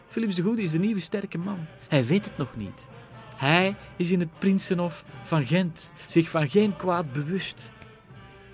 Philips 0.07 0.35
de 0.35 0.41
Goede 0.41 0.61
is 0.61 0.71
de 0.71 0.79
nieuwe 0.79 0.99
sterke 0.99 1.37
man. 1.37 1.65
Hij 1.87 2.05
weet 2.05 2.25
het 2.25 2.37
nog 2.37 2.55
niet. 2.55 2.87
Hij 3.35 3.75
is 3.95 4.11
in 4.11 4.19
het 4.19 4.39
Prinsenhof 4.39 5.03
van 5.23 5.45
Gent, 5.45 5.91
zich 6.05 6.29
van 6.29 6.49
geen 6.49 6.75
kwaad 6.75 7.11
bewust. 7.11 7.71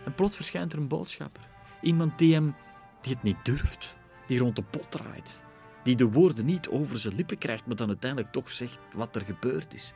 En 0.06 0.14
plots 0.14 0.35
verschijnt 0.35 0.73
er 0.73 0.80
een 0.80 0.88
boodschapper. 0.88 1.44
Iemand 1.81 2.19
die 2.19 2.34
hem, 2.34 2.56
die 3.02 3.14
het 3.14 3.23
niet 3.23 3.45
durft, 3.45 3.95
die 4.27 4.40
rond 4.40 4.56
de 4.56 4.64
pot 4.64 4.91
draait. 4.91 5.44
Die 5.84 5.95
de 5.95 6.11
woorden 6.11 6.45
niet 6.45 6.69
over 6.69 6.99
zijn 6.99 7.15
lippen 7.15 7.38
krijgt, 7.38 7.65
maar 7.65 7.76
dan 7.76 7.88
uiteindelijk 7.88 8.31
toch 8.31 8.49
zegt 8.49 8.80
wat 8.94 9.15
er 9.15 9.22
gebeurd 9.22 9.73
is. 9.73 9.94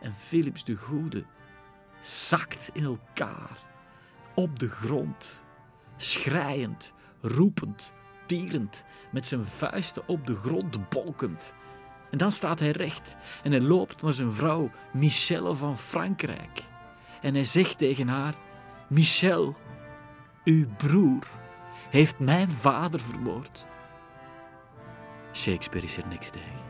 En 0.00 0.14
Philips 0.14 0.64
de 0.64 0.74
Goede 0.74 1.24
zakt 2.00 2.70
in 2.72 2.84
elkaar, 2.84 3.58
op 4.34 4.58
de 4.58 4.68
grond, 4.68 5.44
schrijend, 5.96 6.94
roepend, 7.20 7.92
tierend, 8.26 8.84
met 9.10 9.26
zijn 9.26 9.44
vuisten 9.44 10.02
op 10.06 10.26
de 10.26 10.36
grond 10.36 10.88
bolkend. 10.88 11.54
En 12.10 12.18
dan 12.18 12.32
staat 12.32 12.58
hij 12.58 12.70
recht 12.70 13.16
en 13.42 13.50
hij 13.50 13.60
loopt 13.60 14.02
naar 14.02 14.12
zijn 14.12 14.32
vrouw, 14.32 14.70
Michelle 14.92 15.54
van 15.54 15.78
Frankrijk. 15.78 16.62
En 17.22 17.34
hij 17.34 17.44
zegt 17.44 17.78
tegen 17.78 18.08
haar: 18.08 18.34
Michel, 18.88 19.56
uw 20.44 20.66
broer 20.76 21.26
heeft 21.90 22.18
mijn 22.18 22.50
vader 22.50 23.00
vermoord. 23.00 23.66
Shakespeare 25.32 25.86
is 25.86 25.96
er 25.96 26.06
niks 26.06 26.30
tegen. 26.30 26.65